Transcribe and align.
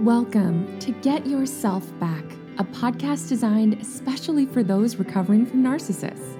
Welcome 0.00 0.78
to 0.78 0.92
Get 0.92 1.26
Yourself 1.26 1.86
Back, 2.00 2.24
a 2.56 2.64
podcast 2.64 3.28
designed 3.28 3.74
especially 3.82 4.46
for 4.46 4.62
those 4.62 4.96
recovering 4.96 5.44
from 5.44 5.62
narcissists. 5.62 6.38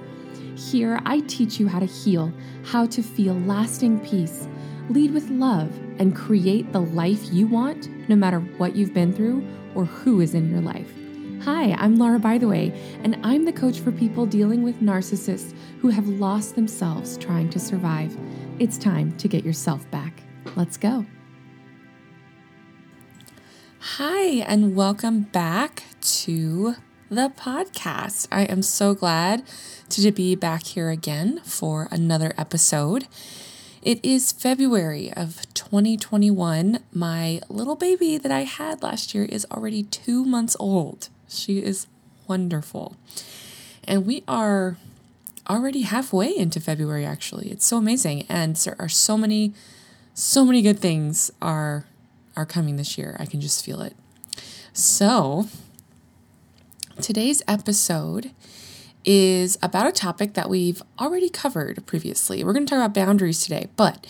Here, 0.57 0.99
I 1.05 1.19
teach 1.19 1.59
you 1.59 1.67
how 1.67 1.77
to 1.77 1.85
heal, 1.85 2.33
how 2.63 2.87
to 2.87 3.03
feel 3.03 3.35
lasting 3.35 3.99
peace, 3.99 4.47
lead 4.89 5.13
with 5.13 5.29
love, 5.29 5.69
and 5.99 6.15
create 6.15 6.73
the 6.73 6.81
life 6.81 7.31
you 7.31 7.45
want 7.45 7.87
no 8.09 8.15
matter 8.15 8.39
what 8.39 8.75
you've 8.75 8.95
been 8.95 9.13
through 9.13 9.47
or 9.75 9.85
who 9.85 10.21
is 10.21 10.33
in 10.33 10.49
your 10.49 10.61
life. 10.61 10.91
Hi, 11.43 11.73
I'm 11.73 11.97
Laura, 11.97 12.17
by 12.17 12.39
the 12.39 12.47
way, 12.47 12.73
and 13.03 13.15
I'm 13.21 13.45
the 13.45 13.53
coach 13.53 13.79
for 13.79 13.91
people 13.91 14.25
dealing 14.25 14.63
with 14.63 14.81
narcissists 14.81 15.53
who 15.81 15.89
have 15.89 16.07
lost 16.07 16.55
themselves 16.55 17.15
trying 17.15 17.51
to 17.51 17.59
survive. 17.59 18.17
It's 18.57 18.79
time 18.79 19.15
to 19.17 19.27
get 19.27 19.45
yourself 19.45 19.89
back. 19.91 20.23
Let's 20.55 20.77
go. 20.77 21.05
Hi, 23.83 24.43
and 24.45 24.75
welcome 24.75 25.21
back 25.21 25.85
to 26.01 26.75
the 27.09 27.31
podcast. 27.35 28.27
I 28.31 28.43
am 28.43 28.61
so 28.61 28.93
glad 28.93 29.41
to 29.89 30.11
be 30.11 30.35
back 30.35 30.65
here 30.67 30.91
again 30.91 31.41
for 31.43 31.87
another 31.89 32.35
episode. 32.37 33.07
It 33.81 33.99
is 34.05 34.33
February 34.33 35.11
of 35.11 35.51
2021. 35.55 36.77
My 36.93 37.41
little 37.49 37.75
baby 37.75 38.19
that 38.19 38.31
I 38.31 38.41
had 38.41 38.83
last 38.83 39.15
year 39.15 39.25
is 39.25 39.47
already 39.49 39.81
two 39.81 40.25
months 40.25 40.55
old. 40.59 41.09
She 41.27 41.57
is 41.57 41.87
wonderful. 42.27 42.95
And 43.85 44.05
we 44.05 44.23
are 44.27 44.77
already 45.49 45.81
halfway 45.81 46.37
into 46.37 46.59
February, 46.59 47.03
actually. 47.03 47.49
It's 47.49 47.65
so 47.65 47.77
amazing. 47.77 48.27
And 48.29 48.55
there 48.57 48.75
are 48.77 48.89
so 48.89 49.17
many, 49.17 49.55
so 50.13 50.45
many 50.45 50.61
good 50.61 50.77
things 50.77 51.31
are 51.41 51.87
are 52.35 52.45
coming 52.45 52.75
this 52.75 52.97
year. 52.97 53.15
I 53.19 53.25
can 53.25 53.41
just 53.41 53.63
feel 53.63 53.81
it. 53.81 53.95
So, 54.73 55.47
today's 57.01 57.41
episode 57.47 58.31
is 59.03 59.57
about 59.61 59.87
a 59.87 59.91
topic 59.91 60.33
that 60.35 60.49
we've 60.49 60.81
already 60.99 61.29
covered 61.29 61.85
previously. 61.85 62.43
We're 62.43 62.53
going 62.53 62.65
to 62.65 62.69
talk 62.69 62.77
about 62.85 62.93
boundaries 62.93 63.43
today, 63.43 63.67
but 63.75 64.05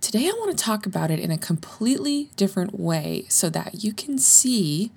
today 0.00 0.26
I 0.26 0.32
want 0.38 0.56
to 0.56 0.64
talk 0.64 0.86
about 0.86 1.10
it 1.10 1.20
in 1.20 1.30
a 1.30 1.38
completely 1.38 2.30
different 2.36 2.78
way 2.78 3.26
so 3.28 3.48
that 3.50 3.84
you 3.84 3.92
can 3.92 4.18
see 4.18 4.90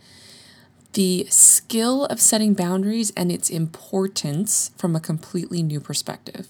the 0.93 1.27
skill 1.29 2.05
of 2.05 2.19
setting 2.19 2.53
boundaries 2.53 3.11
and 3.15 3.31
its 3.31 3.49
importance 3.49 4.71
from 4.77 4.95
a 4.95 4.99
completely 4.99 5.61
new 5.61 5.79
perspective. 5.79 6.47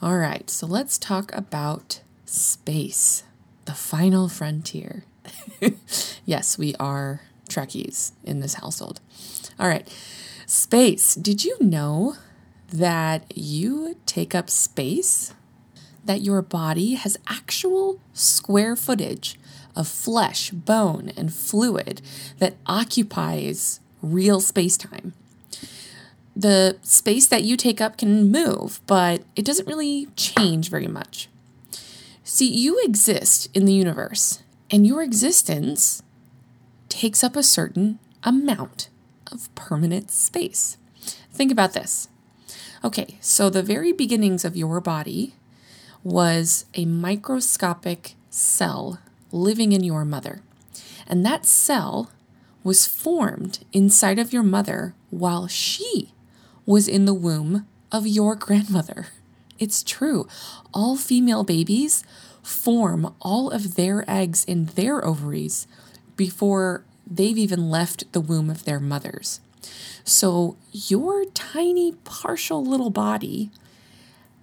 All 0.00 0.16
right, 0.16 0.48
so 0.50 0.66
let's 0.66 0.98
talk 0.98 1.34
about 1.34 2.00
space, 2.24 3.22
the 3.64 3.74
final 3.74 4.28
frontier. 4.28 5.04
yes, 6.24 6.58
we 6.58 6.74
are 6.78 7.22
Trekkies 7.48 8.12
in 8.22 8.40
this 8.40 8.54
household. 8.54 9.00
All 9.58 9.68
right, 9.68 9.88
space. 10.46 11.14
Did 11.14 11.44
you 11.44 11.56
know 11.60 12.16
that 12.72 13.36
you 13.36 13.96
take 14.06 14.34
up 14.34 14.50
space? 14.50 15.34
That 16.04 16.20
your 16.20 16.42
body 16.42 16.94
has 16.94 17.16
actual 17.26 17.98
square 18.12 18.76
footage 18.76 19.38
of 19.74 19.88
flesh, 19.88 20.50
bone, 20.50 21.12
and 21.16 21.32
fluid 21.32 22.02
that 22.38 22.56
occupies 22.66 23.80
real 24.02 24.40
space 24.40 24.76
time. 24.76 25.14
The 26.36 26.76
space 26.82 27.26
that 27.28 27.44
you 27.44 27.56
take 27.56 27.80
up 27.80 27.96
can 27.96 28.30
move, 28.30 28.80
but 28.86 29.22
it 29.36 29.44
doesn't 29.44 29.68
really 29.68 30.08
change 30.16 30.68
very 30.68 30.88
much. 30.88 31.28
See, 32.34 32.52
you 32.52 32.80
exist 32.82 33.48
in 33.54 33.64
the 33.64 33.72
universe, 33.72 34.42
and 34.68 34.84
your 34.84 35.04
existence 35.04 36.02
takes 36.88 37.22
up 37.22 37.36
a 37.36 37.44
certain 37.44 38.00
amount 38.24 38.88
of 39.30 39.54
permanent 39.54 40.10
space. 40.10 40.76
Think 41.32 41.52
about 41.52 41.74
this. 41.74 42.08
Okay, 42.82 43.18
so 43.20 43.50
the 43.50 43.62
very 43.62 43.92
beginnings 43.92 44.44
of 44.44 44.56
your 44.56 44.80
body 44.80 45.34
was 46.02 46.64
a 46.74 46.86
microscopic 46.86 48.16
cell 48.30 48.98
living 49.30 49.70
in 49.70 49.84
your 49.84 50.04
mother. 50.04 50.42
And 51.06 51.24
that 51.24 51.46
cell 51.46 52.10
was 52.64 52.84
formed 52.84 53.64
inside 53.72 54.18
of 54.18 54.32
your 54.32 54.42
mother 54.42 54.96
while 55.10 55.46
she 55.46 56.12
was 56.66 56.88
in 56.88 57.04
the 57.04 57.14
womb 57.14 57.68
of 57.92 58.08
your 58.08 58.34
grandmother. 58.34 59.06
It's 59.58 59.84
true. 59.84 60.26
All 60.72 60.96
female 60.96 61.44
babies 61.44 62.02
form 62.44 63.12
all 63.20 63.50
of 63.50 63.74
their 63.74 64.08
eggs 64.08 64.44
in 64.44 64.66
their 64.66 65.04
ovaries 65.04 65.66
before 66.16 66.84
they've 67.06 67.38
even 67.38 67.70
left 67.70 68.12
the 68.12 68.20
womb 68.20 68.50
of 68.50 68.64
their 68.64 68.78
mothers. 68.78 69.40
So 70.04 70.56
your 70.70 71.24
tiny, 71.26 71.92
partial 72.04 72.64
little 72.64 72.90
body 72.90 73.50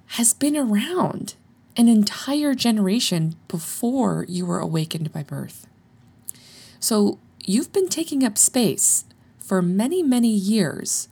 has 0.08 0.34
been 0.34 0.58
around 0.58 1.36
an 1.78 1.88
entire 1.88 2.54
generation 2.54 3.36
before 3.48 4.26
you 4.28 4.46
were 4.46 4.60
awakened 4.60 5.14
by 5.14 5.24
birth. 5.24 5.68
So 6.80 7.20
you've 7.46 7.72
been 7.72 7.88
taking 7.88 8.24
up 8.24 8.38
space 8.38 9.06
for 9.40 9.62
many, 9.62 10.04
many 10.04 10.30
years 10.30 11.08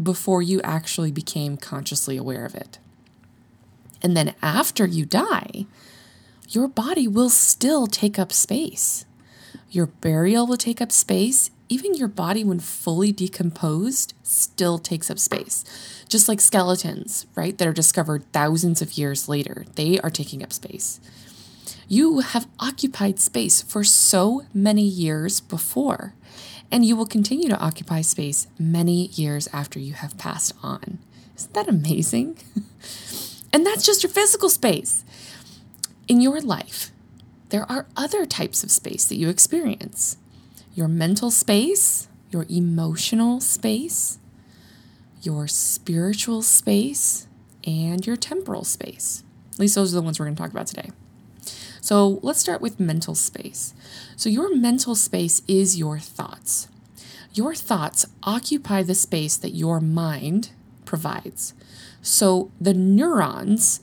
before 0.00 0.40
you 0.40 0.60
actually 0.62 1.10
became 1.10 1.56
consciously 1.56 2.16
aware 2.16 2.46
of 2.46 2.54
it. 2.54 2.78
And 4.02 4.16
then 4.16 4.34
after 4.40 4.86
you 4.86 5.04
die, 5.04 5.66
your 6.50 6.66
body 6.66 7.06
will 7.06 7.30
still 7.30 7.86
take 7.86 8.18
up 8.18 8.32
space. 8.32 9.04
Your 9.70 9.86
burial 9.86 10.48
will 10.48 10.56
take 10.56 10.80
up 10.80 10.90
space. 10.90 11.50
Even 11.68 11.94
your 11.94 12.08
body, 12.08 12.42
when 12.42 12.58
fully 12.58 13.12
decomposed, 13.12 14.14
still 14.24 14.76
takes 14.76 15.08
up 15.08 15.20
space. 15.20 15.64
Just 16.08 16.28
like 16.28 16.40
skeletons, 16.40 17.26
right, 17.36 17.56
that 17.56 17.68
are 17.68 17.72
discovered 17.72 18.24
thousands 18.32 18.82
of 18.82 18.98
years 18.98 19.28
later, 19.28 19.64
they 19.76 20.00
are 20.00 20.10
taking 20.10 20.42
up 20.42 20.52
space. 20.52 20.98
You 21.86 22.18
have 22.20 22.48
occupied 22.58 23.20
space 23.20 23.62
for 23.62 23.84
so 23.84 24.42
many 24.52 24.82
years 24.82 25.40
before, 25.40 26.14
and 26.72 26.84
you 26.84 26.96
will 26.96 27.06
continue 27.06 27.48
to 27.48 27.60
occupy 27.60 28.00
space 28.00 28.48
many 28.58 29.06
years 29.08 29.48
after 29.52 29.78
you 29.78 29.92
have 29.92 30.18
passed 30.18 30.52
on. 30.64 30.98
Isn't 31.36 31.54
that 31.54 31.68
amazing? 31.68 32.38
and 33.52 33.64
that's 33.64 33.86
just 33.86 34.02
your 34.02 34.10
physical 34.10 34.48
space. 34.48 35.04
In 36.10 36.20
your 36.20 36.40
life, 36.40 36.90
there 37.50 37.70
are 37.70 37.86
other 37.96 38.26
types 38.26 38.64
of 38.64 38.72
space 38.72 39.04
that 39.04 39.14
you 39.14 39.28
experience 39.28 40.16
your 40.74 40.88
mental 40.88 41.30
space, 41.30 42.08
your 42.32 42.46
emotional 42.48 43.40
space, 43.40 44.18
your 45.22 45.46
spiritual 45.46 46.42
space, 46.42 47.28
and 47.64 48.04
your 48.04 48.16
temporal 48.16 48.64
space. 48.64 49.22
At 49.52 49.60
least 49.60 49.76
those 49.76 49.94
are 49.94 50.00
the 50.00 50.02
ones 50.02 50.18
we're 50.18 50.26
going 50.26 50.34
to 50.34 50.42
talk 50.42 50.50
about 50.50 50.66
today. 50.66 50.90
So 51.80 52.18
let's 52.24 52.40
start 52.40 52.60
with 52.60 52.80
mental 52.80 53.14
space. 53.14 53.72
So, 54.16 54.28
your 54.28 54.52
mental 54.56 54.96
space 54.96 55.42
is 55.46 55.78
your 55.78 56.00
thoughts. 56.00 56.66
Your 57.34 57.54
thoughts 57.54 58.04
occupy 58.24 58.82
the 58.82 58.96
space 58.96 59.36
that 59.36 59.50
your 59.50 59.78
mind 59.78 60.50
provides. 60.84 61.54
So, 62.02 62.50
the 62.60 62.74
neurons 62.74 63.82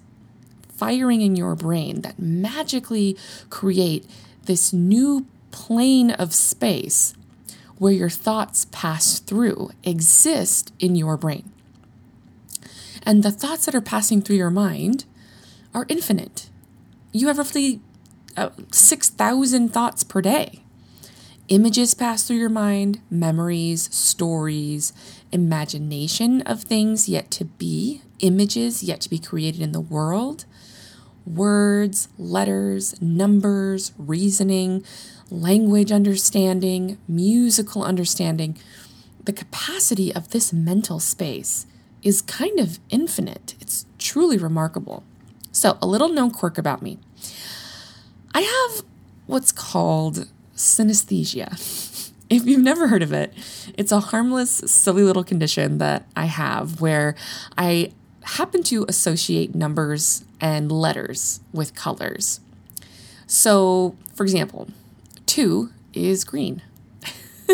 firing 0.78 1.22
in 1.22 1.36
your 1.36 1.56
brain 1.56 2.02
that 2.02 2.20
magically 2.20 3.18
create 3.50 4.06
this 4.46 4.72
new 4.72 5.26
plane 5.52 6.12
of 6.12 6.34
space 6.34 7.14
where 7.78 7.94
your 7.94 8.10
thoughts 8.10 8.66
pass 8.72 9.20
through 9.20 9.72
exist 9.84 10.74
in 10.80 10.96
your 10.96 11.18
brain. 11.18 11.52
And 13.04 13.24
the 13.24 13.32
thoughts 13.32 13.66
that 13.66 13.76
are 13.76 13.82
passing 13.82 14.22
through 14.22 14.36
your 14.36 14.50
mind 14.50 15.06
are 15.74 15.86
infinite. 15.90 16.50
You 17.12 17.28
have 17.28 17.38
roughly 17.38 17.80
uh, 18.36 18.50
6,000 18.72 19.70
thoughts 19.70 20.04
per 20.04 20.22
day. 20.22 20.64
Images 21.48 21.94
pass 21.94 22.24
through 22.24 22.38
your 22.38 22.50
mind, 22.50 23.00
memories, 23.10 23.94
stories, 23.96 24.92
imagination 25.32 26.42
of 26.42 26.64
things 26.64 27.08
yet 27.08 27.32
to 27.32 27.46
be, 27.46 28.02
images 28.20 28.84
yet 28.84 29.00
to 29.02 29.10
be 29.10 29.20
created 29.20 29.62
in 29.62 29.72
the 29.72 29.80
world, 29.80 30.46
words, 31.28 32.08
letters, 32.18 33.00
numbers, 33.02 33.92
reasoning, 33.98 34.84
language 35.30 35.92
understanding, 35.92 36.98
musical 37.08 37.84
understanding. 37.84 38.58
The 39.24 39.34
capacity 39.34 40.14
of 40.14 40.30
this 40.30 40.54
mental 40.54 41.00
space 41.00 41.66
is 42.02 42.22
kind 42.22 42.60
of 42.60 42.80
infinite. 42.90 43.56
It's 43.60 43.86
truly 43.98 44.38
remarkable. 44.38 45.04
So, 45.52 45.78
a 45.82 45.88
little 45.88 46.10
known 46.10 46.32
quirk 46.32 46.58
about 46.58 46.82
me 46.82 47.00
I 48.34 48.42
have 48.42 48.86
what's 49.26 49.52
called 49.52 50.28
synesthesia. 50.56 52.04
If 52.30 52.46
you've 52.46 52.62
never 52.62 52.90
heard 52.90 53.04
of 53.04 53.14
it, 53.14 53.34
it's 53.78 53.94
a 53.94 54.02
harmless, 54.02 54.52
silly 54.52 55.02
little 55.04 55.24
condition 55.24 55.78
that 55.78 56.06
I 56.14 56.26
have 56.26 56.82
where 56.82 57.16
I 57.58 57.94
happen 58.28 58.62
to 58.64 58.86
associate 58.88 59.56
numbers 59.56 60.26
and 60.42 60.72
letters 60.72 61.40
with 61.54 61.74
colors. 61.74 62.42
So, 63.26 63.96
for 64.14 64.24
example, 64.24 64.68
two 65.26 65.72
is 65.94 66.24
green. 66.24 66.62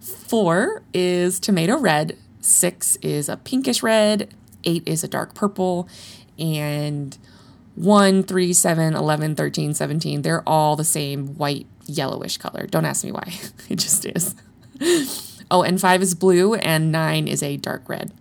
Four 0.00 0.82
is 0.94 1.40
tomato 1.40 1.76
red. 1.76 2.16
Six 2.40 2.96
is 2.96 3.28
a 3.28 3.36
pinkish 3.36 3.82
red. 3.82 4.32
Eight 4.64 4.82
is 4.86 5.04
a 5.04 5.08
dark 5.08 5.34
purple. 5.34 5.88
And 6.38 7.16
1, 7.74 8.22
3, 8.22 8.52
7, 8.52 8.94
11, 8.94 9.34
13, 9.34 9.74
17, 9.74 10.22
they're 10.22 10.46
all 10.48 10.76
the 10.76 10.84
same 10.84 11.34
white, 11.36 11.66
yellowish 11.86 12.36
color. 12.36 12.66
Don't 12.66 12.84
ask 12.84 13.04
me 13.04 13.12
why. 13.12 13.32
it 13.68 13.76
just 13.76 14.04
is. 14.04 14.34
oh, 15.50 15.62
and 15.62 15.80
5 15.80 16.02
is 16.02 16.14
blue, 16.14 16.54
and 16.54 16.92
9 16.92 17.28
is 17.28 17.42
a 17.42 17.56
dark 17.56 17.88
red. 17.88 18.12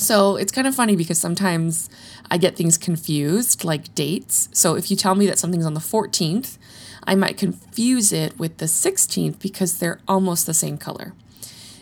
So 0.00 0.36
it's 0.36 0.50
kind 0.50 0.66
of 0.66 0.74
funny 0.74 0.96
because 0.96 1.18
sometimes 1.18 1.90
I 2.30 2.38
get 2.38 2.56
things 2.56 2.78
confused, 2.78 3.64
like 3.64 3.94
dates. 3.94 4.48
So 4.52 4.74
if 4.74 4.90
you 4.90 4.96
tell 4.96 5.14
me 5.14 5.26
that 5.26 5.38
something's 5.38 5.66
on 5.66 5.74
the 5.74 5.80
14th, 5.80 6.56
I 7.04 7.14
might 7.14 7.36
confuse 7.36 8.10
it 8.10 8.38
with 8.38 8.56
the 8.56 8.64
16th 8.64 9.38
because 9.40 9.78
they're 9.78 10.00
almost 10.08 10.46
the 10.46 10.54
same 10.54 10.78
color. 10.78 11.12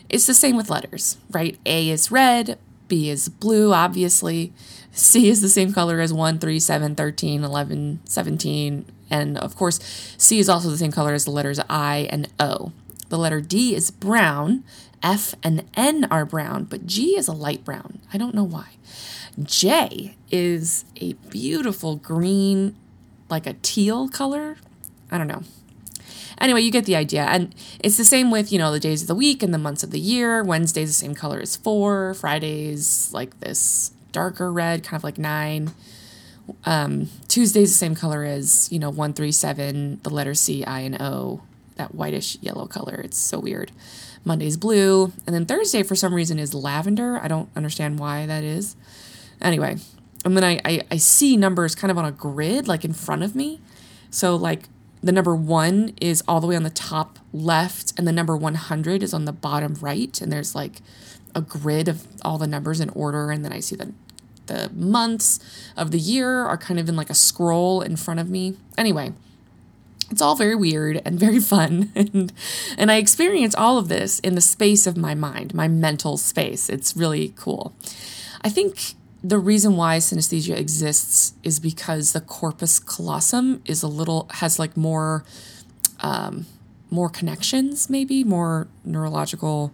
It's 0.09 0.27
the 0.27 0.35
same 0.35 0.57
with 0.57 0.69
letters, 0.69 1.17
right? 1.31 1.59
A 1.65 1.91
is 1.91 2.11
red, 2.11 2.59
B 2.89 3.09
is 3.09 3.29
blue, 3.29 3.73
obviously. 3.73 4.53
C 4.91 5.29
is 5.29 5.41
the 5.41 5.49
same 5.49 5.73
color 5.73 6.01
as 6.01 6.13
1, 6.13 6.41
3, 6.41 6.59
7, 6.59 6.97
13, 6.97 7.45
11, 7.45 8.01
17. 8.05 8.85
And 9.11 9.39
of 9.39 9.55
course, 9.55 9.79
C 10.19 10.41
is 10.41 10.49
also 10.49 10.71
the 10.71 10.79
same 10.79 10.93
color 10.93 11.13
as 11.13 11.25
the 11.25 11.31
letters 11.31 11.61
I 11.71 12.09
and 12.11 12.29
O. 12.41 12.73
The 13.11 13.19
letter 13.19 13.41
D 13.41 13.75
is 13.75 13.91
brown, 13.91 14.65
F 15.03 15.35
and 15.43 15.65
N 15.75 16.07
are 16.11 16.25
brown, 16.25 16.65
but 16.65 16.87
G 16.87 17.17
is 17.17 17.29
a 17.29 17.33
light 17.33 17.65
brown. 17.65 18.01
I 18.13 18.19
don't 18.19 18.35
know 18.35 18.45
why. 18.45 18.77
J 19.43 20.17
is 20.31 20.85
a 20.97 21.13
beautiful 21.31 21.97
green, 21.97 22.75
like 23.29 23.47
a 23.47 23.55
teal 23.63 24.09
color. 24.09 24.57
I 25.11 25.19
don't 25.19 25.29
know. 25.29 25.43
Anyway, 26.41 26.61
you 26.61 26.71
get 26.71 26.85
the 26.85 26.97
idea. 26.97 27.25
And 27.25 27.55
it's 27.81 27.97
the 27.97 28.05
same 28.05 28.31
with, 28.31 28.53
you 28.53 28.59
know, 28.59 28.71
the 28.71 28.81
days 28.81 29.03
of 29.03 29.09
the 29.09 29.15
week 29.15 29.43
and 29.43 29.53
the 29.53 29.59
months 29.59 29.83
of 29.83 29.91
the 29.91 30.01
year. 30.01 30.43
Wednesday's 30.43 30.89
the 30.89 30.95
same 30.95 31.15
color 31.15 31.41
as 31.41 31.57
four, 31.57 32.15
Friday's 32.15 33.13
like 33.13 33.41
this 33.41 33.93
darker 34.13 34.53
red, 34.53 34.85
kind 34.85 34.99
of 34.99 35.05
like 35.05 35.19
nine. 35.19 35.73
Um, 36.65 37.11
Tuesday's 37.29 37.71
the 37.71 37.79
same 37.79 37.95
color 37.95 38.25
as, 38.25 38.71
you 38.73 38.79
know, 38.79 38.91
one, 38.91 39.13
three, 39.13 39.33
seven, 39.33 40.01
the 40.03 40.11
letter 40.11 40.35
C, 40.35 40.65
I, 40.65 40.81
and 40.81 41.01
O, 41.01 41.43
that 41.77 41.95
whitish 41.95 42.39
yellow 42.41 42.67
color. 42.67 43.01
It's 43.05 43.19
so 43.19 43.39
weird. 43.39 43.71
Monday's 44.29 44.57
blue. 44.57 45.13
And 45.27 45.35
then 45.35 45.45
Thursday, 45.45 45.83
for 45.83 45.97
some 45.97 46.15
reason, 46.15 46.39
is 46.39 46.55
lavender. 46.55 47.19
I 47.21 47.27
don't 47.27 47.49
understand 47.57 47.99
why 47.99 48.27
that 48.27 48.45
is. 48.45 48.77
Anyway, 49.43 49.79
and 50.25 50.37
then 50.37 50.45
I, 50.45 50.61
I, 50.65 50.83
I 50.91 50.97
see 50.99 51.37
numbers 51.37 51.75
kind 51.75 51.91
of 51.91 51.99
on 51.99 52.05
a 52.05 52.13
grid, 52.13 52.69
like 52.69 52.85
in 52.85 52.93
front 52.93 53.23
of 53.23 53.35
me. 53.35 53.61
So, 54.11 54.37
like, 54.37 54.69
the 55.03 55.13
number 55.13 55.35
one 55.35 55.95
is 56.01 56.23
all 56.29 56.41
the 56.41 56.47
way 56.47 56.57
on 56.57 56.63
the 56.63 56.71
top 56.71 57.19
left, 57.33 57.93
and 57.97 58.07
the 58.07 58.13
number 58.13 58.37
100 58.37 59.03
is 59.03 59.15
on 59.15 59.25
the 59.25 59.33
bottom 59.33 59.75
right. 59.81 60.21
And 60.21 60.33
there's 60.33 60.55
like 60.55 60.83
a 61.35 61.41
grid 61.41 61.89
of 61.89 62.07
all 62.23 62.39
the 62.39 62.47
numbers 62.47 62.81
in 62.81 62.91
order. 62.91 63.31
And 63.31 63.45
then 63.45 63.53
I 63.53 63.61
see 63.61 63.77
the, 63.77 63.93
the 64.47 64.71
months 64.75 65.39
of 65.77 65.91
the 65.91 65.99
year 65.99 66.45
are 66.45 66.59
kind 66.59 66.81
of 66.81 66.89
in 66.89 66.97
like 66.97 67.11
a 67.11 67.15
scroll 67.15 67.81
in 67.81 67.97
front 67.97 68.21
of 68.21 68.29
me. 68.29 68.57
Anyway, 68.77 69.13
it's 70.11 70.23
all 70.23 70.35
very 70.35 70.55
weird 70.55 71.03
and 71.05 71.19
very 71.19 71.41
fun. 71.55 71.93
And, 71.95 72.33
and 72.77 72.91
I 72.91 72.97
experience 72.97 73.55
all 73.55 73.79
of 73.79 73.89
this 73.89 74.19
in 74.21 74.35
the 74.35 74.41
space 74.41 74.87
of 74.87 74.97
my 74.97 75.15
mind, 75.15 75.55
my 75.55 75.69
mental 75.69 76.17
space. 76.17 76.69
It's 76.69 76.97
really 76.97 77.35
cool. 77.37 77.75
I 78.43 78.49
think 78.49 78.95
the 79.23 79.39
reason 79.39 79.77
why 79.77 79.99
synesthesia 79.99 80.57
exists 80.57 81.35
is 81.43 81.59
because 81.59 82.13
the 82.13 82.21
corpus 82.21 82.79
callosum 82.79 83.61
is 83.65 83.83
a 83.83 83.89
little 83.89 84.29
has 84.35 84.59
like 84.59 84.77
more 84.77 85.25
um, 86.01 86.47
more 86.91 87.09
connections 87.09 87.91
maybe 87.91 88.23
more 88.23 88.69
neurological 88.85 89.73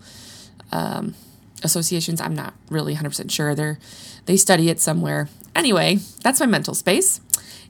um, 0.72 1.14
associations 1.62 2.20
i'm 2.20 2.34
not 2.34 2.54
really 2.70 2.94
100% 2.94 3.30
sure 3.30 3.54
they 3.54 3.76
they 4.24 4.36
study 4.36 4.70
it 4.70 4.80
somewhere 4.80 5.28
anyway 5.54 5.96
that's 6.22 6.40
my 6.40 6.46
mental 6.46 6.74
space 6.74 7.20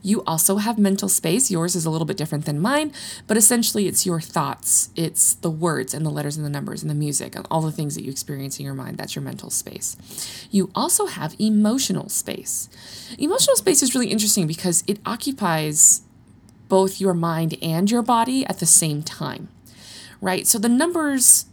you 0.05 0.23
also 0.27 0.57
have 0.57 0.77
mental 0.77 1.09
space. 1.09 1.49
Yours 1.49 1.75
is 1.75 1.83
a 1.85 1.89
little 1.89 2.05
bit 2.05 2.15
different 2.15 2.45
than 2.45 2.59
mine, 2.59 2.93
but 3.25 3.37
essentially 3.37 3.87
it's 3.87 4.05
your 4.05 4.21
thoughts, 4.21 4.91
it's 4.95 5.33
the 5.33 5.49
words 5.49 5.95
and 5.95 6.05
the 6.05 6.11
letters 6.11 6.37
and 6.37 6.45
the 6.45 6.49
numbers 6.49 6.83
and 6.83 6.91
the 6.91 6.95
music 6.95 7.35
and 7.35 7.47
all 7.49 7.61
the 7.61 7.71
things 7.71 7.95
that 7.95 8.03
you 8.03 8.11
experience 8.11 8.59
in 8.59 8.65
your 8.65 8.75
mind. 8.75 8.97
That's 8.97 9.15
your 9.15 9.23
mental 9.23 9.49
space. 9.49 9.97
You 10.51 10.69
also 10.75 11.07
have 11.07 11.35
emotional 11.39 12.07
space. 12.09 12.69
Emotional 13.17 13.55
space 13.55 13.81
is 13.81 13.95
really 13.95 14.11
interesting 14.11 14.45
because 14.45 14.83
it 14.85 14.99
occupies 15.07 16.01
both 16.69 17.01
your 17.01 17.15
mind 17.15 17.57
and 17.61 17.89
your 17.89 18.03
body 18.03 18.45
at 18.45 18.59
the 18.59 18.65
same 18.67 19.01
time, 19.01 19.49
right? 20.21 20.45
So 20.45 20.59
the 20.59 20.69
numbers 20.69 21.47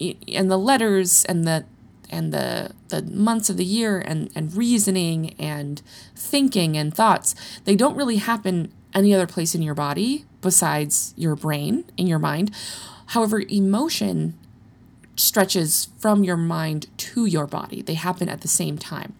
and 0.00 0.50
the 0.50 0.58
letters 0.58 1.26
and 1.26 1.44
the 1.44 1.66
and 2.12 2.32
the 2.32 2.70
the 2.88 3.02
months 3.02 3.50
of 3.50 3.56
the 3.56 3.64
year 3.64 3.98
and 3.98 4.30
and 4.36 4.54
reasoning 4.54 5.34
and 5.40 5.82
thinking 6.14 6.76
and 6.76 6.94
thoughts 6.94 7.34
they 7.64 7.74
don't 7.74 7.96
really 7.96 8.16
happen 8.16 8.70
any 8.94 9.14
other 9.14 9.26
place 9.26 9.54
in 9.54 9.62
your 9.62 9.74
body 9.74 10.24
besides 10.40 11.14
your 11.16 11.34
brain 11.34 11.84
in 11.96 12.06
your 12.06 12.18
mind. 12.18 12.54
However 13.06 13.42
emotion 13.48 14.38
stretches 15.16 15.88
from 15.98 16.24
your 16.24 16.36
mind 16.36 16.86
to 16.96 17.26
your 17.26 17.46
body. 17.46 17.82
They 17.82 17.94
happen 17.94 18.28
at 18.28 18.40
the 18.40 18.48
same 18.48 18.78
time 18.78 19.14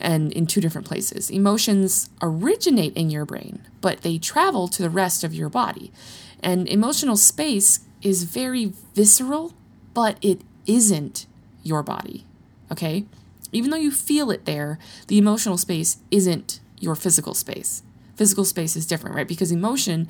and 0.00 0.32
in 0.32 0.46
two 0.46 0.60
different 0.60 0.86
places. 0.86 1.30
Emotions 1.30 2.10
originate 2.22 2.96
in 2.96 3.10
your 3.10 3.24
brain 3.24 3.66
but 3.80 4.02
they 4.02 4.18
travel 4.18 4.68
to 4.68 4.82
the 4.82 4.90
rest 4.90 5.24
of 5.24 5.34
your 5.34 5.48
body. 5.48 5.92
And 6.40 6.68
emotional 6.68 7.16
space 7.16 7.80
is 8.02 8.24
very 8.24 8.72
visceral 8.94 9.54
but 9.94 10.16
it 10.22 10.42
isn't 10.66 11.26
your 11.62 11.82
body. 11.82 12.24
Okay? 12.70 13.04
Even 13.52 13.70
though 13.70 13.76
you 13.76 13.90
feel 13.90 14.30
it 14.30 14.44
there, 14.44 14.78
the 15.06 15.18
emotional 15.18 15.58
space 15.58 15.98
isn't 16.10 16.60
your 16.78 16.94
physical 16.94 17.34
space. 17.34 17.82
Physical 18.16 18.44
space 18.44 18.76
is 18.76 18.86
different, 18.86 19.16
right? 19.16 19.28
Because 19.28 19.52
emotion, 19.52 20.08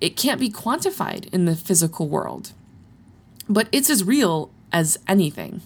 it 0.00 0.16
can't 0.16 0.40
be 0.40 0.50
quantified 0.50 1.32
in 1.32 1.44
the 1.44 1.54
physical 1.56 2.08
world. 2.08 2.52
But 3.48 3.68
it's 3.70 3.90
as 3.90 4.02
real 4.04 4.50
as 4.72 4.98
anything. 5.06 5.60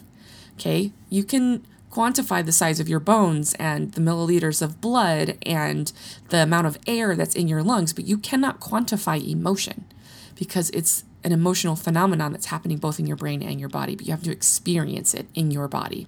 Okay? 0.55 0.91
You 1.09 1.23
can 1.23 1.65
quantify 1.95 2.45
the 2.45 2.51
size 2.51 2.81
of 2.81 2.89
your 2.89 2.99
bones 2.99 3.53
and 3.53 3.93
the 3.93 4.01
milliliters 4.01 4.61
of 4.61 4.81
blood 4.81 5.37
and 5.43 5.93
the 6.29 6.43
amount 6.43 6.67
of 6.67 6.77
air 6.85 7.15
that's 7.15 7.35
in 7.35 7.47
your 7.47 7.63
lungs, 7.63 7.93
but 7.93 8.05
you 8.05 8.17
cannot 8.17 8.59
quantify 8.59 9.25
emotion 9.25 9.85
because 10.35 10.69
it's 10.71 11.05
an 11.25 11.31
emotional 11.31 11.75
phenomenon 11.75 12.31
that's 12.31 12.45
happening 12.45 12.77
both 12.77 12.99
in 12.99 13.07
your 13.07 13.17
brain 13.17 13.41
and 13.41 13.59
your 13.59 13.67
body, 13.67 13.95
but 13.95 14.05
you 14.05 14.11
have 14.11 14.23
to 14.23 14.31
experience 14.31 15.13
it 15.13 15.27
in 15.33 15.51
your 15.51 15.67
body. 15.67 16.07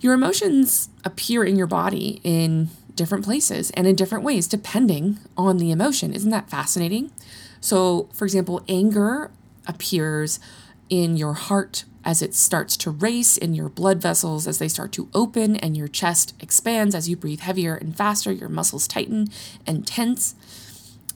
Your 0.00 0.14
emotions 0.14 0.88
appear 1.04 1.44
in 1.44 1.56
your 1.56 1.66
body 1.66 2.20
in 2.24 2.70
different 2.94 3.24
places 3.24 3.70
and 3.72 3.86
in 3.86 3.94
different 3.94 4.24
ways 4.24 4.48
depending 4.48 5.18
on 5.36 5.58
the 5.58 5.70
emotion. 5.70 6.12
Isn't 6.12 6.30
that 6.30 6.48
fascinating? 6.50 7.12
So, 7.60 8.08
for 8.12 8.24
example, 8.24 8.64
anger 8.68 9.30
appears 9.66 10.40
in 10.88 11.16
your 11.16 11.34
heart 11.34 11.84
as 12.04 12.20
it 12.20 12.34
starts 12.34 12.76
to 12.76 12.90
race, 12.90 13.36
in 13.36 13.54
your 13.54 13.68
blood 13.68 14.00
vessels 14.00 14.46
as 14.46 14.58
they 14.58 14.68
start 14.68 14.92
to 14.92 15.08
open, 15.14 15.56
and 15.56 15.76
your 15.76 15.88
chest 15.88 16.34
expands 16.40 16.94
as 16.94 17.08
you 17.08 17.16
breathe 17.16 17.40
heavier 17.40 17.74
and 17.74 17.96
faster, 17.96 18.30
your 18.30 18.50
muscles 18.50 18.86
tighten 18.86 19.28
and 19.66 19.86
tense. 19.86 20.34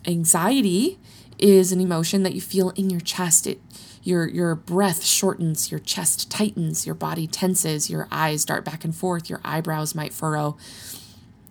Anxiety 0.07 0.99
is 1.39 1.73
an 1.73 1.81
emotion 1.81 2.23
that 2.23 2.35
you 2.35 2.41
feel 2.41 2.71
in 2.71 2.91
your 2.91 3.01
chest. 3.01 3.47
It 3.47 3.61
your 4.03 4.29
your 4.29 4.55
breath 4.55 5.05
shortens, 5.05 5.71
your 5.71 5.81
chest 5.81 6.31
tightens, 6.31 6.87
your 6.87 6.95
body 6.95 7.27
tenses, 7.27 7.91
your 7.91 8.09
eyes 8.11 8.45
dart 8.45 8.65
back 8.65 8.85
and 8.85 8.95
forth, 8.95 9.29
your 9.29 9.41
eyebrows 9.45 9.95
might 9.95 10.13
furrow. 10.13 10.57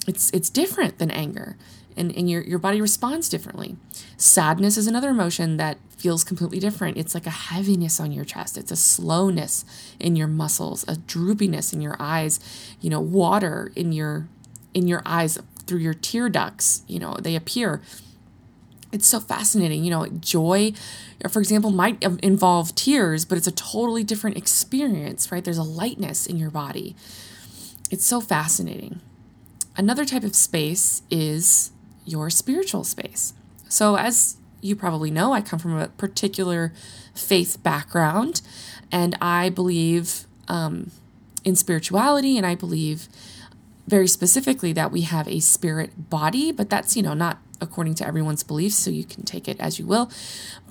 It's 0.08 0.30
it's 0.32 0.50
different 0.50 0.98
than 0.98 1.12
anger. 1.12 1.58
And, 1.96 2.16
and 2.16 2.30
your, 2.30 2.44
your 2.44 2.60
body 2.60 2.80
responds 2.80 3.28
differently. 3.28 3.76
Sadness 4.18 4.78
is 4.78 4.86
another 4.86 5.10
emotion 5.10 5.58
that 5.58 5.80
feels 5.98 6.24
completely 6.24 6.60
different. 6.60 6.96
It's 6.96 7.16
like 7.16 7.26
a 7.26 7.32
heaviness 7.32 8.00
on 8.00 8.12
your 8.12 8.24
chest. 8.24 8.56
It's 8.56 8.72
a 8.72 8.76
slowness 8.76 9.66
in 10.00 10.16
your 10.16 10.28
muscles, 10.28 10.84
a 10.84 10.94
droopiness 10.94 11.74
in 11.74 11.82
your 11.82 11.96
eyes, 12.00 12.40
you 12.82 12.92
know, 12.92 13.00
water 13.00 13.72
in 13.76 13.94
your 13.94 14.28
in 14.76 14.88
your 14.88 15.02
eyes 15.08 15.40
through 15.66 15.80
your 15.80 15.94
tear 15.94 16.30
ducts, 16.30 16.84
you 16.88 17.00
know, 17.00 17.18
they 17.20 17.36
appear 17.36 17.82
it's 18.92 19.08
so 19.08 19.20
fascinating. 19.20 19.84
You 19.84 19.92
know, 19.92 20.08
joy, 20.08 20.74
for 21.30 21.40
example, 21.40 21.72
might 21.72 22.02
involve 22.24 22.76
tears, 22.76 23.26
but 23.26 23.38
it's 23.38 23.48
a 23.48 23.52
totally 23.52 24.04
different 24.04 24.38
experience, 24.38 25.32
right? 25.32 25.44
There's 25.44 25.58
a 25.58 25.64
lightness 25.64 26.26
in 26.26 26.38
your 26.38 26.50
body. 26.50 26.96
It's 27.92 28.06
so 28.06 28.22
fascinating. 28.22 29.00
Another 29.76 30.06
type 30.06 30.24
of 30.24 30.36
space 30.36 31.04
is 31.10 31.72
your 32.06 32.30
spiritual 32.30 32.84
space. 32.84 33.34
So, 33.70 33.96
as 33.98 34.38
you 34.62 34.76
probably 34.76 35.12
know, 35.12 35.34
I 35.34 35.42
come 35.42 35.60
from 35.60 35.78
a 35.78 35.88
particular 35.90 36.74
faith 37.14 37.62
background, 37.62 38.42
and 38.92 39.16
I 39.22 39.50
believe 39.50 40.26
um, 40.48 40.92
in 41.44 41.56
spirituality, 41.56 42.38
and 42.38 42.46
I 42.46 42.56
believe 42.56 43.08
very 43.88 44.08
specifically 44.08 44.74
that 44.74 44.92
we 44.92 45.02
have 45.02 45.28
a 45.28 45.40
spirit 45.40 46.10
body, 46.10 46.52
but 46.52 46.70
that's, 46.70 46.98
you 46.98 47.04
know, 47.04 47.14
not 47.14 47.40
according 47.62 47.96
to 47.96 48.08
everyone's 48.08 48.44
beliefs, 48.44 48.76
so 48.76 48.90
you 48.90 49.04
can 49.04 49.24
take 49.24 49.48
it 49.48 49.60
as 49.60 49.80
you 49.80 49.86
will. 49.86 50.12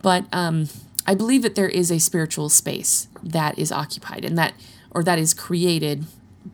But 0.03 0.25
um, 0.33 0.69
I 1.07 1.15
believe 1.15 1.43
that 1.43 1.55
there 1.55 1.69
is 1.69 1.91
a 1.91 1.99
spiritual 1.99 2.49
space 2.49 3.09
that 3.23 3.59
is 3.59 3.71
occupied 3.71 4.25
and 4.25 4.37
that, 4.39 4.55
or 4.91 5.03
that 5.05 5.19
is 5.19 5.35
created 5.35 6.05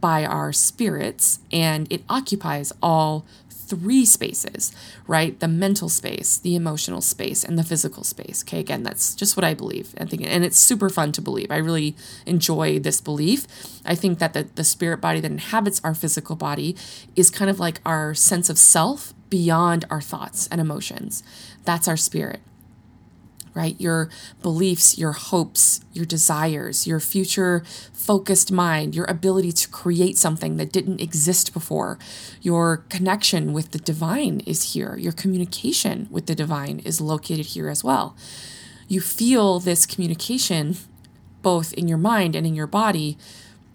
by 0.00 0.24
our 0.24 0.52
spirits, 0.52 1.40
and 1.52 1.90
it 1.92 2.02
occupies 2.08 2.72
all 2.82 3.26
three 3.50 4.04
spaces, 4.04 4.70
right? 5.06 5.40
The 5.40 5.48
mental 5.48 5.88
space, 5.88 6.36
the 6.36 6.54
emotional 6.54 7.00
space, 7.00 7.42
and 7.42 7.58
the 7.58 7.64
physical 7.64 8.04
space. 8.04 8.44
Okay, 8.44 8.60
again, 8.60 8.82
that's 8.82 9.14
just 9.14 9.34
what 9.34 9.44
I 9.44 9.54
believe. 9.54 9.94
I 9.98 10.04
think, 10.04 10.22
and 10.26 10.44
it's 10.44 10.58
super 10.58 10.90
fun 10.90 11.12
to 11.12 11.22
believe. 11.22 11.50
I 11.50 11.56
really 11.56 11.96
enjoy 12.26 12.78
this 12.78 13.00
belief. 13.00 13.46
I 13.86 13.94
think 13.94 14.18
that 14.18 14.34
the, 14.34 14.42
the 14.54 14.64
spirit 14.64 15.00
body 15.00 15.20
that 15.20 15.30
inhabits 15.30 15.80
our 15.82 15.94
physical 15.94 16.36
body 16.36 16.76
is 17.16 17.30
kind 17.30 17.50
of 17.50 17.58
like 17.58 17.80
our 17.86 18.12
sense 18.14 18.50
of 18.50 18.58
self 18.58 19.14
beyond 19.32 19.86
our 19.88 20.02
thoughts 20.02 20.46
and 20.52 20.60
emotions. 20.60 21.22
That's 21.64 21.88
our 21.88 21.96
spirit 21.96 22.40
right? 23.54 23.78
Your 23.78 24.08
beliefs, 24.40 24.96
your 24.96 25.12
hopes, 25.12 25.82
your 25.92 26.06
desires, 26.06 26.86
your 26.86 27.00
future 27.00 27.62
focused 27.92 28.50
mind, 28.50 28.94
your 28.94 29.04
ability 29.04 29.52
to 29.52 29.68
create 29.68 30.16
something 30.16 30.56
that 30.56 30.72
didn't 30.72 31.02
exist 31.02 31.52
before. 31.52 31.98
Your 32.40 32.78
connection 32.88 33.52
with 33.52 33.72
the 33.72 33.78
divine 33.78 34.40
is 34.46 34.72
here. 34.72 34.96
Your 34.96 35.12
communication 35.12 36.08
with 36.10 36.24
the 36.28 36.34
divine 36.34 36.78
is 36.78 36.98
located 36.98 37.44
here 37.44 37.68
as 37.68 37.84
well. 37.84 38.16
You 38.88 39.02
feel 39.02 39.60
this 39.60 39.84
communication 39.84 40.76
both 41.42 41.74
in 41.74 41.88
your 41.88 41.98
mind 41.98 42.34
and 42.34 42.46
in 42.46 42.54
your 42.54 42.66
body 42.66 43.18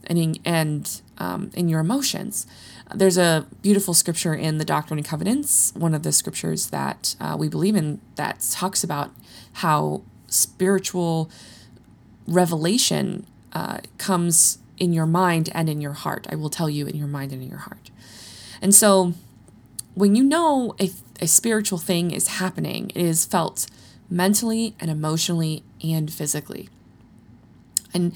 and 0.08 0.18
in, 0.18 0.36
and 0.44 1.02
um, 1.20 1.52
in 1.54 1.70
your 1.70 1.82
emotions. 1.82 2.48
There's 2.94 3.18
a 3.18 3.46
beautiful 3.62 3.94
scripture 3.94 4.34
in 4.34 4.60
the 4.60 4.66
Doctrine 4.66 4.98
and 4.98 5.08
Covenants, 5.08 5.74
one 5.76 5.94
of 5.94 6.04
the 6.04 6.12
scriptures 6.12 6.68
that 6.68 7.16
uh, 7.20 7.36
we 7.38 7.50
believe 7.50 7.76
in, 7.76 8.00
that 8.16 8.40
talks 8.52 8.84
about 8.84 9.12
how 9.54 10.04
spiritual 10.28 11.30
revelation 12.28 13.26
uh, 13.54 13.80
comes 13.98 14.60
in 14.78 14.94
your 14.94 15.06
mind 15.06 15.50
and 15.54 15.70
in 15.70 15.82
your 15.82 15.94
heart. 15.94 16.28
I 16.30 16.36
will 16.36 16.50
tell 16.50 16.70
you 16.70 16.88
in 16.88 16.96
your 16.96 17.08
mind 17.08 17.34
and 17.34 17.42
in 17.42 17.50
your 17.50 17.60
heart. 17.60 17.92
And 18.62 18.74
so 18.74 19.14
when 19.94 20.16
you 20.16 20.24
know 20.24 20.76
a, 20.80 20.92
a 21.20 21.28
spiritual 21.28 21.80
thing 21.80 22.12
is 22.12 22.28
happening, 22.28 22.92
it 22.94 23.04
is 23.04 23.26
felt 23.26 23.68
mentally 24.10 24.76
and 24.80 24.90
emotionally 24.92 25.64
and 25.84 26.12
physically. 26.12 26.70
And 27.94 28.16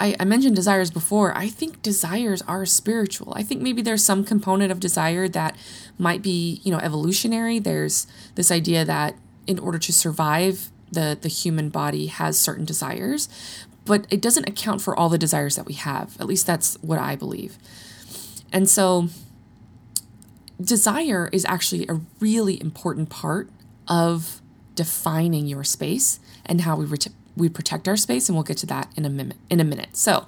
I, 0.00 0.16
I 0.18 0.24
mentioned 0.24 0.56
desires 0.56 0.90
before. 0.90 1.36
I 1.36 1.48
think 1.48 1.82
desires 1.82 2.42
are 2.48 2.64
spiritual. 2.64 3.34
I 3.36 3.42
think 3.42 3.60
maybe 3.60 3.82
there's 3.82 4.02
some 4.02 4.24
component 4.24 4.72
of 4.72 4.80
desire 4.80 5.28
that 5.28 5.54
might 5.98 6.22
be, 6.22 6.60
you 6.64 6.72
know, 6.72 6.78
evolutionary. 6.78 7.58
There's 7.58 8.06
this 8.34 8.50
idea 8.50 8.84
that 8.86 9.14
in 9.46 9.58
order 9.58 9.78
to 9.78 9.92
survive, 9.92 10.70
the, 10.90 11.16
the 11.20 11.28
human 11.28 11.68
body 11.68 12.06
has 12.06 12.38
certain 12.38 12.64
desires, 12.64 13.28
but 13.84 14.06
it 14.10 14.20
doesn't 14.20 14.48
account 14.48 14.80
for 14.80 14.98
all 14.98 15.08
the 15.08 15.18
desires 15.18 15.54
that 15.56 15.66
we 15.66 15.74
have. 15.74 16.18
At 16.18 16.26
least 16.26 16.46
that's 16.46 16.76
what 16.82 16.98
I 16.98 17.14
believe. 17.14 17.58
And 18.52 18.68
so, 18.68 19.08
desire 20.60 21.28
is 21.32 21.44
actually 21.44 21.86
a 21.88 22.00
really 22.18 22.60
important 22.60 23.08
part 23.08 23.48
of 23.86 24.40
defining 24.74 25.46
your 25.46 25.62
space 25.62 26.20
and 26.44 26.62
how 26.62 26.76
we 26.76 26.86
we 27.36 27.48
protect 27.48 27.88
our 27.88 27.96
space, 27.96 28.28
and 28.28 28.36
we'll 28.36 28.44
get 28.44 28.56
to 28.58 28.66
that 28.66 28.92
in 28.96 29.04
a 29.04 29.10
minute. 29.10 29.36
In 29.48 29.60
a 29.60 29.64
minute. 29.64 29.96
So, 29.96 30.26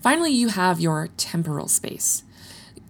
finally, 0.00 0.32
you 0.32 0.48
have 0.48 0.80
your 0.80 1.08
temporal 1.16 1.68
space. 1.68 2.24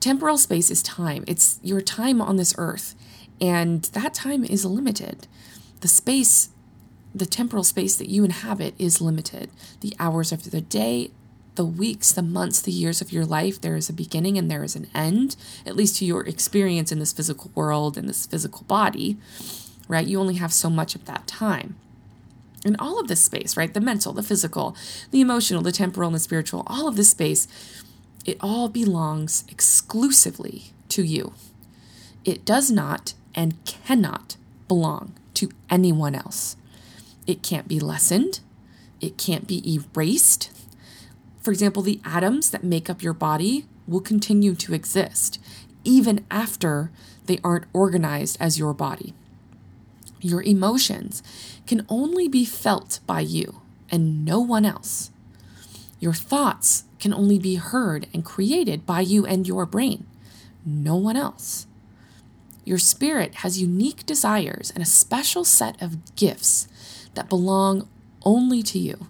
Temporal 0.01 0.39
space 0.39 0.71
is 0.71 0.83
time. 0.83 1.25
It's 1.27 1.61
your 1.63 1.81
time 1.81 2.21
on 2.21 2.37
this 2.37 2.55
earth, 2.59 2.95
and 3.41 3.83
that 3.85 4.15
time 4.15 4.45
is 4.45 4.65
limited. 4.65 5.27
The 5.81 5.89
space, 5.89 6.51
the 7.15 7.27
temporal 7.27 7.65
space 7.65 7.97
that 7.97 8.09
you 8.09 8.25
inhabit, 8.25 8.75
is 8.79 9.01
limited. 9.01 9.51
The 9.81 9.95
hours 9.99 10.33
of 10.33 10.51
the 10.51 10.61
day, 10.61 11.11
the 11.55 11.65
weeks, 11.65 12.13
the 12.13 12.23
months, 12.23 12.63
the 12.63 12.73
years 12.73 13.01
of 13.01 13.13
your 13.13 13.27
life, 13.27 13.61
there 13.61 13.77
is 13.77 13.89
a 13.89 13.93
beginning 13.93 14.39
and 14.39 14.51
there 14.51 14.65
is 14.65 14.77
an 14.77 14.89
end, 14.95 15.37
at 15.67 15.77
least 15.77 15.97
to 15.97 16.05
your 16.05 16.27
experience 16.27 16.93
in 16.93 16.99
this 16.99 17.13
physical 17.13 17.51
world, 17.55 17.99
in 17.99 18.07
this 18.07 18.27
physical 18.27 18.63
body, 18.65 19.19
right? 19.89 20.07
You 20.07 20.21
only 20.21 20.37
have 20.37 20.53
so 20.53 20.71
much 20.71 20.95
of 20.95 21.05
that 21.07 21.27
time. 21.27 21.77
And 22.65 22.77
all 22.79 23.01
of 23.01 23.09
this 23.09 23.23
space, 23.23 23.57
right? 23.57 23.73
The 23.73 23.81
mental, 23.81 24.13
the 24.13 24.23
physical, 24.23 24.77
the 25.11 25.21
emotional, 25.21 25.63
the 25.63 25.73
temporal, 25.73 26.09
and 26.09 26.15
the 26.15 26.21
spiritual, 26.21 26.63
all 26.67 26.87
of 26.87 26.97
this 26.97 27.11
space, 27.11 27.49
it 28.27 28.37
all 28.41 28.69
belongs 28.69 29.45
exclusively 29.49 30.73
to 30.91 31.03
you. 31.03 31.33
It 32.25 32.45
does 32.45 32.71
not 32.71 33.15
and 33.35 33.65
cannot 33.65 34.37
belong 34.69 35.15
to 35.35 35.51
anyone 35.71 36.15
else. 36.15 36.57
It 37.27 37.43
can't 37.43 37.67
be 37.67 37.81
lessened, 37.81 38.41
it 39.01 39.17
can't 39.17 39.47
be 39.47 39.63
erased. 39.75 40.51
For 41.41 41.51
example, 41.51 41.83
the 41.83 42.01
atoms 42.05 42.51
that 42.51 42.63
make 42.63 42.91
up 42.91 43.03
your 43.03 43.15
body 43.15 43.65
will 43.87 44.01
continue 44.01 44.55
to 44.57 44.75
exist 44.75 45.39
even 45.85 46.27
after 46.31 46.91
they 47.25 47.39
aren't 47.43 47.65
organized 47.73 48.37
as 48.41 48.59
your 48.59 48.75
body. 48.75 49.15
Your 50.21 50.43
emotions 50.43 51.23
can 51.67 51.87
only 51.89 52.29
be 52.29 52.45
felt 52.45 53.01
by 53.07 53.21
you 53.21 53.61
and 53.91 54.25
no 54.25 54.41
one 54.41 54.65
else. 54.65 55.11
Your 55.99 56.13
thoughts 56.13 56.85
can 56.99 57.13
only 57.13 57.39
be 57.39 57.57
heard 57.57 58.07
and 58.13 58.25
created 58.25 58.87
by 58.87 59.01
you 59.01 59.27
and 59.27 59.47
your 59.47 59.67
brain, 59.67 60.07
no 60.65 60.97
one 60.97 61.17
else. 61.17 61.67
Your 62.65 62.79
spirit 62.79 63.37
has 63.37 63.61
unique 63.61 64.05
desires 64.07 64.71
and 64.71 64.83
a 64.83 64.87
special 64.87 65.45
set 65.45 65.81
of 65.81 66.15
gifts 66.15 66.69
that 67.15 67.29
belong 67.29 67.89
only 68.25 68.63
to 68.63 68.79
you. 68.79 69.07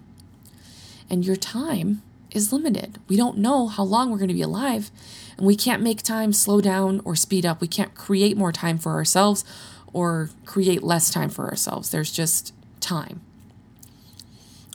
And 1.09 1.25
your 1.25 1.35
time 1.35 2.01
is 2.31 2.53
limited. 2.53 2.97
We 3.09 3.17
don't 3.17 3.37
know 3.37 3.67
how 3.67 3.83
long 3.83 4.09
we're 4.09 4.17
going 4.17 4.29
to 4.29 4.33
be 4.33 4.41
alive, 4.41 4.89
and 5.37 5.45
we 5.45 5.55
can't 5.57 5.83
make 5.83 6.01
time 6.01 6.31
slow 6.31 6.61
down 6.61 7.01
or 7.03 7.15
speed 7.15 7.45
up. 7.45 7.59
We 7.59 7.67
can't 7.67 7.93
create 7.93 8.37
more 8.37 8.53
time 8.53 8.77
for 8.77 8.93
ourselves 8.93 9.43
or 9.93 10.29
create 10.45 10.83
less 10.83 11.09
time 11.11 11.29
for 11.29 11.47
ourselves. 11.49 11.89
There's 11.89 12.11
just 12.11 12.53
time. 12.79 13.21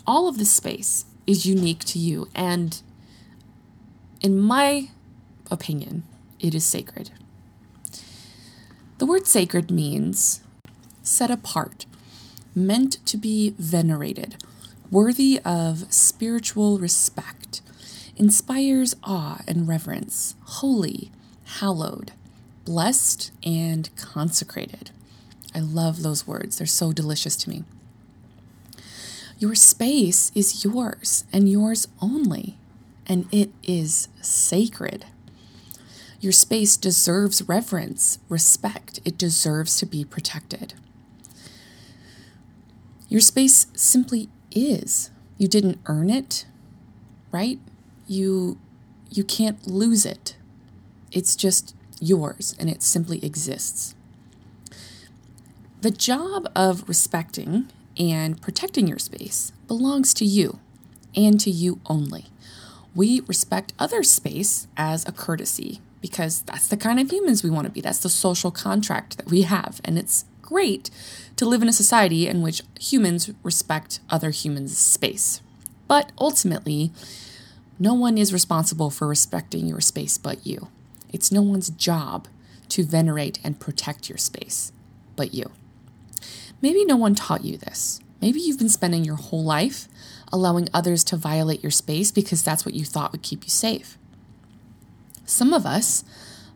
All 0.07 0.29
of 0.29 0.39
this 0.39 0.51
space 0.51 1.05
is 1.27 1.47
unique 1.47 1.85
to 1.85 1.99
you, 1.99 2.29
and 2.35 2.81
in 4.21 4.39
my 4.39 4.91
opinion, 5.51 6.05
it 6.39 6.55
is 6.55 6.65
sacred. 6.65 7.11
The 8.99 9.07
word 9.07 9.27
sacred 9.27 9.71
means 9.71 10.43
set 11.03 11.31
apart, 11.31 11.87
meant 12.55 13.05
to 13.07 13.17
be 13.17 13.55
venerated, 13.59 14.43
worthy 14.91 15.41
of 15.45 15.93
spiritual 15.93 16.79
respect, 16.79 17.61
inspires 18.17 18.95
awe 19.03 19.43
and 19.47 19.69
reverence, 19.69 20.35
holy, 20.45 21.11
hallowed, 21.45 22.13
blessed, 22.65 23.31
and 23.45 23.91
consecrated. 23.97 24.91
I 25.57 25.61
love 25.61 26.03
those 26.03 26.27
words, 26.27 26.59
they're 26.59 26.67
so 26.67 26.93
delicious 26.93 27.35
to 27.37 27.49
me. 27.49 27.65
Your 29.39 29.55
space 29.55 30.31
is 30.35 30.65
yours 30.65 31.25
and 31.33 31.51
yours 31.51 31.89
only, 32.01 32.59
and 33.07 33.27
it 33.33 33.51
is 33.63 34.09
sacred. 34.21 35.07
Your 36.21 36.33
space 36.33 36.77
deserves 36.77 37.49
reverence, 37.49 38.19
respect. 38.29 39.01
It 39.07 39.17
deserves 39.17 39.79
to 39.79 39.87
be 39.87 40.05
protected. 40.05 40.75
Your 43.09 43.21
space 43.23 43.67
simply 43.75 44.29
is. 44.51 45.11
You 45.39 45.49
didn't 45.49 45.81
earn 45.87 46.11
it, 46.11 46.45
right? 47.33 47.59
You 48.07 48.59
you 49.11 49.25
can't 49.25 49.67
lose 49.67 50.05
it. 50.05 50.37
It's 51.13 51.35
just 51.35 51.75
yours 51.99 52.55
and 52.59 52.69
it 52.69 52.83
simply 52.83 53.25
exists. 53.25 53.96
The 55.83 55.91
job 55.91 56.51
of 56.57 56.89
respecting 56.89 57.69
and 57.99 58.41
protecting 58.41 58.89
your 58.89 58.99
space 58.99 59.53
belongs 59.69 60.15
to 60.15 60.25
you 60.25 60.59
and 61.15 61.39
to 61.41 61.51
you 61.51 61.81
only. 61.87 62.27
We 62.95 63.21
respect 63.27 63.75
other 63.79 64.03
space 64.03 64.69
as 64.77 65.07
a 65.07 65.13
courtesy 65.13 65.81
because 66.01 66.43
that's 66.43 66.69
the 66.69 66.79
kind 66.79 66.99
of 66.99 67.13
humans 67.13 67.43
we 67.43 67.51
want 67.51 67.67
to 67.67 67.73
be. 67.73 67.83
That's 67.83 67.99
the 67.99 68.09
social 68.09 68.51
contract 68.51 69.19
that 69.19 69.27
we 69.27 69.43
have. 69.43 69.83
And 69.85 69.99
it's 69.99 70.25
great 70.41 70.91
to 71.37 71.45
live 71.45 71.61
in 71.61 71.69
a 71.69 71.75
society 71.75 72.27
in 72.27 72.41
which 72.41 72.63
humans 72.81 73.31
respect 73.43 74.01
other 74.09 74.31
humans' 74.31 74.79
space. 74.79 75.43
But 75.89 76.11
ultimately, 76.19 76.91
no 77.79 77.93
one 77.93 78.17
is 78.17 78.33
responsible 78.33 78.89
for 78.89 79.07
respecting 79.07 79.67
your 79.67 79.81
space 79.83 80.17
but 80.17 80.47
you. 80.47 80.69
It's 81.13 81.31
no 81.31 81.43
one's 81.43 81.69
job 81.69 82.29
to 82.71 82.83
venerate 82.83 83.39
and 83.45 83.61
protect 83.61 84.09
your 84.09 84.19
space 84.19 84.73
but 85.17 85.35
you. 85.35 85.51
Maybe 86.63 86.85
no 86.85 86.97
one 86.97 87.15
taught 87.15 87.45
you 87.45 87.57
this. 87.57 88.01
Maybe 88.21 88.41
you've 88.41 88.59
been 88.59 88.69
spending 88.69 89.05
your 89.05 89.17
whole 89.17 89.45
life 89.45 89.89
allowing 90.33 90.69
others 90.73 91.05
to 91.05 91.17
violate 91.17 91.63
your 91.63 91.71
space 91.71 92.11
because 92.11 92.43
that's 92.43 92.65
what 92.65 92.75
you 92.75 92.85
thought 92.85 93.13
would 93.13 93.23
keep 93.23 93.45
you 93.45 93.51
safe. 93.51 93.99
Some 95.25 95.53
of 95.53 95.67
us 95.67 96.05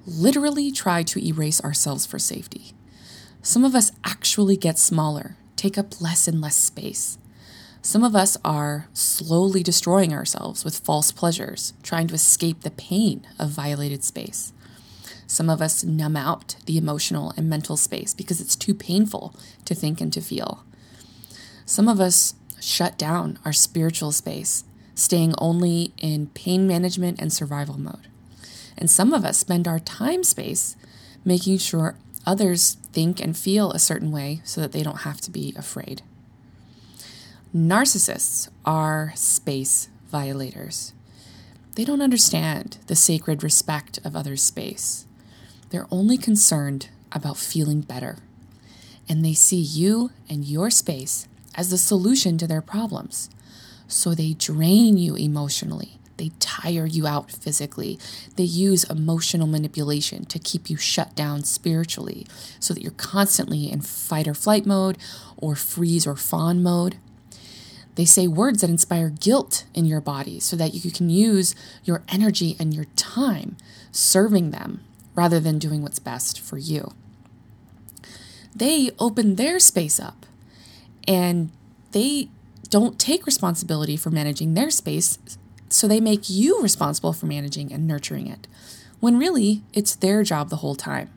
literally 0.06 0.72
try 0.72 1.02
to 1.02 1.24
erase 1.24 1.62
ourselves 1.62 2.06
for 2.06 2.18
safety. 2.18 2.72
Some 3.42 3.64
of 3.64 3.74
us 3.74 3.92
actually 4.04 4.56
get 4.56 4.78
smaller, 4.78 5.36
take 5.56 5.78
up 5.78 6.00
less 6.00 6.26
and 6.26 6.40
less 6.40 6.56
space. 6.56 7.18
Some 7.82 8.04
of 8.04 8.14
us 8.14 8.36
are 8.44 8.88
slowly 8.92 9.62
destroying 9.62 10.12
ourselves 10.12 10.64
with 10.64 10.80
false 10.80 11.12
pleasures, 11.12 11.72
trying 11.82 12.06
to 12.08 12.14
escape 12.14 12.60
the 12.60 12.70
pain 12.70 13.26
of 13.38 13.50
violated 13.50 14.04
space. 14.04 14.52
Some 15.30 15.48
of 15.48 15.62
us 15.62 15.84
numb 15.84 16.16
out 16.16 16.56
the 16.66 16.76
emotional 16.76 17.32
and 17.36 17.48
mental 17.48 17.76
space 17.76 18.14
because 18.14 18.40
it's 18.40 18.56
too 18.56 18.74
painful 18.74 19.32
to 19.64 19.76
think 19.76 20.00
and 20.00 20.12
to 20.12 20.20
feel. 20.20 20.64
Some 21.64 21.86
of 21.86 22.00
us 22.00 22.34
shut 22.60 22.98
down 22.98 23.38
our 23.44 23.52
spiritual 23.52 24.10
space, 24.10 24.64
staying 24.96 25.36
only 25.38 25.92
in 25.98 26.30
pain 26.34 26.66
management 26.66 27.20
and 27.20 27.32
survival 27.32 27.78
mode. 27.78 28.08
And 28.76 28.90
some 28.90 29.12
of 29.12 29.24
us 29.24 29.38
spend 29.38 29.68
our 29.68 29.78
time 29.78 30.24
space 30.24 30.74
making 31.24 31.58
sure 31.58 31.94
others 32.26 32.78
think 32.92 33.20
and 33.20 33.38
feel 33.38 33.70
a 33.70 33.78
certain 33.78 34.10
way 34.10 34.40
so 34.42 34.60
that 34.60 34.72
they 34.72 34.82
don't 34.82 35.02
have 35.02 35.20
to 35.20 35.30
be 35.30 35.54
afraid. 35.56 36.02
Narcissists 37.54 38.48
are 38.64 39.12
space 39.14 39.90
violators. 40.08 40.92
They 41.76 41.84
don't 41.84 42.02
understand 42.02 42.78
the 42.88 42.96
sacred 42.96 43.44
respect 43.44 44.00
of 44.04 44.16
others' 44.16 44.42
space. 44.42 45.06
They're 45.70 45.86
only 45.90 46.18
concerned 46.18 46.88
about 47.12 47.36
feeling 47.36 47.80
better. 47.80 48.16
And 49.08 49.24
they 49.24 49.34
see 49.34 49.60
you 49.60 50.10
and 50.28 50.44
your 50.44 50.70
space 50.70 51.26
as 51.54 51.70
the 51.70 51.78
solution 51.78 52.38
to 52.38 52.46
their 52.46 52.62
problems. 52.62 53.30
So 53.88 54.14
they 54.14 54.34
drain 54.34 54.98
you 54.98 55.16
emotionally. 55.16 55.98
They 56.16 56.32
tire 56.38 56.86
you 56.86 57.06
out 57.06 57.30
physically. 57.30 57.98
They 58.36 58.44
use 58.44 58.84
emotional 58.84 59.46
manipulation 59.46 60.26
to 60.26 60.38
keep 60.38 60.68
you 60.68 60.76
shut 60.76 61.14
down 61.14 61.44
spiritually 61.44 62.26
so 62.58 62.74
that 62.74 62.82
you're 62.82 62.92
constantly 62.92 63.70
in 63.72 63.80
fight 63.80 64.28
or 64.28 64.34
flight 64.34 64.66
mode 64.66 64.98
or 65.38 65.56
freeze 65.56 66.06
or 66.06 66.16
fawn 66.16 66.62
mode. 66.62 66.96
They 67.94 68.04
say 68.04 68.26
words 68.26 68.60
that 68.60 68.70
inspire 68.70 69.08
guilt 69.08 69.64
in 69.74 69.86
your 69.86 70.00
body 70.00 70.40
so 70.40 70.56
that 70.56 70.74
you 70.74 70.90
can 70.90 71.10
use 71.10 71.54
your 71.84 72.02
energy 72.08 72.54
and 72.60 72.74
your 72.74 72.86
time 72.96 73.56
serving 73.90 74.50
them 74.50 74.82
rather 75.14 75.40
than 75.40 75.58
doing 75.58 75.82
what's 75.82 75.98
best 75.98 76.40
for 76.40 76.58
you. 76.58 76.92
They 78.54 78.90
open 78.98 79.36
their 79.36 79.58
space 79.58 80.00
up 80.00 80.26
and 81.06 81.50
they 81.92 82.28
don't 82.68 82.98
take 82.98 83.26
responsibility 83.26 83.96
for 83.96 84.10
managing 84.10 84.54
their 84.54 84.70
space 84.70 85.18
so 85.68 85.86
they 85.86 86.00
make 86.00 86.28
you 86.28 86.60
responsible 86.60 87.12
for 87.12 87.26
managing 87.26 87.72
and 87.72 87.86
nurturing 87.86 88.26
it, 88.26 88.46
when 88.98 89.18
really 89.18 89.62
it's 89.72 89.94
their 89.94 90.22
job 90.22 90.50
the 90.50 90.56
whole 90.56 90.74
time. 90.74 91.10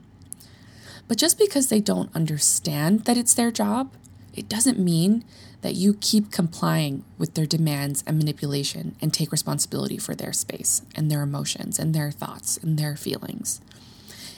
But 1.08 1.18
just 1.18 1.38
because 1.38 1.68
they 1.68 1.80
don't 1.80 2.14
understand 2.14 3.00
that 3.00 3.16
it's 3.16 3.34
their 3.34 3.50
job, 3.50 3.92
it 4.32 4.48
doesn't 4.48 4.78
mean 4.78 5.24
that 5.60 5.74
you 5.74 5.94
keep 5.94 6.30
complying 6.30 7.04
with 7.18 7.34
their 7.34 7.46
demands 7.46 8.04
and 8.06 8.18
manipulation 8.18 8.96
and 9.00 9.12
take 9.12 9.32
responsibility 9.32 9.96
for 9.96 10.14
their 10.14 10.32
space 10.32 10.82
and 10.94 11.10
their 11.10 11.22
emotions 11.22 11.78
and 11.78 11.94
their 11.94 12.10
thoughts 12.10 12.56
and 12.58 12.78
their 12.78 12.96
feelings. 12.96 13.60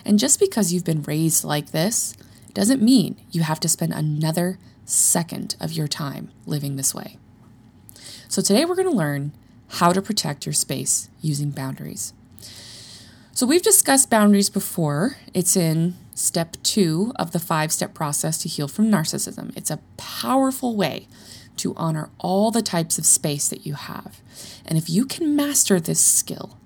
And 0.07 0.21
just 0.21 0.39
because 0.39 0.73
you've 0.73 0.85
been 0.85 1.03
raised 1.03 1.43
like 1.43 1.73
this 1.73 2.17
doesn't 2.55 2.81
mean 2.81 3.17
you 3.33 3.43
have 3.43 3.59
to 3.59 3.69
spend 3.69 3.93
another 3.93 4.57
second 4.85 5.57
of 5.59 5.73
your 5.73 5.89
time 5.89 6.31
living 6.47 6.77
this 6.77 6.95
way. 6.95 7.19
So 8.29 8.41
today 8.41 8.65
we're 8.65 8.77
going 8.77 8.89
to 8.89 8.97
learn 8.97 9.33
how 9.69 9.93
to 9.93 10.01
protect 10.01 10.47
your 10.47 10.53
space 10.53 11.11
using 11.21 11.51
boundaries. 11.51 12.13
So, 13.33 13.47
we've 13.47 13.63
discussed 13.63 14.09
boundaries 14.09 14.49
before. 14.49 15.19
It's 15.35 15.57
in 15.59 15.95
step 16.15 16.57
two 16.63 17.13
of 17.17 17.33
the 17.33 17.39
five 17.39 17.71
step 17.71 17.93
process 17.93 18.39
to 18.39 18.49
heal 18.49 18.67
from 18.67 18.91
narcissism. 18.91 19.55
It's 19.55 19.71
a 19.71 19.81
powerful 19.99 20.75
way 20.75 21.07
to 21.59 21.75
honor 21.75 22.09
all 22.19 22.51
the 22.51 22.63
types 22.63 22.97
of 22.97 23.05
space 23.05 23.49
that 23.49 23.67
you 23.67 23.75
have. 23.75 24.23
And 24.65 24.79
if 24.79 24.89
you 24.89 25.05
can 25.05 25.37
master 25.37 25.79
this 25.81 26.03
skill, 26.03 26.59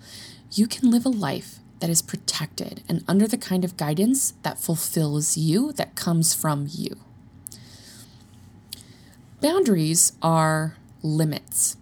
you 0.53 0.69
can 0.69 0.93
live 0.93 1.05
a 1.05 1.09
life 1.09 1.59
that 1.81 1.91
is 1.91 2.03
protected 2.03 2.83
and 2.89 3.05
under 3.09 3.27
the 3.27 3.39
kind 3.39 3.65
of 3.65 3.77
guidance 3.77 4.35
that 4.43 4.59
fulfills 4.59 5.37
you, 5.37 5.73
that 5.73 5.95
comes 5.95 6.35
from 6.35 6.67
you. 6.71 6.97
Boundaries 9.41 10.13
are 10.23 10.77
limits. 11.03 11.77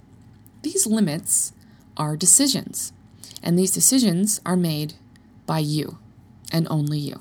These 0.63 0.87
limits 0.87 1.53
are 1.97 2.17
decisions, 2.17 2.93
and 3.43 3.59
these 3.59 3.73
decisions 3.73 4.41
are 4.47 4.57
made 4.57 4.95
by 5.47 5.59
you 5.59 5.99
and 6.53 6.67
only 6.71 6.99
you. 6.99 7.21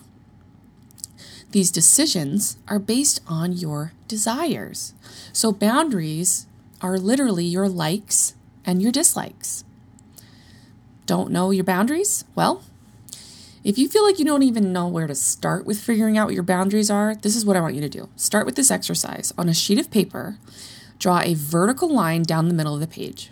These 1.52 1.72
decisions 1.72 2.58
are 2.68 2.80
based 2.80 3.20
on 3.28 3.54
your 3.54 3.94
desires. 4.08 4.94
So, 5.34 5.52
boundaries 5.52 6.46
are 6.82 7.00
literally 7.00 7.46
your 7.46 7.70
likes 7.70 8.36
and 8.66 8.82
your 8.82 8.92
dislikes. 8.92 9.64
Don't 11.08 11.32
know 11.32 11.52
your 11.52 11.64
boundaries? 11.64 12.26
Well, 12.36 12.64
if 13.64 13.78
you 13.78 13.88
feel 13.88 14.04
like 14.04 14.20
you 14.20 14.26
don't 14.26 14.44
even 14.44 14.74
know 14.74 14.88
where 14.88 15.08
to 15.08 15.16
start 15.16 15.66
with 15.66 15.80
figuring 15.80 16.18
out 16.18 16.28
what 16.28 16.34
your 16.34 16.44
boundaries 16.44 16.92
are, 16.92 17.16
this 17.16 17.34
is 17.34 17.46
what 17.46 17.56
I 17.56 17.62
want 17.62 17.76
you 17.76 17.82
to 17.82 17.90
do. 17.90 18.10
Start 18.18 18.46
with 18.46 18.56
this 18.56 18.70
exercise. 18.70 19.34
On 19.38 19.48
a 19.48 19.54
sheet 19.54 19.80
of 19.80 19.90
paper, 19.90 20.38
draw 21.00 21.22
a 21.22 21.34
vertical 21.34 21.90
line 21.90 22.24
down 22.24 22.50
the 22.50 22.54
middle 22.54 22.74
of 22.74 22.82
the 22.82 22.88
page. 22.88 23.32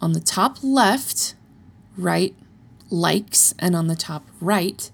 On 0.00 0.12
the 0.12 0.20
top 0.20 0.58
left, 0.62 1.34
write 1.96 2.34
likes, 2.90 3.54
and 3.58 3.74
on 3.74 3.86
the 3.86 3.96
top 3.96 4.24
right, 4.38 4.90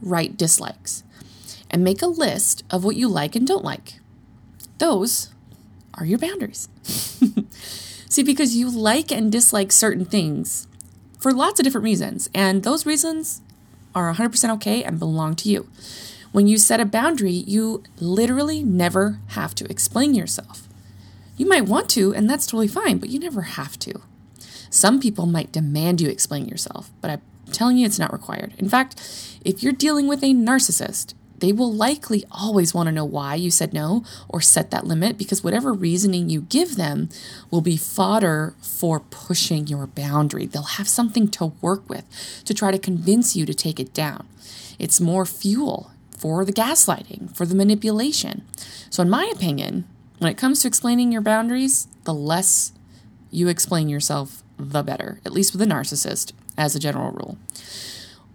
write 0.00 0.38
dislikes. 0.38 1.04
And 1.70 1.84
make 1.84 2.00
a 2.00 2.06
list 2.06 2.64
of 2.70 2.84
what 2.84 2.96
you 2.96 3.08
like 3.08 3.36
and 3.36 3.46
don't 3.46 3.64
like. 3.64 4.00
Those 4.78 5.28
are 5.92 6.06
your 6.06 6.18
boundaries. 6.18 6.68
See, 8.14 8.22
because 8.22 8.54
you 8.54 8.70
like 8.70 9.10
and 9.10 9.32
dislike 9.32 9.72
certain 9.72 10.04
things 10.04 10.68
for 11.18 11.32
lots 11.32 11.58
of 11.58 11.64
different 11.64 11.84
reasons, 11.84 12.30
and 12.32 12.62
those 12.62 12.86
reasons 12.86 13.42
are 13.92 14.14
100% 14.14 14.50
okay 14.50 14.84
and 14.84 15.00
belong 15.00 15.34
to 15.34 15.48
you. 15.48 15.68
When 16.30 16.46
you 16.46 16.56
set 16.56 16.78
a 16.78 16.84
boundary, 16.84 17.32
you 17.32 17.82
literally 17.98 18.62
never 18.62 19.18
have 19.30 19.52
to 19.56 19.68
explain 19.68 20.14
yourself. 20.14 20.68
You 21.36 21.46
might 21.46 21.66
want 21.66 21.90
to, 21.90 22.14
and 22.14 22.30
that's 22.30 22.46
totally 22.46 22.68
fine, 22.68 22.98
but 22.98 23.08
you 23.08 23.18
never 23.18 23.42
have 23.42 23.80
to. 23.80 24.02
Some 24.70 25.00
people 25.00 25.26
might 25.26 25.50
demand 25.50 26.00
you 26.00 26.08
explain 26.08 26.46
yourself, 26.46 26.92
but 27.00 27.10
I'm 27.10 27.22
telling 27.50 27.78
you 27.78 27.84
it's 27.84 27.98
not 27.98 28.12
required. 28.12 28.52
In 28.58 28.68
fact, 28.68 28.94
if 29.44 29.60
you're 29.60 29.72
dealing 29.72 30.06
with 30.06 30.22
a 30.22 30.34
narcissist, 30.34 31.14
they 31.44 31.52
will 31.52 31.70
likely 31.70 32.24
always 32.30 32.72
want 32.72 32.86
to 32.86 32.92
know 32.92 33.04
why 33.04 33.34
you 33.34 33.50
said 33.50 33.74
no 33.74 34.02
or 34.30 34.40
set 34.40 34.70
that 34.70 34.86
limit 34.86 35.18
because 35.18 35.44
whatever 35.44 35.74
reasoning 35.74 36.30
you 36.30 36.40
give 36.40 36.76
them 36.76 37.10
will 37.50 37.60
be 37.60 37.76
fodder 37.76 38.54
for 38.62 39.00
pushing 39.00 39.66
your 39.66 39.86
boundary. 39.86 40.46
They'll 40.46 40.62
have 40.62 40.88
something 40.88 41.28
to 41.32 41.52
work 41.60 41.86
with 41.86 42.06
to 42.46 42.54
try 42.54 42.70
to 42.70 42.78
convince 42.78 43.36
you 43.36 43.44
to 43.44 43.52
take 43.52 43.78
it 43.78 43.92
down. 43.92 44.26
It's 44.78 45.02
more 45.02 45.26
fuel 45.26 45.90
for 46.16 46.46
the 46.46 46.52
gaslighting, 46.52 47.36
for 47.36 47.44
the 47.44 47.54
manipulation. 47.54 48.46
So, 48.88 49.02
in 49.02 49.10
my 49.10 49.30
opinion, 49.30 49.84
when 50.20 50.30
it 50.30 50.38
comes 50.38 50.62
to 50.62 50.68
explaining 50.68 51.12
your 51.12 51.20
boundaries, 51.20 51.88
the 52.04 52.14
less 52.14 52.72
you 53.30 53.48
explain 53.48 53.90
yourself, 53.90 54.42
the 54.58 54.82
better, 54.82 55.20
at 55.26 55.32
least 55.32 55.52
with 55.52 55.60
a 55.60 55.66
narcissist, 55.66 56.32
as 56.56 56.74
a 56.74 56.78
general 56.78 57.10
rule. 57.10 57.36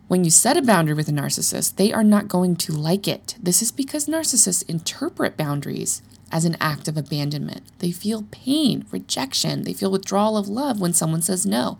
When 0.09 0.23
you 0.23 0.31
set 0.31 0.57
a 0.57 0.63
boundary 0.63 0.95
with 0.95 1.07
a 1.07 1.11
narcissist, 1.11 1.75
they 1.75 1.93
are 1.93 2.03
not 2.03 2.27
going 2.27 2.55
to 2.55 2.73
like 2.73 3.07
it. 3.07 3.35
This 3.39 3.61
is 3.61 3.71
because 3.71 4.07
narcissists 4.07 4.67
interpret 4.67 5.37
boundaries 5.37 6.01
as 6.31 6.45
an 6.45 6.57
act 6.59 6.87
of 6.87 6.97
abandonment. 6.97 7.61
They 7.77 7.91
feel 7.91 8.25
pain, 8.31 8.87
rejection, 8.89 9.65
they 9.65 9.73
feel 9.73 9.91
withdrawal 9.91 10.35
of 10.35 10.47
love 10.47 10.81
when 10.81 10.93
someone 10.93 11.21
says 11.21 11.45
no. 11.45 11.77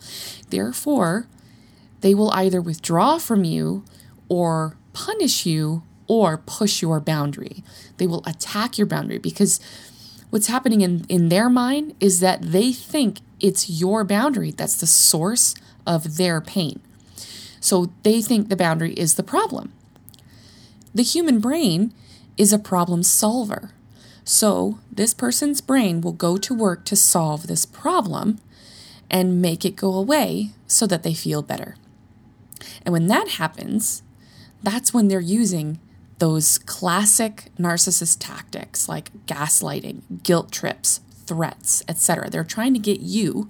Therefore, 0.51 1.25
they 2.01 2.13
will 2.13 2.29
either 2.29 2.61
withdraw 2.61 3.17
from 3.17 3.45
you 3.45 3.83
or 4.29 4.77
punish 4.93 5.47
you 5.47 5.81
or 6.05 6.37
push 6.37 6.83
your 6.83 6.99
boundary. 6.99 7.63
They 7.97 8.05
will 8.05 8.23
attack 8.27 8.77
your 8.77 8.85
boundary 8.85 9.17
because 9.17 9.59
what's 10.29 10.45
happening 10.45 10.81
in, 10.81 11.03
in 11.09 11.29
their 11.29 11.49
mind 11.49 11.95
is 11.99 12.19
that 12.19 12.43
they 12.43 12.73
think 12.73 13.21
it's 13.39 13.71
your 13.71 14.03
boundary 14.03 14.51
that's 14.51 14.79
the 14.79 14.85
source 14.85 15.55
of 15.87 16.17
their 16.17 16.39
pain. 16.41 16.79
So 17.69 17.91
they 18.01 18.23
think 18.23 18.49
the 18.49 18.55
boundary 18.55 18.93
is 18.93 19.13
the 19.13 19.21
problem. 19.21 19.73
The 20.91 21.03
human 21.03 21.39
brain 21.39 21.93
is 22.35 22.51
a 22.51 22.57
problem 22.57 23.03
solver. 23.03 23.73
So 24.23 24.79
this 24.91 25.13
person's 25.13 25.61
brain 25.61 26.01
will 26.01 26.13
go 26.13 26.35
to 26.37 26.55
work 26.55 26.83
to 26.85 26.95
solve 26.95 27.45
this 27.45 27.67
problem 27.67 28.39
and 29.07 29.39
make 29.39 29.65
it 29.65 29.75
go 29.75 29.93
away 29.93 30.49
so 30.65 30.87
that 30.87 31.03
they 31.03 31.13
feel 31.13 31.43
better. 31.43 31.75
And 32.83 32.91
when 32.91 33.05
that 33.05 33.37
happens, 33.37 34.01
that's 34.63 34.91
when 34.91 35.07
they're 35.07 35.19
using 35.19 35.79
those 36.17 36.57
classic 36.57 37.51
narcissist 37.59 38.17
tactics 38.19 38.89
like 38.89 39.11
gaslighting, 39.27 40.23
guilt 40.23 40.51
trips, 40.51 41.01
threats, 41.27 41.83
etc. 41.87 42.31
They're 42.31 42.43
trying 42.43 42.73
to 42.73 42.79
get 42.79 43.01
you 43.01 43.47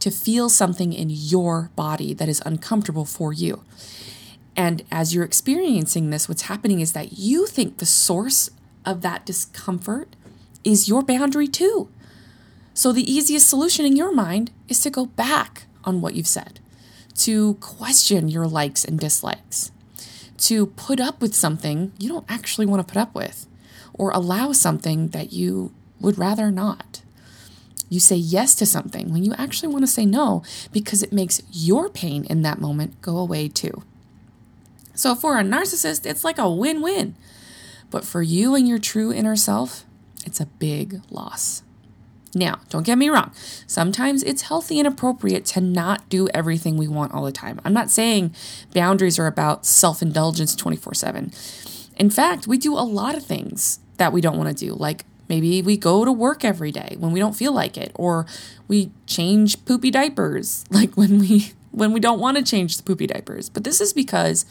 to 0.00 0.10
feel 0.10 0.48
something 0.48 0.92
in 0.92 1.08
your 1.10 1.70
body 1.76 2.12
that 2.14 2.28
is 2.28 2.42
uncomfortable 2.44 3.04
for 3.04 3.32
you. 3.32 3.62
And 4.56 4.82
as 4.90 5.14
you're 5.14 5.24
experiencing 5.24 6.10
this, 6.10 6.28
what's 6.28 6.42
happening 6.42 6.80
is 6.80 6.92
that 6.92 7.18
you 7.18 7.46
think 7.46 7.78
the 7.78 7.86
source 7.86 8.50
of 8.84 9.02
that 9.02 9.24
discomfort 9.24 10.16
is 10.64 10.88
your 10.88 11.02
boundary 11.02 11.46
too. 11.46 11.88
So 12.74 12.92
the 12.92 13.10
easiest 13.10 13.48
solution 13.48 13.84
in 13.84 13.96
your 13.96 14.12
mind 14.12 14.50
is 14.68 14.80
to 14.80 14.90
go 14.90 15.06
back 15.06 15.64
on 15.84 16.00
what 16.00 16.14
you've 16.14 16.26
said, 16.26 16.60
to 17.16 17.54
question 17.54 18.28
your 18.28 18.46
likes 18.46 18.84
and 18.84 18.98
dislikes, 18.98 19.70
to 20.38 20.66
put 20.66 21.00
up 21.00 21.20
with 21.20 21.34
something 21.34 21.92
you 21.98 22.08
don't 22.08 22.30
actually 22.30 22.66
want 22.66 22.86
to 22.86 22.92
put 22.92 23.00
up 23.00 23.14
with, 23.14 23.46
or 23.92 24.10
allow 24.10 24.52
something 24.52 25.08
that 25.08 25.32
you 25.32 25.72
would 26.00 26.18
rather 26.18 26.50
not. 26.50 26.99
You 27.90 28.00
say 28.00 28.16
yes 28.16 28.54
to 28.54 28.64
something 28.64 29.12
when 29.12 29.24
you 29.24 29.34
actually 29.34 29.68
want 29.68 29.82
to 29.82 29.90
say 29.90 30.06
no 30.06 30.42
because 30.72 31.02
it 31.02 31.12
makes 31.12 31.42
your 31.50 31.90
pain 31.90 32.24
in 32.24 32.40
that 32.42 32.60
moment 32.60 33.02
go 33.02 33.18
away 33.18 33.48
too. 33.48 33.82
So 34.94 35.14
for 35.14 35.38
a 35.38 35.42
narcissist, 35.42 36.06
it's 36.06 36.24
like 36.24 36.38
a 36.38 36.48
win 36.48 36.80
win. 36.80 37.16
But 37.90 38.04
for 38.04 38.22
you 38.22 38.54
and 38.54 38.68
your 38.68 38.78
true 38.78 39.12
inner 39.12 39.36
self, 39.36 39.84
it's 40.24 40.40
a 40.40 40.46
big 40.46 41.02
loss. 41.10 41.62
Now, 42.34 42.60
don't 42.68 42.86
get 42.86 42.96
me 42.96 43.08
wrong. 43.08 43.32
Sometimes 43.66 44.22
it's 44.22 44.42
healthy 44.42 44.78
and 44.78 44.86
appropriate 44.86 45.44
to 45.46 45.60
not 45.60 46.08
do 46.08 46.28
everything 46.32 46.76
we 46.76 46.86
want 46.86 47.12
all 47.12 47.24
the 47.24 47.32
time. 47.32 47.60
I'm 47.64 47.72
not 47.72 47.90
saying 47.90 48.34
boundaries 48.72 49.18
are 49.18 49.26
about 49.26 49.66
self 49.66 50.00
indulgence 50.00 50.54
24 50.54 50.94
7. 50.94 51.32
In 51.96 52.08
fact, 52.08 52.46
we 52.46 52.56
do 52.56 52.74
a 52.74 52.86
lot 52.86 53.16
of 53.16 53.24
things 53.24 53.80
that 53.96 54.12
we 54.12 54.20
don't 54.20 54.38
want 54.38 54.56
to 54.56 54.66
do, 54.66 54.74
like 54.74 55.04
maybe 55.30 55.62
we 55.62 55.78
go 55.78 56.04
to 56.04 56.12
work 56.12 56.44
every 56.44 56.70
day 56.70 56.96
when 56.98 57.12
we 57.12 57.20
don't 57.20 57.34
feel 57.34 57.52
like 57.52 57.78
it, 57.78 57.92
or 57.94 58.26
we 58.68 58.90
change 59.06 59.64
poopy 59.64 59.90
diapers, 59.90 60.66
like 60.70 60.94
when 60.96 61.18
we 61.18 61.52
when 61.70 61.92
we 61.92 62.00
don't 62.00 62.20
want 62.20 62.36
to 62.36 62.42
change 62.42 62.76
the 62.76 62.82
poopy 62.82 63.06
diapers. 63.06 63.48
But 63.48 63.64
this 63.64 63.80
is 63.80 63.94
because 63.94 64.44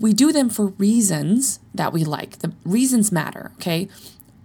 we 0.00 0.12
do 0.12 0.32
them 0.32 0.48
for 0.48 0.66
reasons 0.66 1.60
that 1.74 1.92
we 1.92 2.02
like. 2.04 2.38
The 2.38 2.52
reasons 2.64 3.12
matter, 3.12 3.52
okay? 3.56 3.88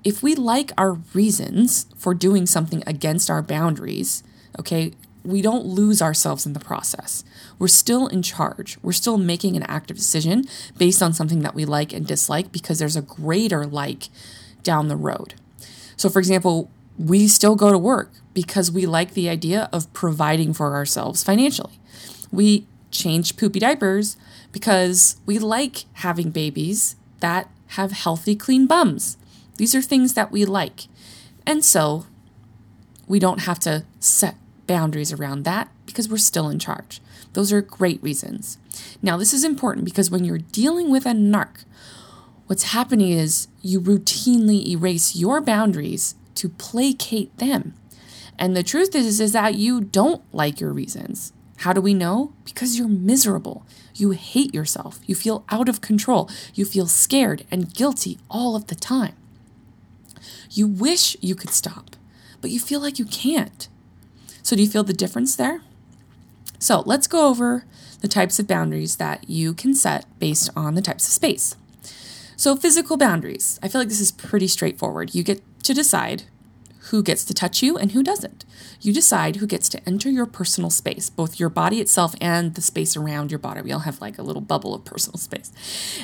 if 0.03 0.21
we 0.21 0.35
like 0.35 0.71
our 0.77 0.93
reasons 1.13 1.87
for 1.95 2.13
doing 2.13 2.45
something 2.45 2.83
against 2.85 3.29
our 3.29 3.41
boundaries, 3.41 4.23
okay, 4.59 4.93
we 5.23 5.41
don't 5.41 5.65
lose 5.65 6.01
ourselves 6.01 6.45
in 6.45 6.51
the 6.51 6.59
process. 6.59 7.23
We're 7.57 7.69
still 7.69 8.07
in 8.07 8.21
charge. 8.21 8.77
We're 8.81 8.91
still 8.91 9.17
making 9.17 9.55
an 9.55 9.63
active 9.63 9.95
decision 9.95 10.43
based 10.77 11.01
on 11.01 11.13
something 11.13 11.39
that 11.41 11.55
we 11.55 11.63
like 11.63 11.93
and 11.93 12.05
dislike 12.05 12.51
because 12.51 12.79
there's 12.79 12.97
a 12.97 13.01
greater 13.01 13.65
like 13.65 14.09
down 14.63 14.87
the 14.87 14.95
road. 14.95 15.35
So, 15.95 16.09
for 16.09 16.19
example, 16.19 16.69
we 16.97 17.27
still 17.27 17.55
go 17.55 17.71
to 17.71 17.77
work 17.77 18.11
because 18.33 18.71
we 18.71 18.85
like 18.85 19.13
the 19.13 19.29
idea 19.29 19.69
of 19.71 19.91
providing 19.93 20.53
for 20.53 20.73
ourselves 20.73 21.23
financially. 21.23 21.79
We 22.31 22.67
change 22.91 23.37
poopy 23.37 23.59
diapers 23.59 24.17
because 24.51 25.17
we 25.25 25.39
like 25.39 25.85
having 25.93 26.29
babies 26.29 26.95
that 27.19 27.49
have 27.67 27.91
healthy, 27.91 28.35
clean 28.35 28.67
bums. 28.67 29.17
These 29.57 29.75
are 29.75 29.81
things 29.81 30.13
that 30.13 30.31
we 30.31 30.45
like. 30.45 30.87
And 31.45 31.63
so 31.63 32.05
we 33.07 33.19
don't 33.19 33.41
have 33.41 33.59
to 33.59 33.85
set 33.99 34.35
boundaries 34.67 35.11
around 35.11 35.43
that 35.43 35.69
because 35.85 36.09
we're 36.09 36.17
still 36.17 36.49
in 36.49 36.59
charge. 36.59 37.01
Those 37.33 37.51
are 37.51 37.61
great 37.61 38.01
reasons. 38.01 38.57
Now, 39.01 39.17
this 39.17 39.33
is 39.33 39.43
important 39.43 39.85
because 39.85 40.09
when 40.09 40.23
you're 40.23 40.37
dealing 40.37 40.89
with 40.89 41.05
a 41.05 41.11
narc, 41.11 41.65
what's 42.47 42.63
happening 42.63 43.11
is 43.11 43.47
you 43.63 43.81
routinely 43.81 44.67
erase 44.67 45.15
your 45.15 45.41
boundaries 45.41 46.13
to 46.35 46.49
placate 46.49 47.35
them. 47.37 47.73
And 48.37 48.55
the 48.55 48.63
truth 48.63 48.93
is, 48.93 49.19
is 49.19 49.31
that 49.31 49.55
you 49.55 49.81
don't 49.81 50.21
like 50.33 50.59
your 50.59 50.73
reasons. 50.73 51.31
How 51.57 51.71
do 51.71 51.79
we 51.79 51.93
know? 51.93 52.33
Because 52.43 52.77
you're 52.77 52.89
miserable. 52.89 53.65
You 53.95 54.11
hate 54.11 54.53
yourself. 54.53 54.99
You 55.05 55.15
feel 55.15 55.45
out 55.49 55.69
of 55.69 55.81
control. 55.81 56.29
You 56.53 56.65
feel 56.65 56.87
scared 56.87 57.45
and 57.49 57.73
guilty 57.73 58.17
all 58.29 58.55
of 58.55 58.67
the 58.67 58.75
time. 58.75 59.15
You 60.51 60.67
wish 60.67 61.15
you 61.21 61.35
could 61.35 61.51
stop, 61.51 61.95
but 62.41 62.51
you 62.51 62.59
feel 62.59 62.81
like 62.81 62.99
you 62.99 63.05
can't. 63.05 63.67
So, 64.41 64.55
do 64.55 64.61
you 64.61 64.69
feel 64.69 64.83
the 64.83 64.93
difference 64.93 65.35
there? 65.35 65.61
So, 66.59 66.83
let's 66.85 67.07
go 67.07 67.29
over 67.29 67.65
the 68.01 68.07
types 68.09 68.39
of 68.39 68.47
boundaries 68.47 68.97
that 68.97 69.29
you 69.29 69.53
can 69.53 69.73
set 69.73 70.05
based 70.19 70.49
on 70.55 70.75
the 70.75 70.81
types 70.81 71.07
of 71.07 71.13
space. 71.13 71.55
So, 72.43 72.57
physical 72.57 72.97
boundaries. 72.97 73.57
I 73.63 73.69
feel 73.69 73.79
like 73.79 73.87
this 73.87 74.01
is 74.01 74.11
pretty 74.11 74.49
straightforward. 74.49 75.15
You 75.15 75.23
get 75.23 75.41
to 75.63 75.73
decide 75.73 76.23
who 76.89 77.01
gets 77.01 77.23
to 77.23 77.33
touch 77.33 77.63
you 77.63 77.77
and 77.77 77.93
who 77.93 78.03
doesn't. 78.03 78.43
You 78.81 78.91
decide 78.91 79.37
who 79.37 79.47
gets 79.47 79.69
to 79.69 79.81
enter 79.87 80.09
your 80.09 80.25
personal 80.25 80.69
space, 80.69 81.09
both 81.09 81.39
your 81.39 81.47
body 81.47 81.79
itself 81.79 82.15
and 82.19 82.55
the 82.55 82.61
space 82.61 82.97
around 82.97 83.31
your 83.31 83.39
body. 83.39 83.61
We 83.61 83.71
all 83.71 83.87
have 83.87 84.01
like 84.01 84.17
a 84.17 84.23
little 84.23 84.41
bubble 84.41 84.75
of 84.75 84.83
personal 84.83 85.17
space. 85.17 85.53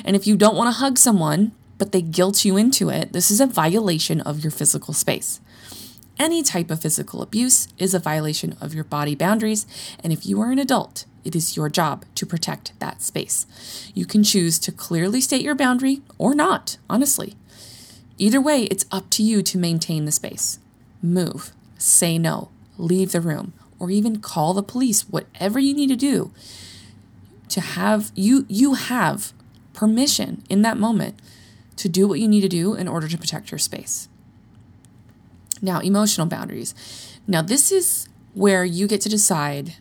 And 0.02 0.16
if 0.16 0.26
you 0.26 0.34
don't 0.34 0.56
want 0.56 0.68
to 0.68 0.80
hug 0.80 0.96
someone, 0.96 1.52
but 1.76 1.92
they 1.92 2.00
guilt 2.00 2.42
you 2.42 2.56
into 2.56 2.88
it, 2.88 3.12
this 3.12 3.30
is 3.30 3.42
a 3.42 3.46
violation 3.46 4.22
of 4.22 4.42
your 4.42 4.50
physical 4.50 4.94
space. 4.94 5.42
Any 6.18 6.42
type 6.42 6.70
of 6.70 6.80
physical 6.80 7.20
abuse 7.20 7.68
is 7.76 7.92
a 7.92 7.98
violation 7.98 8.56
of 8.62 8.72
your 8.72 8.84
body 8.84 9.14
boundaries, 9.14 9.66
and 10.02 10.10
if 10.10 10.24
you 10.24 10.40
are 10.40 10.50
an 10.50 10.58
adult, 10.58 11.04
it 11.24 11.36
is 11.36 11.56
your 11.56 11.68
job 11.68 12.04
to 12.14 12.26
protect 12.26 12.78
that 12.80 13.02
space. 13.02 13.90
You 13.94 14.06
can 14.06 14.22
choose 14.22 14.58
to 14.60 14.72
clearly 14.72 15.20
state 15.20 15.42
your 15.42 15.54
boundary 15.54 16.02
or 16.18 16.34
not, 16.34 16.78
honestly. 16.88 17.34
Either 18.18 18.40
way, 18.40 18.64
it's 18.64 18.86
up 18.92 19.10
to 19.10 19.22
you 19.22 19.42
to 19.42 19.58
maintain 19.58 20.04
the 20.04 20.12
space. 20.12 20.58
Move, 21.02 21.52
say 21.78 22.18
no, 22.18 22.50
leave 22.76 23.12
the 23.12 23.20
room, 23.20 23.52
or 23.78 23.90
even 23.90 24.20
call 24.20 24.54
the 24.54 24.62
police, 24.62 25.02
whatever 25.08 25.58
you 25.58 25.74
need 25.74 25.88
to 25.88 25.96
do 25.96 26.32
to 27.50 27.60
have 27.60 28.10
you 28.14 28.46
you 28.48 28.74
have 28.74 29.32
permission 29.74 30.42
in 30.48 30.62
that 30.62 30.78
moment 30.78 31.20
to 31.76 31.88
do 31.88 32.06
what 32.06 32.20
you 32.20 32.28
need 32.28 32.40
to 32.40 32.48
do 32.48 32.74
in 32.74 32.88
order 32.88 33.08
to 33.08 33.18
protect 33.18 33.50
your 33.50 33.58
space. 33.58 34.08
Now, 35.62 35.80
emotional 35.80 36.26
boundaries. 36.26 36.74
Now, 37.26 37.42
this 37.42 37.70
is 37.70 38.08
where 38.34 38.64
you 38.64 38.86
get 38.86 39.00
to 39.02 39.08
decide 39.08 39.76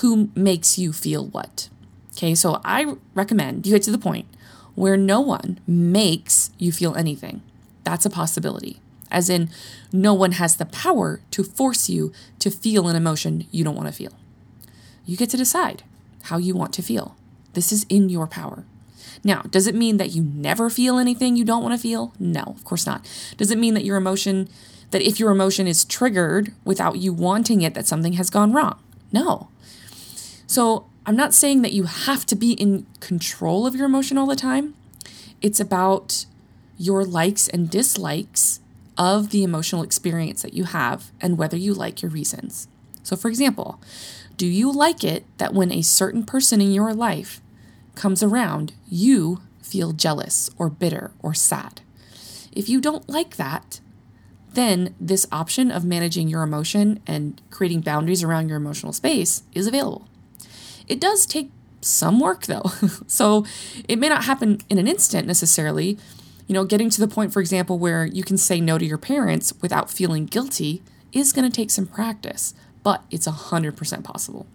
who 0.00 0.30
makes 0.34 0.78
you 0.78 0.92
feel 0.92 1.26
what. 1.26 1.68
Okay, 2.16 2.34
so 2.34 2.60
I 2.64 2.94
recommend 3.14 3.66
you 3.66 3.74
get 3.74 3.82
to 3.84 3.92
the 3.92 3.98
point 3.98 4.26
where 4.74 4.96
no 4.96 5.20
one 5.20 5.60
makes 5.66 6.50
you 6.58 6.72
feel 6.72 6.94
anything. 6.94 7.42
That's 7.84 8.06
a 8.06 8.10
possibility. 8.10 8.80
As 9.10 9.30
in, 9.30 9.50
no 9.92 10.14
one 10.14 10.32
has 10.32 10.56
the 10.56 10.66
power 10.66 11.20
to 11.30 11.42
force 11.42 11.88
you 11.88 12.12
to 12.38 12.50
feel 12.50 12.88
an 12.88 12.96
emotion 12.96 13.46
you 13.50 13.64
don't 13.64 13.74
want 13.74 13.88
to 13.88 13.94
feel. 13.94 14.12
You 15.06 15.16
get 15.16 15.30
to 15.30 15.36
decide 15.36 15.82
how 16.24 16.38
you 16.38 16.54
want 16.54 16.72
to 16.74 16.82
feel. 16.82 17.16
This 17.54 17.72
is 17.72 17.86
in 17.88 18.08
your 18.08 18.26
power. 18.26 18.64
Now, 19.24 19.42
does 19.42 19.66
it 19.66 19.74
mean 19.74 19.96
that 19.96 20.10
you 20.10 20.22
never 20.22 20.70
feel 20.70 20.98
anything 20.98 21.36
you 21.36 21.44
don't 21.44 21.62
want 21.62 21.74
to 21.74 21.80
feel? 21.80 22.12
No, 22.18 22.42
of 22.42 22.64
course 22.64 22.86
not. 22.86 23.04
Does 23.36 23.50
it 23.50 23.58
mean 23.58 23.74
that 23.74 23.84
your 23.84 23.96
emotion, 23.96 24.48
that 24.90 25.02
if 25.02 25.18
your 25.18 25.30
emotion 25.30 25.66
is 25.66 25.84
triggered 25.84 26.52
without 26.64 26.98
you 26.98 27.12
wanting 27.12 27.62
it, 27.62 27.74
that 27.74 27.86
something 27.86 28.12
has 28.14 28.30
gone 28.30 28.52
wrong? 28.52 28.78
No. 29.10 29.48
So 30.48 30.86
I'm 31.06 31.14
not 31.14 31.34
saying 31.34 31.62
that 31.62 31.72
you 31.72 31.84
have 31.84 32.26
to 32.26 32.34
be 32.34 32.52
in 32.52 32.86
control 32.98 33.66
of 33.66 33.76
your 33.76 33.86
emotion 33.86 34.18
all 34.18 34.26
the 34.26 34.34
time. 34.34 34.74
It's 35.40 35.60
about 35.60 36.26
your 36.76 37.04
likes 37.04 37.46
and 37.46 37.70
dislikes 37.70 38.58
of 38.96 39.30
the 39.30 39.44
emotional 39.44 39.84
experience 39.84 40.42
that 40.42 40.54
you 40.54 40.64
have 40.64 41.12
and 41.20 41.38
whether 41.38 41.56
you 41.56 41.74
like 41.74 42.02
your 42.02 42.10
reasons. 42.10 42.66
So, 43.04 43.14
for 43.14 43.28
example, 43.28 43.80
do 44.36 44.46
you 44.46 44.72
like 44.72 45.04
it 45.04 45.24
that 45.38 45.54
when 45.54 45.70
a 45.70 45.82
certain 45.82 46.24
person 46.24 46.60
in 46.60 46.72
your 46.72 46.92
life 46.92 47.40
comes 47.94 48.22
around, 48.22 48.72
you 48.88 49.40
feel 49.60 49.92
jealous 49.92 50.50
or 50.56 50.70
bitter 50.70 51.12
or 51.20 51.34
sad. 51.34 51.82
If 52.52 52.68
you 52.68 52.80
don't 52.80 53.08
like 53.08 53.36
that, 53.36 53.80
then 54.54 54.94
this 54.98 55.26
option 55.30 55.70
of 55.70 55.84
managing 55.84 56.28
your 56.28 56.42
emotion 56.42 57.00
and 57.06 57.40
creating 57.50 57.82
boundaries 57.82 58.22
around 58.22 58.48
your 58.48 58.56
emotional 58.56 58.92
space 58.92 59.42
is 59.52 59.66
available. 59.66 60.07
It 60.88 61.00
does 61.00 61.26
take 61.26 61.50
some 61.80 62.20
work 62.20 62.46
though. 62.46 62.72
so 63.06 63.44
it 63.88 63.98
may 63.98 64.08
not 64.08 64.24
happen 64.24 64.60
in 64.68 64.78
an 64.78 64.88
instant 64.88 65.26
necessarily. 65.26 65.98
You 66.46 66.54
know, 66.54 66.64
getting 66.64 66.88
to 66.90 67.00
the 67.00 67.08
point, 67.08 67.32
for 67.32 67.40
example, 67.40 67.78
where 67.78 68.06
you 68.06 68.22
can 68.24 68.38
say 68.38 68.60
no 68.60 68.78
to 68.78 68.84
your 68.84 68.98
parents 68.98 69.52
without 69.60 69.90
feeling 69.90 70.24
guilty 70.24 70.82
is 71.12 71.32
going 71.32 71.48
to 71.48 71.54
take 71.54 71.70
some 71.70 71.86
practice, 71.86 72.54
but 72.82 73.04
it's 73.10 73.28
100% 73.28 74.04
possible. 74.04 74.46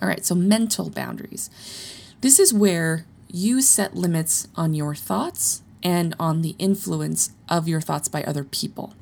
All 0.00 0.08
right, 0.08 0.24
so 0.24 0.36
mental 0.36 0.88
boundaries. 0.88 1.50
This 2.20 2.38
is 2.38 2.54
where 2.54 3.06
you 3.28 3.60
set 3.60 3.96
limits 3.96 4.46
on 4.54 4.72
your 4.72 4.94
thoughts 4.94 5.62
and 5.82 6.14
on 6.18 6.42
the 6.42 6.54
influence 6.58 7.32
of 7.48 7.68
your 7.68 7.80
thoughts 7.80 8.08
by 8.08 8.22
other 8.22 8.44
people. 8.44 8.94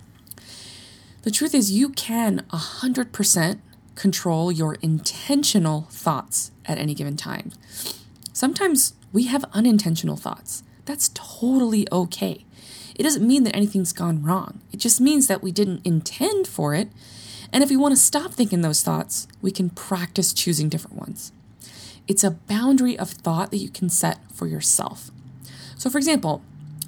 The 1.23 1.31
truth 1.31 1.55
is, 1.55 1.73
you 1.73 1.91
can 1.91 2.45
100% 2.53 3.59
control 3.97 4.53
your 4.53 4.77
intentional 4.77 5.89
thoughts 5.91 6.53
at 6.67 6.79
any 6.79 6.95
given 6.95 7.17
time. 7.17 7.53
Sometimes 8.33 8.95
we 9.13 9.25
have 9.25 9.45
unintentional 9.53 10.17
thoughts. 10.17 10.63
That's 10.85 11.11
totally 11.15 11.89
okay. 11.91 12.45
It 12.95 13.03
doesn't 13.03 13.27
mean 13.27 13.45
that 13.45 13.57
anything's 13.57 13.93
gone 13.93 14.23
wrong. 14.23 14.61
It 14.73 14.79
just 14.79 15.01
means 15.01 15.27
that 15.27 15.43
we 15.43 15.53
didn't 15.53 15.85
intend 15.85 16.47
for 16.47 16.75
it 16.75 16.89
And 17.53 17.63
if 17.63 17.71
we 17.71 17.77
want 17.77 17.93
to 17.93 18.01
stop 18.01 18.33
thinking 18.33 18.61
those 18.63 18.83
thoughts, 18.83 19.29
we 19.41 19.51
can 19.51 19.71
practice 19.71 20.33
choosing 20.33 20.69
different 20.69 20.97
ones. 20.97 21.33
It's 22.09 22.25
a 22.25 22.33
boundary 22.33 22.99
of 22.99 23.11
thought 23.11 23.51
that 23.51 23.59
you 23.59 23.69
can 23.69 23.89
set 23.89 24.19
for 24.33 24.47
yourself. 24.47 25.11
So, 25.77 25.91
for 25.91 25.99
example, 25.99 26.43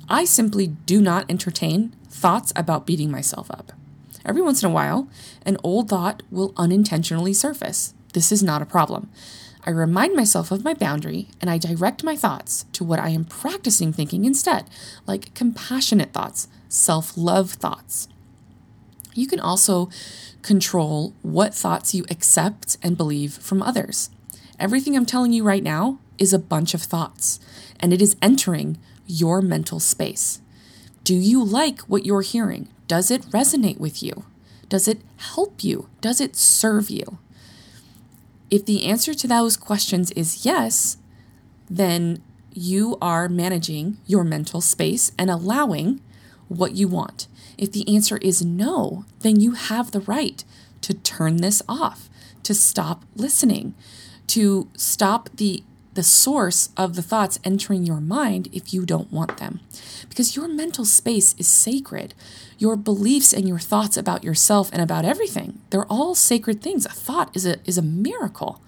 I 0.08 0.24
simply 0.24 0.68
do 0.68 1.00
not 1.00 1.26
entertain 1.28 1.94
thoughts 2.08 2.52
about 2.56 2.86
beating 2.86 3.10
myself 3.10 3.50
up. 3.50 3.72
Every 4.28 4.42
once 4.42 4.62
in 4.62 4.70
a 4.70 4.74
while, 4.74 5.08
an 5.46 5.56
old 5.64 5.88
thought 5.88 6.22
will 6.30 6.52
unintentionally 6.58 7.32
surface. 7.32 7.94
This 8.12 8.30
is 8.30 8.42
not 8.42 8.60
a 8.60 8.66
problem. 8.66 9.08
I 9.64 9.70
remind 9.70 10.14
myself 10.14 10.50
of 10.50 10.64
my 10.64 10.74
boundary 10.74 11.28
and 11.40 11.48
I 11.48 11.56
direct 11.56 12.04
my 12.04 12.14
thoughts 12.14 12.66
to 12.74 12.84
what 12.84 12.98
I 12.98 13.08
am 13.08 13.24
practicing 13.24 13.90
thinking 13.90 14.26
instead, 14.26 14.66
like 15.06 15.32
compassionate 15.32 16.12
thoughts, 16.12 16.46
self 16.68 17.16
love 17.16 17.52
thoughts. 17.52 18.08
You 19.14 19.26
can 19.26 19.40
also 19.40 19.88
control 20.42 21.14
what 21.22 21.54
thoughts 21.54 21.94
you 21.94 22.04
accept 22.10 22.76
and 22.82 22.98
believe 22.98 23.32
from 23.32 23.62
others. 23.62 24.10
Everything 24.60 24.94
I'm 24.94 25.06
telling 25.06 25.32
you 25.32 25.42
right 25.42 25.62
now 25.62 26.00
is 26.18 26.34
a 26.34 26.38
bunch 26.38 26.74
of 26.74 26.82
thoughts, 26.82 27.40
and 27.80 27.94
it 27.94 28.02
is 28.02 28.16
entering 28.20 28.76
your 29.06 29.40
mental 29.40 29.80
space. 29.80 30.42
Do 31.02 31.14
you 31.14 31.42
like 31.42 31.80
what 31.82 32.04
you're 32.04 32.22
hearing? 32.22 32.68
Does 32.88 33.10
it 33.10 33.22
resonate 33.30 33.78
with 33.78 34.02
you? 34.02 34.24
Does 34.68 34.88
it 34.88 35.02
help 35.16 35.62
you? 35.62 35.88
Does 36.00 36.20
it 36.20 36.34
serve 36.34 36.90
you? 36.90 37.18
If 38.50 38.64
the 38.64 38.86
answer 38.86 39.14
to 39.14 39.28
those 39.28 39.56
questions 39.56 40.10
is 40.12 40.44
yes, 40.44 40.96
then 41.68 42.22
you 42.52 42.96
are 43.00 43.28
managing 43.28 43.98
your 44.06 44.24
mental 44.24 44.60
space 44.60 45.12
and 45.18 45.30
allowing 45.30 46.00
what 46.48 46.74
you 46.74 46.88
want. 46.88 47.28
If 47.58 47.72
the 47.72 47.86
answer 47.94 48.16
is 48.18 48.44
no, 48.44 49.04
then 49.20 49.38
you 49.38 49.52
have 49.52 49.90
the 49.90 50.00
right 50.00 50.42
to 50.80 50.94
turn 50.94 51.36
this 51.36 51.62
off, 51.68 52.08
to 52.42 52.54
stop 52.54 53.04
listening, 53.14 53.74
to 54.28 54.68
stop 54.76 55.28
the 55.34 55.62
the 55.98 56.04
source 56.04 56.68
of 56.76 56.94
the 56.94 57.02
thoughts 57.02 57.40
entering 57.42 57.84
your 57.84 58.00
mind 58.00 58.48
if 58.52 58.72
you 58.72 58.86
don't 58.86 59.12
want 59.12 59.38
them. 59.38 59.58
Because 60.08 60.36
your 60.36 60.46
mental 60.46 60.84
space 60.84 61.34
is 61.38 61.48
sacred. 61.48 62.14
Your 62.56 62.76
beliefs 62.76 63.32
and 63.32 63.48
your 63.48 63.58
thoughts 63.58 63.96
about 63.96 64.22
yourself 64.22 64.70
and 64.72 64.80
about 64.80 65.04
everything, 65.04 65.58
they're 65.70 65.92
all 65.92 66.14
sacred 66.14 66.62
things. 66.62 66.86
A 66.86 66.90
thought 66.90 67.34
is 67.34 67.44
a 67.44 67.56
is 67.64 67.76
a 67.76 67.82
miracle. 67.82 68.62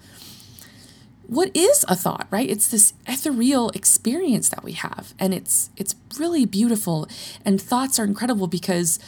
What 1.25 1.55
is 1.55 1.85
a 1.87 1.95
thought, 1.95 2.27
right? 2.31 2.49
It's 2.49 2.67
this 2.67 2.91
ethereal 3.07 3.69
experience 3.69 4.49
that 4.49 4.65
we 4.65 4.73
have 4.73 5.13
and 5.17 5.33
it's 5.33 5.69
it's 5.77 5.95
really 6.19 6.45
beautiful 6.45 7.07
and 7.45 7.61
thoughts 7.61 7.97
are 7.97 8.03
incredible 8.03 8.47
because 8.47 8.99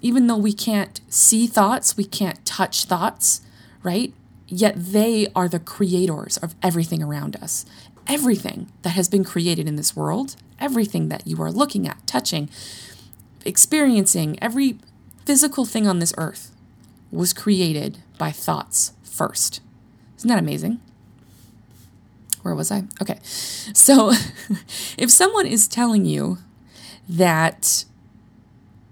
even 0.00 0.28
though 0.28 0.36
we 0.36 0.52
can't 0.52 1.00
see 1.08 1.48
thoughts, 1.48 1.96
we 1.96 2.04
can't 2.04 2.46
touch 2.46 2.84
thoughts, 2.84 3.40
right? 3.82 4.14
Yet 4.54 4.74
they 4.76 5.28
are 5.34 5.48
the 5.48 5.58
creators 5.58 6.36
of 6.36 6.54
everything 6.62 7.02
around 7.02 7.36
us. 7.36 7.64
Everything 8.06 8.70
that 8.82 8.90
has 8.90 9.08
been 9.08 9.24
created 9.24 9.66
in 9.66 9.76
this 9.76 9.96
world, 9.96 10.36
everything 10.60 11.08
that 11.08 11.26
you 11.26 11.40
are 11.40 11.50
looking 11.50 11.88
at, 11.88 12.06
touching, 12.06 12.50
experiencing, 13.46 14.38
every 14.42 14.78
physical 15.24 15.64
thing 15.64 15.86
on 15.86 16.00
this 16.00 16.12
earth 16.18 16.54
was 17.10 17.32
created 17.32 18.02
by 18.18 18.30
thoughts 18.30 18.92
first. 19.02 19.62
Isn't 20.18 20.28
that 20.28 20.38
amazing? 20.38 20.82
Where 22.42 22.54
was 22.54 22.70
I? 22.70 22.84
Okay. 23.00 23.20
So 23.22 24.12
if 24.98 25.10
someone 25.10 25.46
is 25.46 25.66
telling 25.66 26.04
you 26.04 26.36
that 27.08 27.86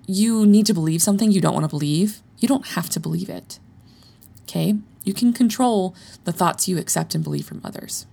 you 0.06 0.46
need 0.46 0.64
to 0.64 0.72
believe 0.72 1.02
something 1.02 1.30
you 1.30 1.42
don't 1.42 1.52
want 1.52 1.64
to 1.64 1.68
believe, 1.68 2.22
you 2.38 2.48
don't 2.48 2.68
have 2.68 2.88
to 2.90 2.98
believe 2.98 3.28
it. 3.28 3.58
Okay? 4.44 4.78
You 5.04 5.14
can 5.14 5.32
control 5.32 5.94
the 6.24 6.32
thoughts 6.32 6.68
you 6.68 6.78
accept 6.78 7.14
and 7.14 7.24
believe 7.24 7.46
from 7.46 7.60
others. 7.64 8.06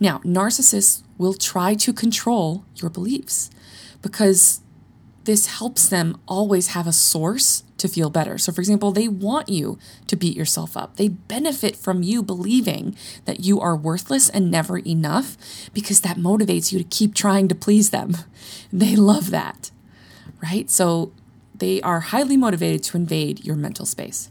Now, 0.00 0.18
narcissists 0.18 1.02
will 1.16 1.34
try 1.34 1.74
to 1.74 1.92
control 1.92 2.64
your 2.76 2.90
beliefs 2.90 3.50
because 4.00 4.60
this 5.24 5.46
helps 5.46 5.88
them 5.88 6.18
always 6.26 6.68
have 6.68 6.86
a 6.86 6.92
source 6.92 7.64
to 7.76 7.88
feel 7.88 8.10
better. 8.10 8.38
So, 8.38 8.50
for 8.50 8.60
example, 8.60 8.92
they 8.92 9.08
want 9.08 9.48
you 9.48 9.78
to 10.06 10.16
beat 10.16 10.36
yourself 10.36 10.76
up. 10.76 10.96
They 10.96 11.08
benefit 11.08 11.76
from 11.76 12.02
you 12.02 12.22
believing 12.22 12.96
that 13.24 13.40
you 13.40 13.60
are 13.60 13.76
worthless 13.76 14.28
and 14.28 14.50
never 14.50 14.78
enough 14.78 15.36
because 15.74 16.00
that 16.00 16.16
motivates 16.16 16.72
you 16.72 16.78
to 16.78 16.84
keep 16.84 17.14
trying 17.14 17.48
to 17.48 17.54
please 17.54 17.90
them. 17.90 18.16
They 18.72 18.96
love 18.96 19.30
that, 19.30 19.70
right? 20.42 20.70
So, 20.70 21.12
they 21.54 21.80
are 21.82 22.00
highly 22.00 22.36
motivated 22.36 22.82
to 22.84 22.96
invade 22.96 23.44
your 23.44 23.56
mental 23.56 23.86
space. 23.86 24.30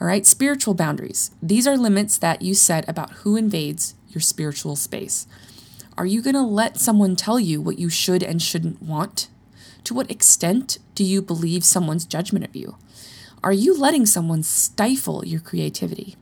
All 0.00 0.06
right, 0.06 0.24
spiritual 0.24 0.74
boundaries. 0.74 1.32
These 1.42 1.66
are 1.66 1.76
limits 1.76 2.18
that 2.18 2.40
you 2.40 2.54
set 2.54 2.88
about 2.88 3.10
who 3.10 3.34
invades 3.34 3.96
your 4.08 4.20
spiritual 4.20 4.76
space. 4.76 5.26
Are 5.96 6.06
you 6.06 6.22
going 6.22 6.36
to 6.36 6.42
let 6.42 6.78
someone 6.78 7.16
tell 7.16 7.40
you 7.40 7.60
what 7.60 7.80
you 7.80 7.88
should 7.88 8.22
and 8.22 8.40
shouldn't 8.40 8.80
want? 8.80 9.28
To 9.82 9.94
what 9.94 10.10
extent 10.10 10.78
do 10.94 11.02
you 11.02 11.20
believe 11.20 11.64
someone's 11.64 12.06
judgment 12.06 12.44
of 12.44 12.54
you? 12.54 12.76
Are 13.42 13.52
you 13.52 13.76
letting 13.76 14.06
someone 14.06 14.44
stifle 14.44 15.24
your 15.26 15.40
creativity? 15.40 16.14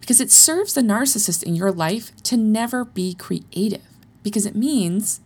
Because 0.00 0.20
it 0.20 0.32
serves 0.32 0.74
the 0.74 0.80
narcissist 0.80 1.44
in 1.44 1.54
your 1.54 1.70
life 1.70 2.10
to 2.24 2.36
never 2.36 2.84
be 2.84 3.14
creative, 3.14 3.82
because 4.24 4.46
it 4.46 4.56
means 4.56 5.20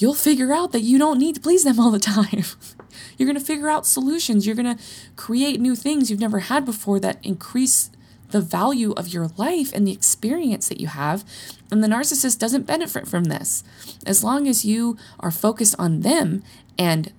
you'll 0.00 0.14
figure 0.14 0.52
out 0.52 0.72
that 0.72 0.80
you 0.80 0.98
don't 0.98 1.18
need 1.18 1.34
to 1.34 1.40
please 1.40 1.62
them 1.62 1.78
all 1.78 1.90
the 1.90 1.98
time. 1.98 2.44
You're 3.18 3.26
going 3.26 3.38
to 3.38 3.44
figure 3.44 3.68
out 3.68 3.86
solutions. 3.86 4.46
You're 4.46 4.56
going 4.56 4.76
to 4.76 4.82
create 5.14 5.60
new 5.60 5.76
things 5.76 6.10
you've 6.10 6.18
never 6.18 6.40
had 6.40 6.64
before 6.64 6.98
that 7.00 7.18
increase 7.22 7.90
the 8.30 8.40
value 8.40 8.92
of 8.92 9.08
your 9.08 9.28
life 9.36 9.72
and 9.72 9.86
the 9.86 9.92
experience 9.92 10.68
that 10.68 10.80
you 10.80 10.86
have. 10.86 11.22
And 11.70 11.84
the 11.84 11.88
narcissist 11.88 12.38
doesn't 12.38 12.66
benefit 12.66 13.06
from 13.06 13.24
this. 13.24 13.62
As 14.06 14.24
long 14.24 14.48
as 14.48 14.64
you 14.64 14.96
are 15.18 15.30
focused 15.30 15.74
on 15.78 16.00
them 16.00 16.42
and 16.78 17.12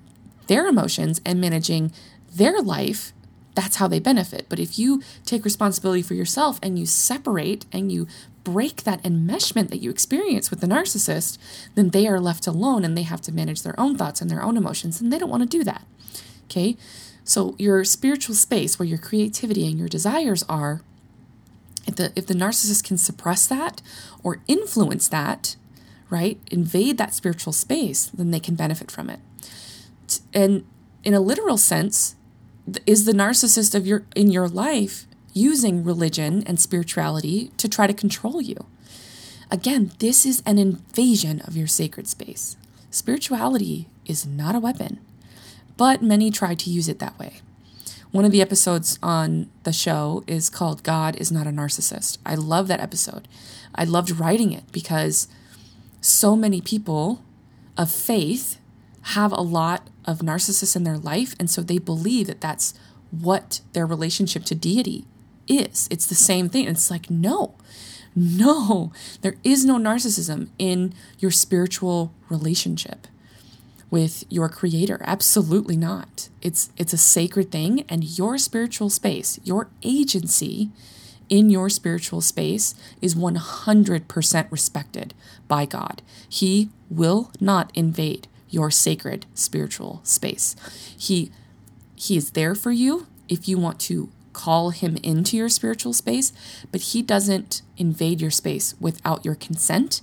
their 0.47 0.67
emotions 0.67 1.21
and 1.23 1.39
managing 1.39 1.91
their 2.33 2.61
life, 2.61 3.13
that's 3.53 3.75
how 3.75 3.87
they 3.87 3.99
benefit. 3.99 4.47
But 4.49 4.59
if 4.59 4.79
you 4.79 5.03
take 5.25 5.45
responsibility 5.45 6.01
for 6.01 6.13
yourself 6.13 6.59
and 6.63 6.79
you 6.79 6.85
separate 6.85 7.65
and 7.71 7.91
you 7.91 8.07
break 8.43 8.83
that 8.83 9.03
enmeshment 9.03 9.69
that 9.69 9.81
you 9.81 9.89
experience 9.89 10.49
with 10.49 10.61
the 10.61 10.67
narcissist, 10.67 11.37
then 11.75 11.89
they 11.89 12.07
are 12.07 12.19
left 12.19 12.47
alone 12.47 12.83
and 12.83 12.97
they 12.97 13.03
have 13.03 13.21
to 13.21 13.31
manage 13.31 13.61
their 13.61 13.79
own 13.79 13.97
thoughts 13.97 14.21
and 14.21 14.29
their 14.29 14.43
own 14.43 14.57
emotions, 14.57 14.99
and 14.99 15.11
they 15.11 15.19
don't 15.19 15.29
want 15.29 15.43
to 15.43 15.57
do 15.57 15.63
that. 15.63 15.85
Okay? 16.45 16.77
So, 17.23 17.55
your 17.57 17.83
spiritual 17.83 18.35
space 18.35 18.79
where 18.79 18.87
your 18.87 18.97
creativity 18.97 19.67
and 19.67 19.77
your 19.77 19.87
desires 19.87 20.43
are, 20.49 20.81
if 21.87 21.95
the, 21.95 22.11
if 22.15 22.27
the 22.27 22.33
narcissist 22.33 22.83
can 22.83 22.97
suppress 22.97 23.47
that 23.47 23.81
or 24.23 24.41
influence 24.47 25.07
that, 25.09 25.55
right, 26.09 26.39
invade 26.51 26.97
that 26.97 27.13
spiritual 27.13 27.53
space, 27.53 28.05
then 28.07 28.31
they 28.31 28.39
can 28.39 28.55
benefit 28.55 28.91
from 28.91 29.09
it. 29.09 29.19
And 30.33 30.65
in 31.03 31.13
a 31.13 31.19
literal 31.19 31.57
sense, 31.57 32.15
is 32.85 33.05
the 33.05 33.11
narcissist 33.11 33.75
of 33.75 33.87
your 33.87 34.03
in 34.15 34.31
your 34.31 34.47
life 34.47 35.05
using 35.33 35.83
religion 35.83 36.43
and 36.45 36.59
spirituality 36.59 37.51
to 37.57 37.69
try 37.69 37.87
to 37.87 37.93
control 37.93 38.41
you. 38.41 38.65
Again, 39.49 39.91
this 39.99 40.25
is 40.25 40.41
an 40.45 40.57
invasion 40.57 41.41
of 41.41 41.57
your 41.57 41.67
sacred 41.67 42.07
space. 42.07 42.55
Spirituality 42.89 43.87
is 44.05 44.25
not 44.25 44.55
a 44.55 44.59
weapon, 44.59 44.99
but 45.77 46.01
many 46.01 46.31
try 46.31 46.55
to 46.55 46.69
use 46.69 46.87
it 46.87 46.99
that 46.99 47.17
way. 47.19 47.41
One 48.11 48.25
of 48.25 48.31
the 48.31 48.41
episodes 48.41 48.99
on 49.01 49.49
the 49.63 49.71
show 49.71 50.23
is 50.27 50.49
called 50.49 50.83
God 50.83 51.15
is 51.15 51.31
Not 51.31 51.47
a 51.47 51.51
Narcissist. 51.51 52.17
I 52.25 52.35
love 52.35 52.67
that 52.67 52.81
episode. 52.81 53.27
I 53.73 53.85
loved 53.85 54.19
writing 54.19 54.51
it 54.51 54.69
because 54.73 55.29
so 56.01 56.35
many 56.35 56.59
people 56.59 57.21
of 57.77 57.89
faith 57.89 58.59
have 59.01 59.31
a 59.31 59.41
lot 59.41 59.89
of 60.05 60.19
narcissists 60.19 60.75
in 60.75 60.83
their 60.83 60.97
life, 60.97 61.35
and 61.39 61.49
so 61.49 61.61
they 61.61 61.77
believe 61.77 62.27
that 62.27 62.41
that's 62.41 62.73
what 63.11 63.61
their 63.73 63.85
relationship 63.85 64.43
to 64.45 64.55
deity 64.55 65.05
is. 65.47 65.87
It's 65.91 66.07
the 66.07 66.15
same 66.15 66.49
thing. 66.49 66.67
It's 66.67 66.91
like, 66.91 67.09
no, 67.09 67.55
no, 68.15 68.91
there 69.21 69.35
is 69.43 69.65
no 69.65 69.77
narcissism 69.77 70.49
in 70.57 70.93
your 71.19 71.31
spiritual 71.31 72.13
relationship 72.29 73.07
with 73.89 74.23
your 74.29 74.49
creator. 74.49 74.99
Absolutely 75.03 75.77
not. 75.77 76.29
It's 76.41 76.71
it's 76.77 76.93
a 76.93 76.97
sacred 76.97 77.51
thing. 77.51 77.85
And 77.87 78.17
your 78.17 78.37
spiritual 78.37 78.89
space 78.89 79.39
your 79.43 79.69
agency 79.83 80.71
in 81.29 81.49
your 81.49 81.69
spiritual 81.69 82.19
space 82.19 82.75
is 83.01 83.15
100% 83.15 84.51
respected 84.51 85.13
by 85.47 85.65
God. 85.65 86.01
He 86.27 86.69
will 86.89 87.31
not 87.39 87.71
invade 87.73 88.27
your 88.49 88.69
sacred 88.69 89.25
spiritual 89.33 90.01
space. 90.03 90.55
He 90.97 91.31
he 91.95 92.17
is 92.17 92.31
there 92.31 92.55
for 92.55 92.71
you 92.71 93.07
if 93.29 93.47
you 93.47 93.57
want 93.57 93.79
to 93.81 94.09
call 94.33 94.69
him 94.71 94.97
into 95.03 95.37
your 95.37 95.49
spiritual 95.49 95.93
space, 95.93 96.33
but 96.71 96.81
he 96.81 97.01
doesn't 97.01 97.61
invade 97.77 98.21
your 98.21 98.31
space 98.31 98.75
without 98.79 99.25
your 99.25 99.35
consent. 99.35 100.01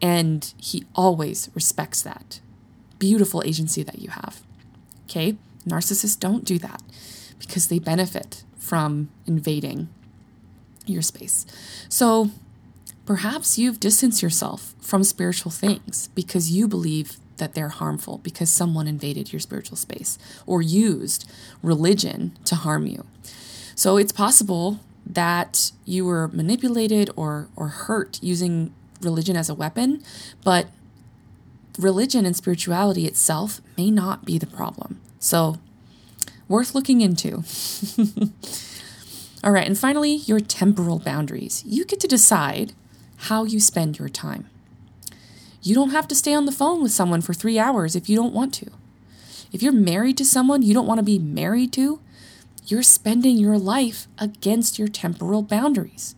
And 0.00 0.52
he 0.58 0.84
always 0.94 1.50
respects 1.54 2.02
that 2.02 2.40
beautiful 2.98 3.42
agency 3.44 3.82
that 3.82 4.00
you 4.00 4.10
have. 4.10 4.42
Okay? 5.04 5.36
Narcissists 5.66 6.18
don't 6.18 6.44
do 6.44 6.58
that 6.58 6.82
because 7.38 7.68
they 7.68 7.78
benefit 7.78 8.44
from 8.58 9.10
invading 9.26 9.88
your 10.86 11.02
space. 11.02 11.46
So 11.88 12.30
perhaps 13.06 13.58
you've 13.58 13.80
distanced 13.80 14.22
yourself 14.22 14.74
from 14.80 15.04
spiritual 15.04 15.50
things 15.50 16.08
because 16.14 16.50
you 16.50 16.68
believe 16.68 17.18
that 17.36 17.54
they're 17.54 17.68
harmful 17.68 18.18
because 18.18 18.50
someone 18.50 18.86
invaded 18.86 19.32
your 19.32 19.40
spiritual 19.40 19.76
space 19.76 20.18
or 20.46 20.62
used 20.62 21.28
religion 21.62 22.32
to 22.44 22.54
harm 22.54 22.86
you. 22.86 23.04
So 23.74 23.96
it's 23.96 24.12
possible 24.12 24.80
that 25.06 25.72
you 25.84 26.04
were 26.04 26.28
manipulated 26.28 27.10
or 27.16 27.48
or 27.56 27.68
hurt 27.68 28.18
using 28.22 28.72
religion 29.00 29.36
as 29.36 29.48
a 29.48 29.54
weapon, 29.54 30.02
but 30.42 30.68
religion 31.78 32.24
and 32.24 32.36
spirituality 32.36 33.06
itself 33.06 33.60
may 33.76 33.90
not 33.90 34.24
be 34.24 34.38
the 34.38 34.46
problem. 34.46 35.00
So 35.18 35.58
worth 36.48 36.74
looking 36.74 37.00
into. 37.00 37.44
All 39.44 39.52
right, 39.52 39.66
and 39.66 39.78
finally, 39.78 40.14
your 40.14 40.40
temporal 40.40 40.98
boundaries. 40.98 41.62
You 41.66 41.84
get 41.84 42.00
to 42.00 42.08
decide 42.08 42.72
how 43.16 43.44
you 43.44 43.60
spend 43.60 43.98
your 43.98 44.08
time. 44.08 44.48
You 45.62 45.74
don't 45.74 45.90
have 45.90 46.08
to 46.08 46.14
stay 46.14 46.34
on 46.34 46.46
the 46.46 46.52
phone 46.52 46.82
with 46.82 46.92
someone 46.92 47.20
for 47.20 47.34
three 47.34 47.58
hours 47.58 47.96
if 47.96 48.08
you 48.08 48.16
don't 48.16 48.34
want 48.34 48.54
to. 48.54 48.70
If 49.52 49.62
you're 49.62 49.72
married 49.72 50.16
to 50.18 50.24
someone 50.24 50.62
you 50.62 50.74
don't 50.74 50.86
want 50.86 50.98
to 50.98 51.04
be 51.04 51.18
married 51.18 51.72
to, 51.74 52.00
you're 52.66 52.82
spending 52.82 53.36
your 53.36 53.58
life 53.58 54.08
against 54.18 54.78
your 54.78 54.88
temporal 54.88 55.42
boundaries. 55.42 56.14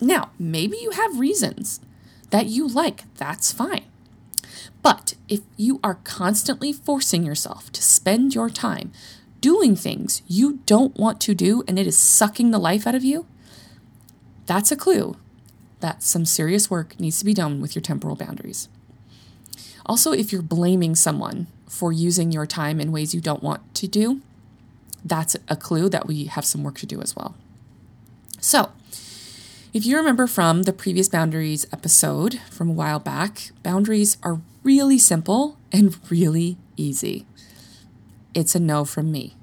Now, 0.00 0.30
maybe 0.38 0.78
you 0.80 0.90
have 0.90 1.20
reasons 1.20 1.80
that 2.30 2.46
you 2.46 2.66
like, 2.66 3.04
that's 3.16 3.52
fine. 3.52 3.84
But 4.82 5.14
if 5.28 5.40
you 5.56 5.78
are 5.84 5.98
constantly 6.04 6.72
forcing 6.72 7.24
yourself 7.24 7.70
to 7.72 7.82
spend 7.82 8.34
your 8.34 8.48
time 8.48 8.92
doing 9.40 9.76
things 9.76 10.22
you 10.26 10.60
don't 10.66 10.96
want 10.96 11.20
to 11.22 11.34
do 11.34 11.62
and 11.68 11.78
it 11.78 11.86
is 11.86 11.98
sucking 11.98 12.50
the 12.50 12.58
life 12.58 12.86
out 12.86 12.94
of 12.94 13.04
you, 13.04 13.26
that's 14.46 14.72
a 14.72 14.76
clue 14.76 15.16
that 15.80 16.02
some 16.02 16.24
serious 16.24 16.70
work 16.70 16.98
needs 16.98 17.18
to 17.18 17.24
be 17.24 17.34
done 17.34 17.60
with 17.60 17.74
your 17.74 17.82
temporal 17.82 18.16
boundaries. 18.16 18.68
Also, 19.86 20.12
if 20.12 20.32
you're 20.32 20.42
blaming 20.42 20.94
someone 20.94 21.46
for 21.68 21.92
using 21.92 22.32
your 22.32 22.46
time 22.46 22.80
in 22.80 22.92
ways 22.92 23.14
you 23.14 23.20
don't 23.20 23.42
want 23.42 23.74
to 23.74 23.86
do, 23.86 24.20
that's 25.04 25.36
a 25.48 25.56
clue 25.56 25.88
that 25.88 26.06
we 26.06 26.24
have 26.24 26.44
some 26.44 26.62
work 26.62 26.76
to 26.78 26.86
do 26.86 27.00
as 27.00 27.16
well. 27.16 27.34
So, 28.40 28.70
if 29.72 29.86
you 29.86 29.96
remember 29.96 30.26
from 30.26 30.64
the 30.64 30.72
previous 30.72 31.08
boundaries 31.08 31.66
episode 31.72 32.40
from 32.50 32.70
a 32.70 32.72
while 32.72 32.98
back, 32.98 33.50
boundaries 33.62 34.16
are 34.22 34.40
really 34.62 34.98
simple 34.98 35.56
and 35.70 35.96
really 36.10 36.56
easy. 36.76 37.26
It's 38.34 38.54
a 38.54 38.60
no 38.60 38.84
from 38.84 39.12
me. 39.12 39.36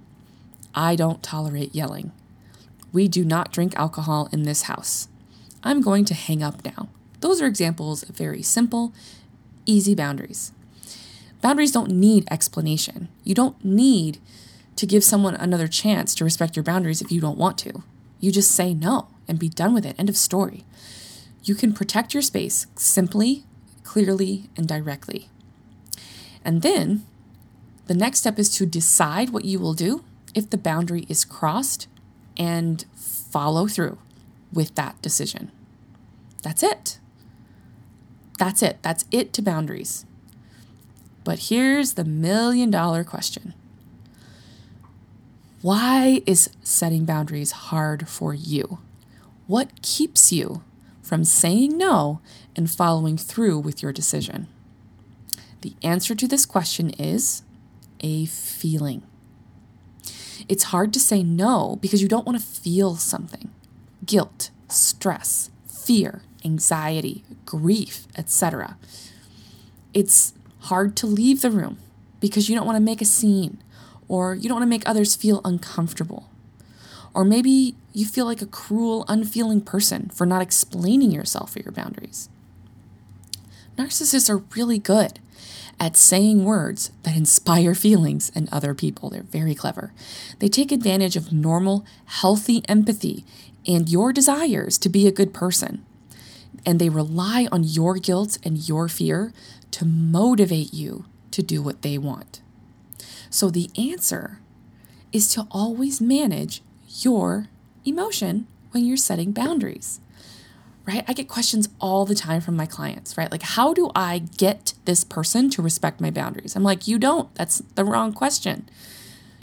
I 0.75 0.95
don't 0.95 1.23
tolerate 1.23 1.73
yelling. 1.73 2.11
We 2.91 3.07
do 3.07 3.23
not 3.25 3.51
drink 3.51 3.75
alcohol 3.77 4.29
in 4.31 4.43
this 4.43 4.63
house. 4.63 5.07
I'm 5.63 5.81
going 5.81 6.05
to 6.05 6.13
hang 6.13 6.43
up 6.43 6.63
now. 6.63 6.89
Those 7.19 7.41
are 7.41 7.47
examples 7.47 8.03
of 8.03 8.15
very 8.15 8.41
simple, 8.41 8.93
easy 9.65 9.95
boundaries. 9.95 10.51
Boundaries 11.41 11.71
don't 11.71 11.91
need 11.91 12.27
explanation. 12.29 13.09
You 13.23 13.35
don't 13.35 13.63
need 13.63 14.19
to 14.77 14.85
give 14.85 15.03
someone 15.03 15.35
another 15.35 15.67
chance 15.67 16.15
to 16.15 16.23
respect 16.23 16.55
your 16.55 16.63
boundaries 16.63 17.01
if 17.01 17.11
you 17.11 17.19
don't 17.19 17.37
want 17.37 17.57
to. 17.59 17.83
You 18.19 18.31
just 18.31 18.51
say 18.51 18.73
no 18.73 19.09
and 19.27 19.37
be 19.37 19.49
done 19.49 19.73
with 19.73 19.85
it. 19.85 19.95
End 19.99 20.09
of 20.09 20.15
story. 20.17 20.63
You 21.43 21.55
can 21.55 21.73
protect 21.73 22.13
your 22.13 22.23
space 22.23 22.67
simply, 22.75 23.43
clearly, 23.83 24.49
and 24.55 24.67
directly. 24.67 25.29
And 26.45 26.61
then 26.61 27.05
the 27.87 27.93
next 27.93 28.19
step 28.19 28.39
is 28.39 28.49
to 28.57 28.65
decide 28.65 29.31
what 29.31 29.45
you 29.45 29.59
will 29.59 29.73
do 29.73 30.03
if 30.33 30.49
the 30.49 30.57
boundary 30.57 31.05
is 31.09 31.25
crossed 31.25 31.87
and 32.37 32.85
follow 32.95 33.67
through 33.67 33.97
with 34.53 34.75
that 34.75 35.01
decision. 35.01 35.51
That's 36.43 36.63
it. 36.63 36.99
That's 38.37 38.61
it. 38.61 38.77
That's 38.81 39.05
it 39.11 39.33
to 39.33 39.41
boundaries. 39.41 40.05
But 41.23 41.49
here's 41.49 41.93
the 41.93 42.05
million 42.05 42.69
dollar 42.69 43.03
question 43.03 43.53
Why 45.61 46.21
is 46.27 46.51
setting 46.61 47.05
boundaries 47.05 47.51
hard 47.51 48.07
for 48.07 48.33
you? 48.33 48.77
What 49.47 49.81
keeps 49.81 50.31
you 50.31 50.63
from 51.01 51.23
saying 51.23 51.77
no 51.77 52.21
and 52.55 52.69
following 52.69 53.17
through 53.17 53.59
with 53.59 53.81
your 53.81 53.91
decision? 53.91 54.47
The 55.61 55.73
answer 55.81 56.13
to 56.13 56.27
this 56.27 56.45
question 56.45 56.91
is 56.91 57.41
a 58.01 58.27
feeling. 58.27 59.01
It's 60.47 60.65
hard 60.65 60.93
to 60.93 60.99
say 60.99 61.23
no 61.23 61.77
because 61.81 62.03
you 62.03 62.07
don't 62.07 62.25
want 62.25 62.39
to 62.39 62.45
feel 62.45 62.95
something 62.95 63.49
guilt, 64.05 64.51
stress, 64.69 65.49
fear, 65.67 66.21
anxiety, 66.45 67.23
grief, 67.45 68.07
etc. 68.15 68.77
It's 69.93 70.33
hard 70.61 70.95
to 70.97 71.07
leave 71.07 71.41
the 71.41 71.51
room 71.51 71.79
because 72.19 72.47
you 72.47 72.55
don't 72.55 72.65
want 72.65 72.77
to 72.77 72.81
make 72.81 73.01
a 73.01 73.05
scene 73.05 73.57
or 74.07 74.35
you 74.35 74.49
don't 74.49 74.57
want 74.57 74.63
to 74.63 74.69
make 74.69 74.87
others 74.87 75.15
feel 75.15 75.41
uncomfortable. 75.43 76.29
Or 77.13 77.25
maybe 77.25 77.75
you 77.93 78.05
feel 78.05 78.25
like 78.25 78.41
a 78.41 78.47
cruel, 78.47 79.05
unfeeling 79.07 79.61
person 79.61 80.09
for 80.09 80.25
not 80.25 80.41
explaining 80.41 81.11
yourself 81.11 81.55
or 81.55 81.59
your 81.59 81.71
boundaries. 81.71 82.29
Narcissists 83.77 84.29
are 84.29 84.43
really 84.55 84.79
good 84.79 85.19
at 85.79 85.95
saying 85.95 86.43
words 86.43 86.91
that 87.03 87.15
inspire 87.15 87.75
feelings 87.75 88.29
in 88.35 88.49
other 88.51 88.73
people. 88.73 89.09
They're 89.09 89.23
very 89.23 89.53
clever. 89.53 89.93
They 90.39 90.47
take 90.47 90.71
advantage 90.71 91.15
of 91.15 91.31
normal, 91.31 91.85
healthy 92.05 92.63
empathy 92.67 93.25
and 93.67 93.89
your 93.89 94.13
desires 94.13 94.77
to 94.79 94.89
be 94.89 95.07
a 95.07 95.11
good 95.11 95.33
person. 95.33 95.85
And 96.65 96.79
they 96.79 96.89
rely 96.89 97.47
on 97.51 97.63
your 97.63 97.95
guilt 97.95 98.39
and 98.43 98.67
your 98.67 98.87
fear 98.87 99.33
to 99.71 99.85
motivate 99.85 100.73
you 100.73 101.05
to 101.31 101.43
do 101.43 101.61
what 101.61 101.81
they 101.81 101.97
want. 101.97 102.41
So 103.29 103.49
the 103.49 103.69
answer 103.77 104.39
is 105.11 105.33
to 105.33 105.47
always 105.51 106.01
manage 106.01 106.61
your 106.87 107.47
emotion 107.85 108.47
when 108.71 108.85
you're 108.85 108.97
setting 108.97 109.31
boundaries 109.31 109.99
right? 110.87 111.03
I 111.07 111.13
get 111.13 111.27
questions 111.27 111.67
all 111.81 112.05
the 112.05 112.15
time 112.15 112.39
from 112.39 112.55
my 112.55 112.65
clients, 112.65 113.17
right? 113.17 113.29
Like, 113.29 113.43
how 113.43 113.73
do 113.73 113.91
I 113.93 114.19
get 114.19 114.73
this 114.85 115.03
person 115.03 115.49
to 115.51 115.61
respect 115.61 115.99
my 115.99 116.09
boundaries? 116.09 116.55
I'm 116.55 116.63
like, 116.63 116.87
you 116.87 116.97
don't. 116.97 117.33
That's 117.35 117.61
the 117.75 117.83
wrong 117.83 118.13
question. 118.13 118.67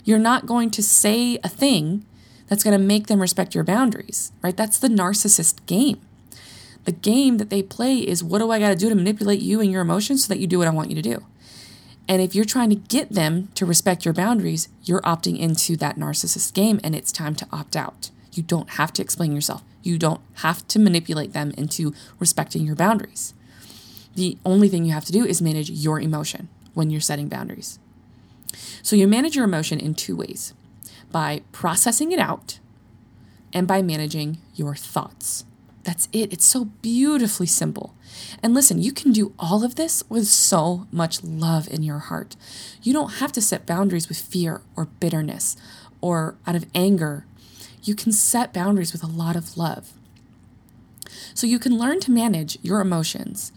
You're 0.03 0.19
not 0.19 0.47
going 0.47 0.71
to 0.71 0.83
say 0.83 1.37
a 1.43 1.49
thing 1.49 2.03
that's 2.47 2.63
going 2.63 2.77
to 2.77 2.83
make 2.83 3.07
them 3.07 3.21
respect 3.21 3.53
your 3.53 3.63
boundaries, 3.63 4.31
right? 4.41 4.57
That's 4.57 4.79
the 4.79 4.87
narcissist 4.87 5.65
game. 5.67 6.01
The 6.85 6.91
game 6.91 7.37
that 7.37 7.51
they 7.51 7.61
play 7.63 7.97
is 7.97 8.23
what 8.23 8.39
do 8.39 8.51
I 8.51 8.59
got 8.59 8.69
to 8.69 8.75
do 8.75 8.89
to 8.89 8.95
manipulate 8.95 9.39
you 9.39 9.61
and 9.61 9.71
your 9.71 9.81
emotions 9.81 10.25
so 10.25 10.33
that 10.33 10.39
you 10.39 10.47
do 10.47 10.57
what 10.57 10.67
I 10.67 10.71
want 10.71 10.89
you 10.89 10.95
to 10.95 11.01
do? 11.01 11.25
And 12.07 12.21
if 12.21 12.35
you're 12.35 12.45
trying 12.45 12.69
to 12.69 12.75
get 12.75 13.11
them 13.11 13.49
to 13.55 13.65
respect 13.65 14.05
your 14.05 14.13
boundaries, 14.13 14.69
you're 14.83 15.01
opting 15.01 15.39
into 15.39 15.75
that 15.77 15.97
narcissist 15.97 16.53
game 16.53 16.79
and 16.83 16.95
it's 16.95 17.11
time 17.11 17.35
to 17.35 17.47
opt 17.51 17.75
out. 17.75 18.11
You 18.31 18.43
don't 18.43 18.71
have 18.71 18.93
to 18.93 19.01
explain 19.01 19.33
yourself. 19.33 19.63
You 19.81 19.97
don't 19.97 20.21
have 20.35 20.67
to 20.69 20.79
manipulate 20.79 21.33
them 21.33 21.51
into 21.57 21.93
respecting 22.19 22.65
your 22.65 22.75
boundaries. 22.75 23.33
The 24.15 24.37
only 24.45 24.69
thing 24.69 24.85
you 24.85 24.93
have 24.93 25.05
to 25.05 25.11
do 25.11 25.25
is 25.25 25.41
manage 25.41 25.69
your 25.69 25.99
emotion 25.99 26.49
when 26.73 26.89
you're 26.89 27.01
setting 27.01 27.27
boundaries. 27.27 27.79
So 28.81 28.95
you 28.95 29.07
manage 29.07 29.35
your 29.35 29.45
emotion 29.45 29.79
in 29.79 29.95
two 29.95 30.15
ways 30.15 30.53
by 31.11 31.41
processing 31.51 32.11
it 32.11 32.19
out 32.19 32.59
and 33.53 33.67
by 33.67 33.81
managing 33.81 34.37
your 34.53 34.75
thoughts. 34.75 35.45
That's 35.85 36.09
it. 36.11 36.33
It's 36.33 36.45
so 36.45 36.65
beautifully 36.65 37.47
simple. 37.47 37.93
And 38.41 38.53
listen, 38.53 38.81
you 38.81 38.91
can 38.91 39.11
do 39.11 39.33
all 39.39 39.63
of 39.63 39.75
this 39.75 40.03
with 40.09 40.27
so 40.27 40.87
much 40.91 41.23
love 41.23 41.67
in 41.69 41.83
your 41.83 41.99
heart. 41.99 42.35
You 42.81 42.91
don't 42.91 43.15
have 43.15 43.31
to 43.33 43.41
set 43.41 43.65
boundaries 43.65 44.09
with 44.09 44.17
fear 44.17 44.61
or 44.75 44.85
bitterness 44.85 45.55
or 46.01 46.35
out 46.45 46.55
of 46.55 46.65
anger 46.73 47.25
you 47.87 47.95
can 47.95 48.11
set 48.11 48.53
boundaries 48.53 48.91
with 48.91 49.03
a 49.03 49.07
lot 49.07 49.35
of 49.35 49.57
love. 49.57 49.93
So 51.33 51.47
you 51.47 51.59
can 51.59 51.77
learn 51.77 51.99
to 52.01 52.11
manage 52.11 52.57
your 52.61 52.81
emotions 52.81 53.51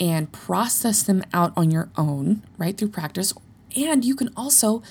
and 0.00 0.32
process 0.32 1.02
them 1.02 1.22
out 1.32 1.52
on 1.56 1.70
your 1.70 1.90
own, 1.96 2.42
right, 2.58 2.76
through 2.76 2.88
practice. 2.88 3.34
And 3.76 4.04
you 4.04 4.16
can 4.16 4.30
also 4.36 4.82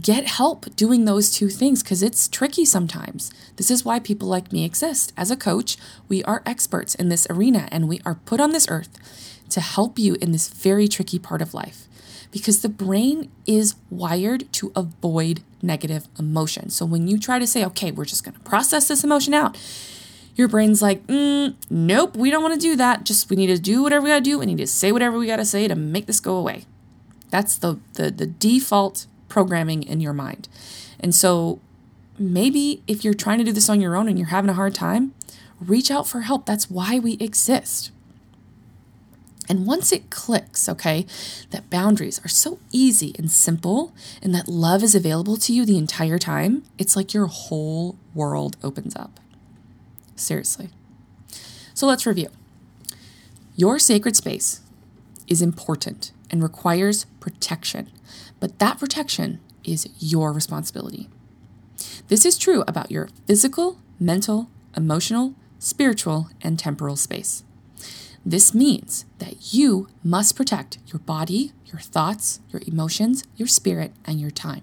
get 0.00 0.26
help 0.26 0.74
doing 0.76 1.04
those 1.04 1.30
two 1.30 1.48
things 1.48 1.82
because 1.82 2.02
it's 2.02 2.28
tricky 2.28 2.64
sometimes. 2.64 3.32
This 3.56 3.70
is 3.70 3.84
why 3.84 3.98
people 4.00 4.28
like 4.28 4.52
me 4.52 4.64
exist. 4.64 5.12
As 5.16 5.30
a 5.30 5.36
coach, 5.36 5.76
we 6.08 6.24
are 6.24 6.42
experts 6.44 6.94
in 6.94 7.08
this 7.08 7.26
arena 7.30 7.68
and 7.70 7.88
we 7.88 8.00
are 8.04 8.16
put 8.16 8.40
on 8.40 8.50
this 8.50 8.66
earth 8.68 8.98
to 9.50 9.60
help 9.60 9.98
you 9.98 10.14
in 10.20 10.32
this 10.32 10.48
very 10.48 10.88
tricky 10.88 11.18
part 11.18 11.42
of 11.42 11.54
life 11.54 11.86
because 12.32 12.62
the 12.62 12.68
brain 12.68 13.30
is 13.46 13.76
wired 13.90 14.52
to 14.52 14.72
avoid 14.74 15.42
negative 15.62 16.08
emotion. 16.18 16.70
So 16.70 16.84
when 16.84 17.06
you 17.06 17.18
try 17.18 17.38
to 17.38 17.46
say, 17.46 17.64
okay, 17.66 17.92
we're 17.92 18.04
just 18.04 18.24
going 18.24 18.34
to 18.34 18.40
process 18.40 18.88
this 18.88 19.04
emotion 19.04 19.34
out, 19.34 19.56
your 20.34 20.48
brain's 20.48 20.82
like, 20.82 21.06
mm, 21.06 21.54
nope, 21.70 22.16
we 22.16 22.30
don't 22.30 22.42
want 22.42 22.54
to 22.54 22.60
do 22.60 22.74
that. 22.74 23.04
Just 23.04 23.30
we 23.30 23.36
need 23.36 23.46
to 23.46 23.58
do 23.58 23.84
whatever 23.84 24.02
we 24.02 24.10
got 24.10 24.16
to 24.16 24.20
do. 24.20 24.40
We 24.40 24.46
need 24.46 24.58
to 24.58 24.66
say 24.66 24.90
whatever 24.90 25.16
we 25.16 25.28
got 25.28 25.36
to 25.36 25.44
say 25.44 25.68
to 25.68 25.76
make 25.76 26.06
this 26.06 26.18
go 26.18 26.34
away. 26.34 26.64
That's 27.30 27.56
the, 27.56 27.78
the 27.94 28.10
the 28.10 28.26
default 28.26 29.06
programming 29.34 29.82
in 29.82 30.00
your 30.00 30.12
mind. 30.12 30.48
And 31.00 31.12
so 31.12 31.58
maybe 32.16 32.84
if 32.86 33.04
you're 33.04 33.14
trying 33.14 33.38
to 33.38 33.44
do 33.44 33.50
this 33.50 33.68
on 33.68 33.80
your 33.80 33.96
own 33.96 34.08
and 34.08 34.16
you're 34.16 34.28
having 34.28 34.48
a 34.48 34.54
hard 34.54 34.76
time, 34.76 35.12
reach 35.60 35.90
out 35.90 36.06
for 36.06 36.20
help. 36.20 36.46
That's 36.46 36.70
why 36.70 37.00
we 37.00 37.14
exist. 37.14 37.90
And 39.48 39.66
once 39.66 39.90
it 39.90 40.08
clicks, 40.10 40.68
okay, 40.68 41.04
that 41.50 41.68
boundaries 41.68 42.24
are 42.24 42.28
so 42.28 42.60
easy 42.70 43.12
and 43.18 43.28
simple 43.28 43.92
and 44.22 44.32
that 44.36 44.46
love 44.46 44.84
is 44.84 44.94
available 44.94 45.36
to 45.38 45.52
you 45.52 45.66
the 45.66 45.78
entire 45.78 46.18
time, 46.18 46.62
it's 46.78 46.94
like 46.94 47.12
your 47.12 47.26
whole 47.26 47.98
world 48.14 48.56
opens 48.62 48.94
up. 48.94 49.18
Seriously. 50.14 50.68
So 51.74 51.88
let's 51.88 52.06
review. 52.06 52.28
Your 53.56 53.80
sacred 53.80 54.14
space 54.14 54.60
is 55.26 55.42
important 55.42 56.12
and 56.30 56.40
requires 56.40 57.06
protection, 57.18 57.90
but 58.44 58.58
that 58.58 58.78
protection 58.78 59.40
is 59.64 59.88
your 59.98 60.30
responsibility. 60.30 61.08
This 62.08 62.26
is 62.26 62.36
true 62.36 62.62
about 62.68 62.90
your 62.90 63.08
physical, 63.26 63.78
mental, 63.98 64.50
emotional, 64.76 65.34
spiritual, 65.58 66.28
and 66.42 66.58
temporal 66.58 66.96
space. 66.96 67.42
This 68.22 68.52
means 68.52 69.06
that 69.16 69.54
you 69.54 69.88
must 70.02 70.36
protect 70.36 70.76
your 70.88 70.98
body, 70.98 71.52
your 71.72 71.80
thoughts, 71.80 72.40
your 72.50 72.60
emotions, 72.66 73.24
your 73.34 73.48
spirit, 73.48 73.94
and 74.04 74.20
your 74.20 74.30
time. 74.30 74.60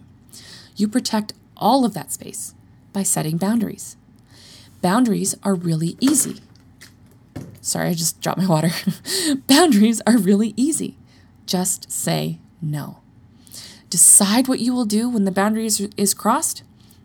You 0.76 0.88
protect 0.88 1.34
all 1.58 1.84
of 1.84 1.96
that 1.96 2.12
space 2.12 2.54
by 2.94 3.02
setting 3.02 3.38
boundaries. 3.38 3.98
Boundaries 4.84 5.34
are 5.42 5.56
really 5.56 5.98
easy. 6.00 6.42
Sorry, 7.62 7.90
I 7.90 7.94
just 7.96 8.22
dropped 8.22 8.38
my 8.38 8.48
water. 8.48 8.70
boundaries 9.48 10.04
are 10.06 10.20
really 10.20 10.54
easy. 10.56 11.00
Just 11.48 11.92
say 11.92 12.38
no. 12.62 13.01
Decide 13.92 14.48
what 14.48 14.60
you 14.60 14.74
will 14.74 14.86
do 14.86 15.10
when 15.10 15.26
the 15.26 15.32
boundary 15.32 15.66
is, 15.66 15.82
is 15.98 16.14
crossed 16.14 16.64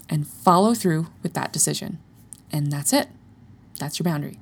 and 0.09 0.27
follow 0.27 0.73
through 0.73 1.09
with 1.23 1.35
that 1.35 1.53
decision. 1.53 1.99
And 2.53 2.71
that's 2.71 2.93
it. 2.93 3.09
That's 3.79 3.99
your 3.99 4.05
boundary. 4.05 4.39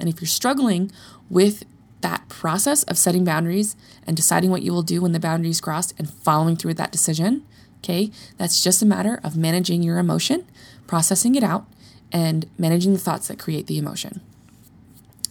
And 0.00 0.08
if 0.08 0.20
you're 0.20 0.28
struggling 0.28 0.90
with 1.30 1.62
that 2.00 2.28
process 2.28 2.82
of 2.82 2.98
setting 2.98 3.24
boundaries 3.24 3.76
and 4.04 4.16
deciding 4.16 4.50
what 4.50 4.62
you 4.62 4.72
will 4.72 4.82
do 4.82 5.00
when 5.00 5.12
the 5.12 5.20
boundary 5.20 5.48
is 5.48 5.60
crossed 5.60 5.94
and 5.96 6.10
following 6.10 6.56
through 6.56 6.70
with 6.70 6.76
that 6.78 6.90
decision, 6.90 7.46
okay, 7.78 8.10
that's 8.36 8.62
just 8.62 8.82
a 8.82 8.86
matter 8.86 9.20
of 9.22 9.36
managing 9.36 9.82
your 9.82 9.98
emotion, 9.98 10.44
processing 10.88 11.36
it 11.36 11.44
out, 11.44 11.66
and 12.12 12.50
managing 12.58 12.92
the 12.92 12.98
thoughts 12.98 13.28
that 13.28 13.38
create 13.38 13.68
the 13.68 13.78
emotion. 13.78 14.20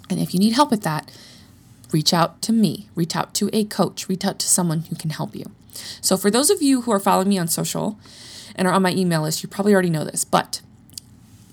And 0.09 0.21
if 0.21 0.33
you 0.33 0.39
need 0.39 0.53
help 0.53 0.71
with 0.71 0.83
that, 0.83 1.11
reach 1.91 2.13
out 2.13 2.41
to 2.43 2.53
me, 2.53 2.87
reach 2.95 3.13
out 3.13 3.33
to 3.35 3.49
a 3.51 3.65
coach, 3.65 4.07
reach 4.07 4.23
out 4.23 4.39
to 4.39 4.47
someone 4.47 4.83
who 4.83 4.95
can 4.95 5.09
help 5.09 5.35
you. 5.35 5.51
So, 6.01 6.17
for 6.17 6.31
those 6.31 6.49
of 6.49 6.61
you 6.61 6.81
who 6.81 6.91
are 6.91 6.99
following 6.99 7.29
me 7.29 7.37
on 7.37 7.47
social 7.47 7.97
and 8.55 8.67
are 8.67 8.73
on 8.73 8.81
my 8.81 8.91
email 8.91 9.21
list, 9.21 9.43
you 9.43 9.49
probably 9.49 9.73
already 9.73 9.89
know 9.89 10.03
this, 10.03 10.23
but 10.23 10.61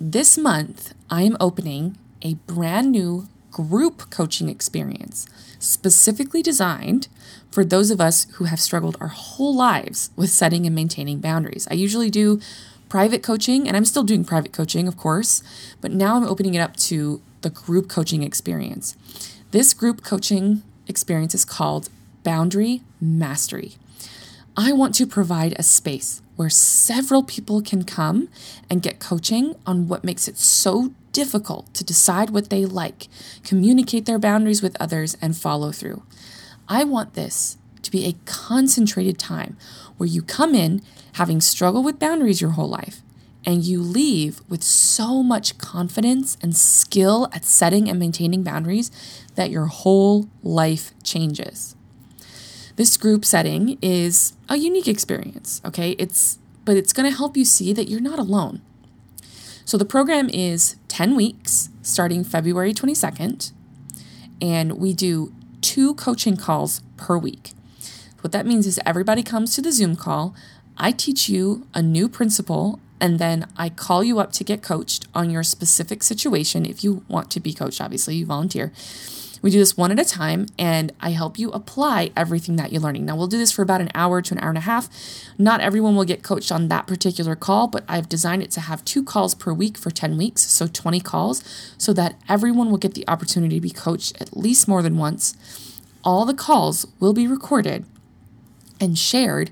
this 0.00 0.38
month 0.38 0.94
I 1.10 1.22
am 1.22 1.36
opening 1.40 1.98
a 2.22 2.34
brand 2.34 2.92
new 2.92 3.28
group 3.50 4.10
coaching 4.10 4.48
experience 4.48 5.26
specifically 5.58 6.42
designed 6.42 7.08
for 7.50 7.64
those 7.64 7.90
of 7.90 8.00
us 8.00 8.26
who 8.34 8.44
have 8.44 8.60
struggled 8.60 8.96
our 9.00 9.08
whole 9.08 9.54
lives 9.54 10.10
with 10.16 10.30
setting 10.30 10.66
and 10.66 10.74
maintaining 10.74 11.20
boundaries. 11.20 11.68
I 11.70 11.74
usually 11.74 12.10
do 12.10 12.40
private 12.88 13.22
coaching, 13.22 13.68
and 13.68 13.76
I'm 13.76 13.84
still 13.84 14.02
doing 14.02 14.24
private 14.24 14.52
coaching, 14.52 14.88
of 14.88 14.96
course, 14.96 15.42
but 15.80 15.92
now 15.92 16.16
I'm 16.16 16.24
opening 16.24 16.54
it 16.54 16.60
up 16.60 16.76
to 16.76 17.20
the 17.42 17.50
group 17.50 17.88
coaching 17.88 18.22
experience. 18.22 18.96
This 19.50 19.74
group 19.74 20.02
coaching 20.02 20.62
experience 20.88 21.34
is 21.34 21.44
called 21.44 21.88
Boundary 22.24 22.82
Mastery. 23.00 23.74
I 24.62 24.72
want 24.72 24.94
to 24.96 25.06
provide 25.06 25.54
a 25.56 25.62
space 25.62 26.20
where 26.36 26.50
several 26.50 27.22
people 27.22 27.62
can 27.62 27.82
come 27.82 28.28
and 28.68 28.82
get 28.82 29.00
coaching 29.00 29.54
on 29.64 29.88
what 29.88 30.04
makes 30.04 30.28
it 30.28 30.36
so 30.36 30.92
difficult 31.12 31.72
to 31.72 31.82
decide 31.82 32.28
what 32.28 32.50
they 32.50 32.66
like, 32.66 33.08
communicate 33.42 34.04
their 34.04 34.18
boundaries 34.18 34.60
with 34.60 34.76
others, 34.78 35.16
and 35.22 35.34
follow 35.34 35.72
through. 35.72 36.02
I 36.68 36.84
want 36.84 37.14
this 37.14 37.56
to 37.80 37.90
be 37.90 38.04
a 38.04 38.16
concentrated 38.26 39.18
time 39.18 39.56
where 39.96 40.06
you 40.06 40.20
come 40.20 40.54
in 40.54 40.82
having 41.14 41.40
struggled 41.40 41.86
with 41.86 41.98
boundaries 41.98 42.42
your 42.42 42.50
whole 42.50 42.68
life 42.68 43.00
and 43.46 43.64
you 43.64 43.80
leave 43.80 44.42
with 44.46 44.62
so 44.62 45.22
much 45.22 45.56
confidence 45.56 46.36
and 46.42 46.54
skill 46.54 47.30
at 47.32 47.46
setting 47.46 47.88
and 47.88 47.98
maintaining 47.98 48.42
boundaries 48.42 48.90
that 49.36 49.48
your 49.48 49.66
whole 49.66 50.28
life 50.42 50.92
changes. 51.02 51.76
This 52.76 52.96
group 52.96 53.24
setting 53.24 53.78
is 53.82 54.34
a 54.48 54.56
unique 54.56 54.88
experience, 54.88 55.60
okay? 55.64 55.92
It's 55.92 56.38
but 56.64 56.76
it's 56.76 56.92
going 56.92 57.10
to 57.10 57.16
help 57.16 57.36
you 57.36 57.44
see 57.44 57.72
that 57.72 57.88
you're 57.88 58.00
not 58.00 58.18
alone. 58.18 58.60
So 59.64 59.78
the 59.78 59.84
program 59.84 60.28
is 60.28 60.76
10 60.88 61.16
weeks 61.16 61.70
starting 61.82 62.22
February 62.22 62.74
22nd, 62.74 63.52
and 64.42 64.72
we 64.72 64.92
do 64.92 65.32
two 65.62 65.94
coaching 65.94 66.36
calls 66.36 66.82
per 66.96 67.16
week. 67.16 67.52
What 68.20 68.32
that 68.32 68.46
means 68.46 68.66
is 68.66 68.78
everybody 68.84 69.22
comes 69.22 69.54
to 69.54 69.62
the 69.62 69.72
Zoom 69.72 69.96
call. 69.96 70.34
I 70.76 70.92
teach 70.92 71.28
you 71.28 71.66
a 71.74 71.82
new 71.82 72.08
principle 72.08 72.80
and 73.00 73.18
then 73.18 73.46
I 73.56 73.70
call 73.70 74.04
you 74.04 74.18
up 74.18 74.32
to 74.32 74.44
get 74.44 74.62
coached 74.62 75.08
on 75.14 75.30
your 75.30 75.42
specific 75.42 76.02
situation. 76.02 76.66
If 76.66 76.84
you 76.84 77.04
want 77.08 77.30
to 77.30 77.40
be 77.40 77.54
coached, 77.54 77.80
obviously, 77.80 78.16
you 78.16 78.26
volunteer. 78.26 78.72
We 79.42 79.50
do 79.50 79.58
this 79.58 79.76
one 79.76 79.90
at 79.90 79.98
a 79.98 80.04
time, 80.04 80.46
and 80.58 80.92
I 81.00 81.10
help 81.10 81.38
you 81.38 81.50
apply 81.52 82.10
everything 82.14 82.56
that 82.56 82.72
you're 82.72 82.82
learning. 82.82 83.06
Now, 83.06 83.16
we'll 83.16 83.26
do 83.26 83.38
this 83.38 83.52
for 83.52 83.62
about 83.62 83.80
an 83.80 83.90
hour 83.94 84.20
to 84.20 84.34
an 84.34 84.40
hour 84.40 84.50
and 84.50 84.58
a 84.58 84.62
half. 84.62 84.88
Not 85.38 85.60
everyone 85.60 85.96
will 85.96 86.04
get 86.04 86.22
coached 86.22 86.52
on 86.52 86.68
that 86.68 86.86
particular 86.86 87.34
call, 87.34 87.66
but 87.66 87.84
I've 87.88 88.08
designed 88.08 88.42
it 88.42 88.50
to 88.52 88.60
have 88.60 88.84
two 88.84 89.02
calls 89.02 89.34
per 89.34 89.52
week 89.52 89.78
for 89.78 89.90
10 89.90 90.18
weeks, 90.18 90.42
so 90.42 90.66
20 90.66 91.00
calls, 91.00 91.42
so 91.78 91.94
that 91.94 92.20
everyone 92.28 92.70
will 92.70 92.78
get 92.78 92.94
the 92.94 93.08
opportunity 93.08 93.56
to 93.56 93.62
be 93.62 93.70
coached 93.70 94.20
at 94.20 94.36
least 94.36 94.68
more 94.68 94.82
than 94.82 94.98
once. 94.98 95.34
All 96.04 96.26
the 96.26 96.34
calls 96.34 96.86
will 96.98 97.14
be 97.14 97.26
recorded 97.26 97.86
and 98.78 98.98
shared 98.98 99.50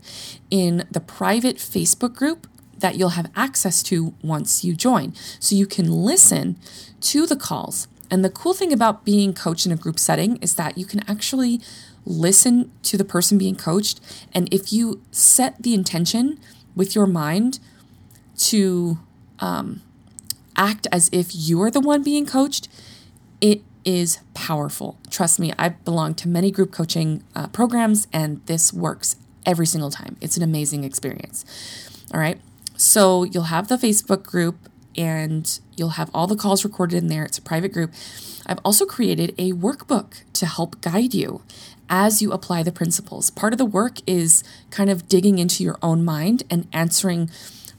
in 0.51 0.87
the 0.91 1.01
private 1.01 1.57
Facebook 1.57 2.15
group 2.15 2.47
that 2.79 2.97
you'll 2.97 3.11
have 3.11 3.31
access 3.35 3.83
to 3.85 4.15
once 4.23 4.65
you 4.65 4.75
join. 4.75 5.15
So 5.41 5.55
you 5.55 5.67
can 5.67 5.91
listen 5.91 6.57
to 7.01 7.27
the 7.27 7.37
calls. 7.37 7.89
And 8.11 8.25
the 8.25 8.31
cool 8.31 8.55
thing 8.55 8.73
about 8.73 9.05
being 9.05 9.35
coached 9.35 9.67
in 9.67 9.73
a 9.73 9.77
group 9.77 9.99
setting 9.99 10.37
is 10.39 10.55
that 10.55 10.79
you 10.79 10.87
can 10.87 11.01
actually 11.09 11.61
listen 12.05 12.73
to 12.83 12.97
the 12.97 13.05
person 13.05 13.37
being 13.39 13.57
coached. 13.57 14.01
And 14.33 14.53
if 14.53 14.73
you 14.73 15.03
set 15.11 15.63
the 15.63 15.75
intention 15.75 16.41
with 16.75 16.95
your 16.95 17.07
mind 17.07 17.59
to 18.39 18.99
um, 19.41 19.83
act 20.57 20.87
as 20.91 21.11
if 21.13 21.29
you 21.33 21.61
are 21.63 21.71
the 21.71 21.81
one 21.81 22.03
being 22.03 22.25
coached, 22.25 22.69
it 23.41 23.63
is 23.85 24.21
powerful. 24.35 24.99
Trust 25.11 25.39
me, 25.39 25.53
I 25.59 25.71
belong 25.71 26.15
to 26.17 26.29
many 26.29 26.51
group 26.51 26.73
coaching 26.73 27.23
uh, 27.35 27.49
programs, 27.49 28.07
and 28.13 28.45
this 28.47 28.73
works 28.73 29.17
every 29.47 29.67
single 29.67 29.91
time. 29.91 30.17
It's 30.21 30.37
an 30.37 30.43
amazing 30.43 30.85
experience. 30.85 31.45
All 32.13 32.21
right. 32.21 32.41
So 32.77 33.25
you'll 33.25 33.45
have 33.45 33.69
the 33.69 33.77
Facebook 33.77 34.23
group 34.23 34.69
and 34.97 35.61
you'll 35.77 35.91
have 35.91 36.11
all 36.13 36.27
the 36.27 36.37
calls 36.37 36.65
recorded 36.65 36.97
in 36.97 37.09
there. 37.09 37.25
It's 37.25 37.39
a 37.39 37.43
private 37.43 37.73
group. 37.73 37.93
I've 38.47 38.61
also 38.65 38.87
created 38.87 39.35
a 39.39 39.53
workbook 39.53 40.23
to 40.35 40.47
help 40.47 40.81
guide 40.81 41.15
you 41.15 41.43
as 41.91 42.21
you 42.21 42.33
apply 42.33 42.63
the 42.63 42.73
principles. 42.73 43.31
Part 43.31 43.53
of 43.53 43.59
the 43.59 43.65
work 43.65 43.99
is 44.07 44.45
kind 44.71 44.91
of 44.91 45.09
digging 45.09 45.39
into 45.39 45.63
your 45.63 45.79
own 45.83 46.05
mind 46.05 46.43
and 46.51 46.67
answering 46.73 47.31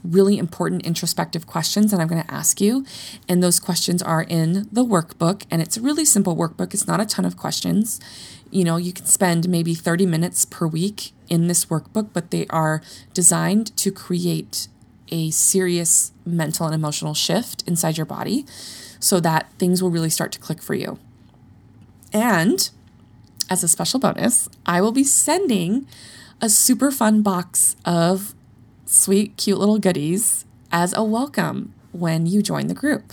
really 0.02 0.38
important 0.38 0.86
introspective 0.86 1.46
questions 1.46 1.90
that 1.90 2.00
I'm 2.00 2.08
going 2.08 2.22
to 2.22 2.32
ask 2.32 2.60
you. 2.60 2.84
And 3.28 3.42
those 3.42 3.60
questions 3.60 4.02
are 4.02 4.22
in 4.22 4.68
the 4.72 4.84
workbook. 4.84 5.44
And 5.50 5.60
it's 5.60 5.76
a 5.76 5.80
really 5.80 6.04
simple 6.04 6.36
workbook, 6.36 6.72
it's 6.74 6.86
not 6.86 7.00
a 7.00 7.06
ton 7.06 7.24
of 7.24 7.36
questions. 7.36 8.00
You 8.50 8.64
know, 8.64 8.76
you 8.76 8.92
can 8.92 9.06
spend 9.06 9.48
maybe 9.48 9.74
30 9.74 10.06
minutes 10.06 10.44
per 10.44 10.66
week 10.66 11.12
in 11.28 11.46
this 11.46 11.66
workbook, 11.66 12.08
but 12.12 12.30
they 12.30 12.46
are 12.50 12.82
designed 13.14 13.76
to 13.76 13.92
create 13.92 14.66
a 15.10 15.30
serious 15.30 16.12
mental 16.24 16.66
and 16.66 16.74
emotional 16.74 17.14
shift 17.14 17.62
inside 17.66 17.96
your 17.96 18.06
body 18.06 18.46
so 18.98 19.20
that 19.20 19.50
things 19.58 19.82
will 19.82 19.90
really 19.90 20.10
start 20.10 20.32
to 20.32 20.38
click 20.38 20.62
for 20.62 20.74
you. 20.74 20.98
And 22.12 22.70
as 23.48 23.64
a 23.64 23.68
special 23.68 24.00
bonus, 24.00 24.48
I 24.66 24.80
will 24.80 24.92
be 24.92 25.04
sending 25.04 25.86
a 26.40 26.48
super 26.48 26.90
fun 26.90 27.22
box 27.22 27.76
of 27.84 28.34
sweet, 28.86 29.36
cute 29.36 29.58
little 29.58 29.78
goodies 29.78 30.44
as 30.72 30.92
a 30.96 31.04
welcome 31.04 31.74
when 31.92 32.26
you 32.26 32.42
join 32.42 32.66
the 32.66 32.74
group 32.74 33.12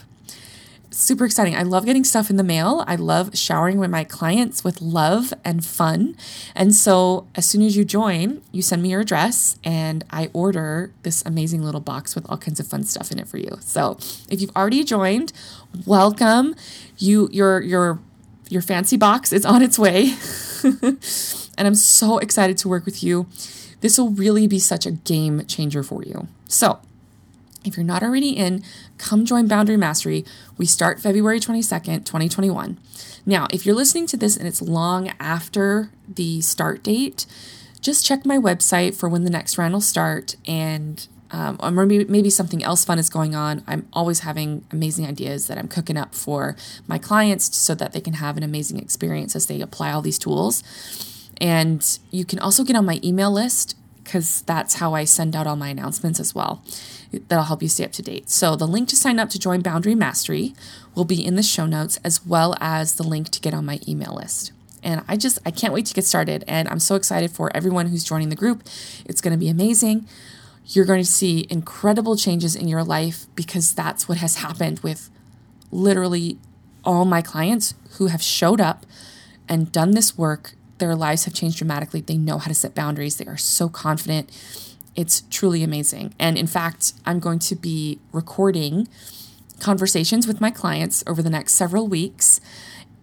super 0.98 1.26
exciting. 1.26 1.56
I 1.56 1.62
love 1.64 1.86
getting 1.86 2.04
stuff 2.04 2.30
in 2.30 2.38
the 2.38 2.44
mail. 2.44 2.84
I 2.88 2.96
love 2.96 3.38
showering 3.38 3.78
with 3.78 3.92
my 3.92 4.04
clients 4.04 4.64
with 4.64 4.82
love 4.82 5.32
and 5.46 5.64
fun. 5.64 6.16
And 6.56 6.74
so, 6.74 7.28
as 7.36 7.46
soon 7.46 7.62
as 7.62 7.78
you 7.78 7.86
join, 7.86 8.42
you 8.52 8.62
send 8.62 8.82
me 8.82 8.90
your 8.90 9.02
address 9.02 9.58
and 9.64 10.04
I 10.10 10.30
order 10.34 10.92
this 11.04 11.24
amazing 11.26 11.62
little 11.62 11.82
box 11.82 12.16
with 12.16 12.26
all 12.30 12.38
kinds 12.38 12.60
of 12.60 12.68
fun 12.68 12.84
stuff 12.84 13.12
in 13.12 13.20
it 13.20 13.28
for 13.28 13.38
you. 13.38 13.58
So, 13.62 13.98
if 14.30 14.42
you've 14.42 14.56
already 14.56 14.84
joined, 14.84 15.34
welcome. 15.86 16.56
You 16.98 17.30
your 17.32 17.62
your 17.62 18.00
your 18.50 18.62
fancy 18.62 18.98
box 18.98 19.32
is 19.32 19.46
on 19.46 19.62
its 19.62 19.78
way. 19.78 20.16
and 20.64 21.68
I'm 21.68 21.76
so 21.76 22.18
excited 22.18 22.58
to 22.60 22.68
work 22.68 22.86
with 22.86 23.04
you. 23.04 23.28
This 23.82 23.98
will 24.00 24.10
really 24.10 24.48
be 24.48 24.58
such 24.58 24.86
a 24.88 24.92
game 24.92 25.46
changer 25.46 25.84
for 25.84 26.04
you. 26.04 26.28
So, 26.48 26.80
If 27.64 27.76
you're 27.78 27.86
not 27.86 28.02
already 28.02 28.30
in, 28.30 28.64
come 28.98 29.26
join 29.26 29.48
Boundary 29.48 29.78
Mastery. 29.78 30.26
We 30.58 30.66
start 30.66 31.00
February 31.00 31.40
22nd, 31.40 32.06
2021. 32.06 32.78
Now, 33.26 33.48
if 33.52 33.66
you're 33.66 33.76
listening 33.76 34.08
to 34.08 34.18
this 34.18 34.38
and 34.38 34.48
it's 34.48 34.62
long 34.62 35.12
after 35.20 35.92
the 36.08 36.42
start 36.42 36.84
date, 36.84 37.26
just 37.82 38.06
check 38.06 38.26
my 38.26 38.38
website 38.38 38.96
for 38.96 39.08
when 39.10 39.24
the 39.24 39.30
next 39.30 39.58
round 39.58 39.74
will 39.74 39.82
start 39.82 40.36
and 40.48 41.08
um, 41.32 41.60
or 41.62 41.72
maybe, 41.72 42.06
maybe 42.06 42.30
something 42.30 42.64
else 42.64 42.86
fun 42.86 43.00
is 43.00 43.10
going 43.10 43.36
on. 43.36 43.64
I'm 43.68 43.88
always 43.92 44.20
having 44.20 44.66
amazing 44.72 45.06
ideas 45.06 45.48
that 45.48 45.58
I'm 45.58 45.68
cooking 45.68 45.98
up 45.98 46.16
for 46.16 46.56
my 46.88 46.98
clients 46.98 47.56
so 47.58 47.76
that 47.76 47.92
they 47.92 48.00
can 48.00 48.14
have 48.14 48.38
an 48.38 48.44
amazing 48.44 48.80
experience 48.80 49.36
as 49.36 49.48
they 49.48 49.60
apply 49.60 49.92
all 49.92 50.02
these 50.02 50.18
tools. 50.18 50.64
And 51.40 52.00
you 52.12 52.26
can 52.26 52.40
also 52.40 52.64
get 52.64 52.76
on 52.76 52.86
my 52.86 53.00
email 53.04 53.32
list 53.32 53.76
because 54.04 54.42
that's 54.44 54.76
how 54.76 54.94
I 54.94 55.04
send 55.04 55.36
out 55.36 55.48
all 55.48 55.58
my 55.58 55.68
announcements 55.68 56.20
as 56.20 56.34
well. 56.34 56.64
That'll 57.12 57.46
help 57.46 57.62
you 57.62 57.70
stay 57.70 57.86
up 57.86 57.92
to 57.94 58.02
date. 58.02 58.30
So, 58.30 58.56
the 58.56 58.68
link 58.68 58.90
to 58.90 58.96
sign 58.96 59.20
up 59.20 59.30
to 59.30 59.40
join 59.40 59.62
Boundary 59.62 59.96
Mastery 59.96 60.54
will 60.96 61.06
be 61.06 61.24
in 61.24 61.36
the 61.36 61.44
show 61.44 61.66
notes, 61.66 62.00
as 62.04 62.26
well 62.26 62.56
as 62.60 62.96
the 62.96 63.04
link 63.04 63.30
to 63.30 63.40
get 63.40 63.54
on 63.54 63.66
my 63.66 63.80
email 63.88 64.14
list. 64.14 64.52
And 64.84 65.04
I 65.08 65.18
just, 65.18 65.40
I 65.46 65.52
can't 65.52 65.74
wait 65.74 65.86
to 65.88 65.94
get 65.94 66.06
started. 66.06 66.44
And 66.48 66.68
I'm 66.68 66.80
so 66.80 66.96
excited 66.96 67.32
for 67.32 67.56
everyone 67.56 67.88
who's 67.88 68.04
joining 68.04 68.30
the 68.30 68.36
group. 68.36 68.64
It's 69.06 69.22
going 69.22 69.32
to 69.32 69.38
be 69.38 69.50
amazing. 69.50 70.08
You're 70.66 70.86
going 70.86 71.02
to 71.02 71.10
see 71.10 71.48
incredible 71.50 72.16
changes 72.16 72.56
in 72.56 72.68
your 72.68 72.84
life 72.84 73.26
because 73.36 73.74
that's 73.74 74.08
what 74.08 74.18
has 74.20 74.38
happened 74.38 74.80
with 74.80 75.10
literally 75.72 76.38
all 76.84 77.06
my 77.06 77.22
clients 77.22 77.74
who 77.98 78.08
have 78.08 78.22
showed 78.22 78.62
up 78.62 78.86
and 79.50 79.72
done 79.72 79.92
this 79.92 80.18
work 80.18 80.54
their 80.78 80.96
lives 80.96 81.26
have 81.26 81.34
changed 81.34 81.58
dramatically. 81.58 82.02
They 82.02 82.18
know 82.18 82.38
how 82.38 82.48
to 82.48 82.54
set 82.54 82.76
boundaries. 82.76 83.18
They 83.18 83.26
are 83.26 83.38
so 83.38 83.70
confident. 83.70 84.30
It's 84.98 85.22
truly 85.30 85.64
amazing. 85.64 86.14
And 86.20 86.38
in 86.38 86.48
fact, 86.48 86.94
I'm 87.06 87.20
going 87.20 87.40
to 87.40 87.56
be 87.56 88.00
recording 88.12 88.90
conversations 89.60 90.28
with 90.28 90.42
my 90.42 90.52
clients 90.52 91.04
over 91.08 91.22
the 91.22 91.30
next 91.30 91.54
several 91.54 91.88
weeks. 91.88 92.42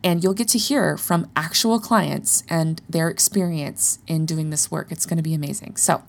And 0.02 0.22
you'll 0.22 0.34
get 0.34 0.48
to 0.48 0.58
hear 0.58 0.98
from 0.98 1.30
actual 1.34 1.80
clients 1.80 2.42
and 2.50 2.82
their 2.90 3.08
experience 3.08 4.00
in 4.06 4.26
doing 4.26 4.50
this 4.50 4.70
work. 4.70 4.92
It's 4.92 5.06
going 5.06 5.16
to 5.16 5.22
be 5.22 5.32
amazing. 5.32 5.76
So, 5.76 6.02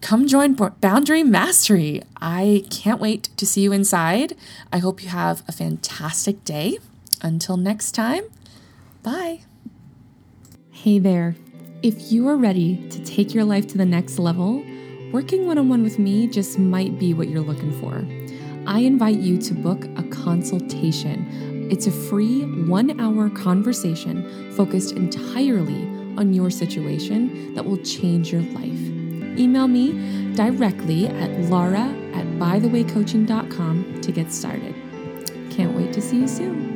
come 0.00 0.26
join 0.26 0.54
Boundary 0.54 1.22
Mastery. 1.22 2.02
I 2.22 2.64
can't 2.70 3.00
wait 3.00 3.24
to 3.36 3.44
see 3.44 3.60
you 3.62 3.72
inside. 3.72 4.34
I 4.72 4.78
hope 4.78 5.02
you 5.02 5.10
have 5.10 5.42
a 5.46 5.52
fantastic 5.52 6.42
day. 6.44 6.78
Until 7.20 7.56
next 7.56 7.92
time, 7.92 8.24
bye. 9.02 9.40
Hey 10.70 10.98
there. 10.98 11.36
If 11.84 12.10
you 12.10 12.28
are 12.28 12.36
ready 12.38 12.78
to 12.88 13.04
take 13.04 13.34
your 13.34 13.44
life 13.44 13.66
to 13.66 13.76
the 13.76 13.84
next 13.84 14.18
level, 14.18 14.64
working 15.12 15.46
one 15.46 15.58
on 15.58 15.68
one 15.68 15.82
with 15.82 15.98
me 15.98 16.26
just 16.26 16.58
might 16.58 16.98
be 16.98 17.12
what 17.12 17.28
you're 17.28 17.42
looking 17.42 17.78
for. 17.78 18.02
I 18.66 18.78
invite 18.78 19.18
you 19.18 19.36
to 19.42 19.52
book 19.52 19.84
a 19.98 20.02
consultation. 20.04 21.68
It's 21.70 21.86
a 21.86 21.90
free 21.90 22.40
one 22.64 22.98
hour 22.98 23.28
conversation 23.28 24.50
focused 24.52 24.92
entirely 24.92 25.82
on 26.16 26.32
your 26.32 26.48
situation 26.48 27.54
that 27.54 27.66
will 27.66 27.82
change 27.82 28.32
your 28.32 28.40
life. 28.40 28.80
Email 29.38 29.68
me 29.68 30.32
directly 30.34 31.08
at 31.08 31.38
laura 31.50 31.94
at 32.14 32.24
bythewaycoaching.com 32.38 34.00
to 34.00 34.10
get 34.10 34.32
started. 34.32 34.74
Can't 35.50 35.76
wait 35.76 35.92
to 35.92 36.00
see 36.00 36.20
you 36.20 36.28
soon. 36.28 36.73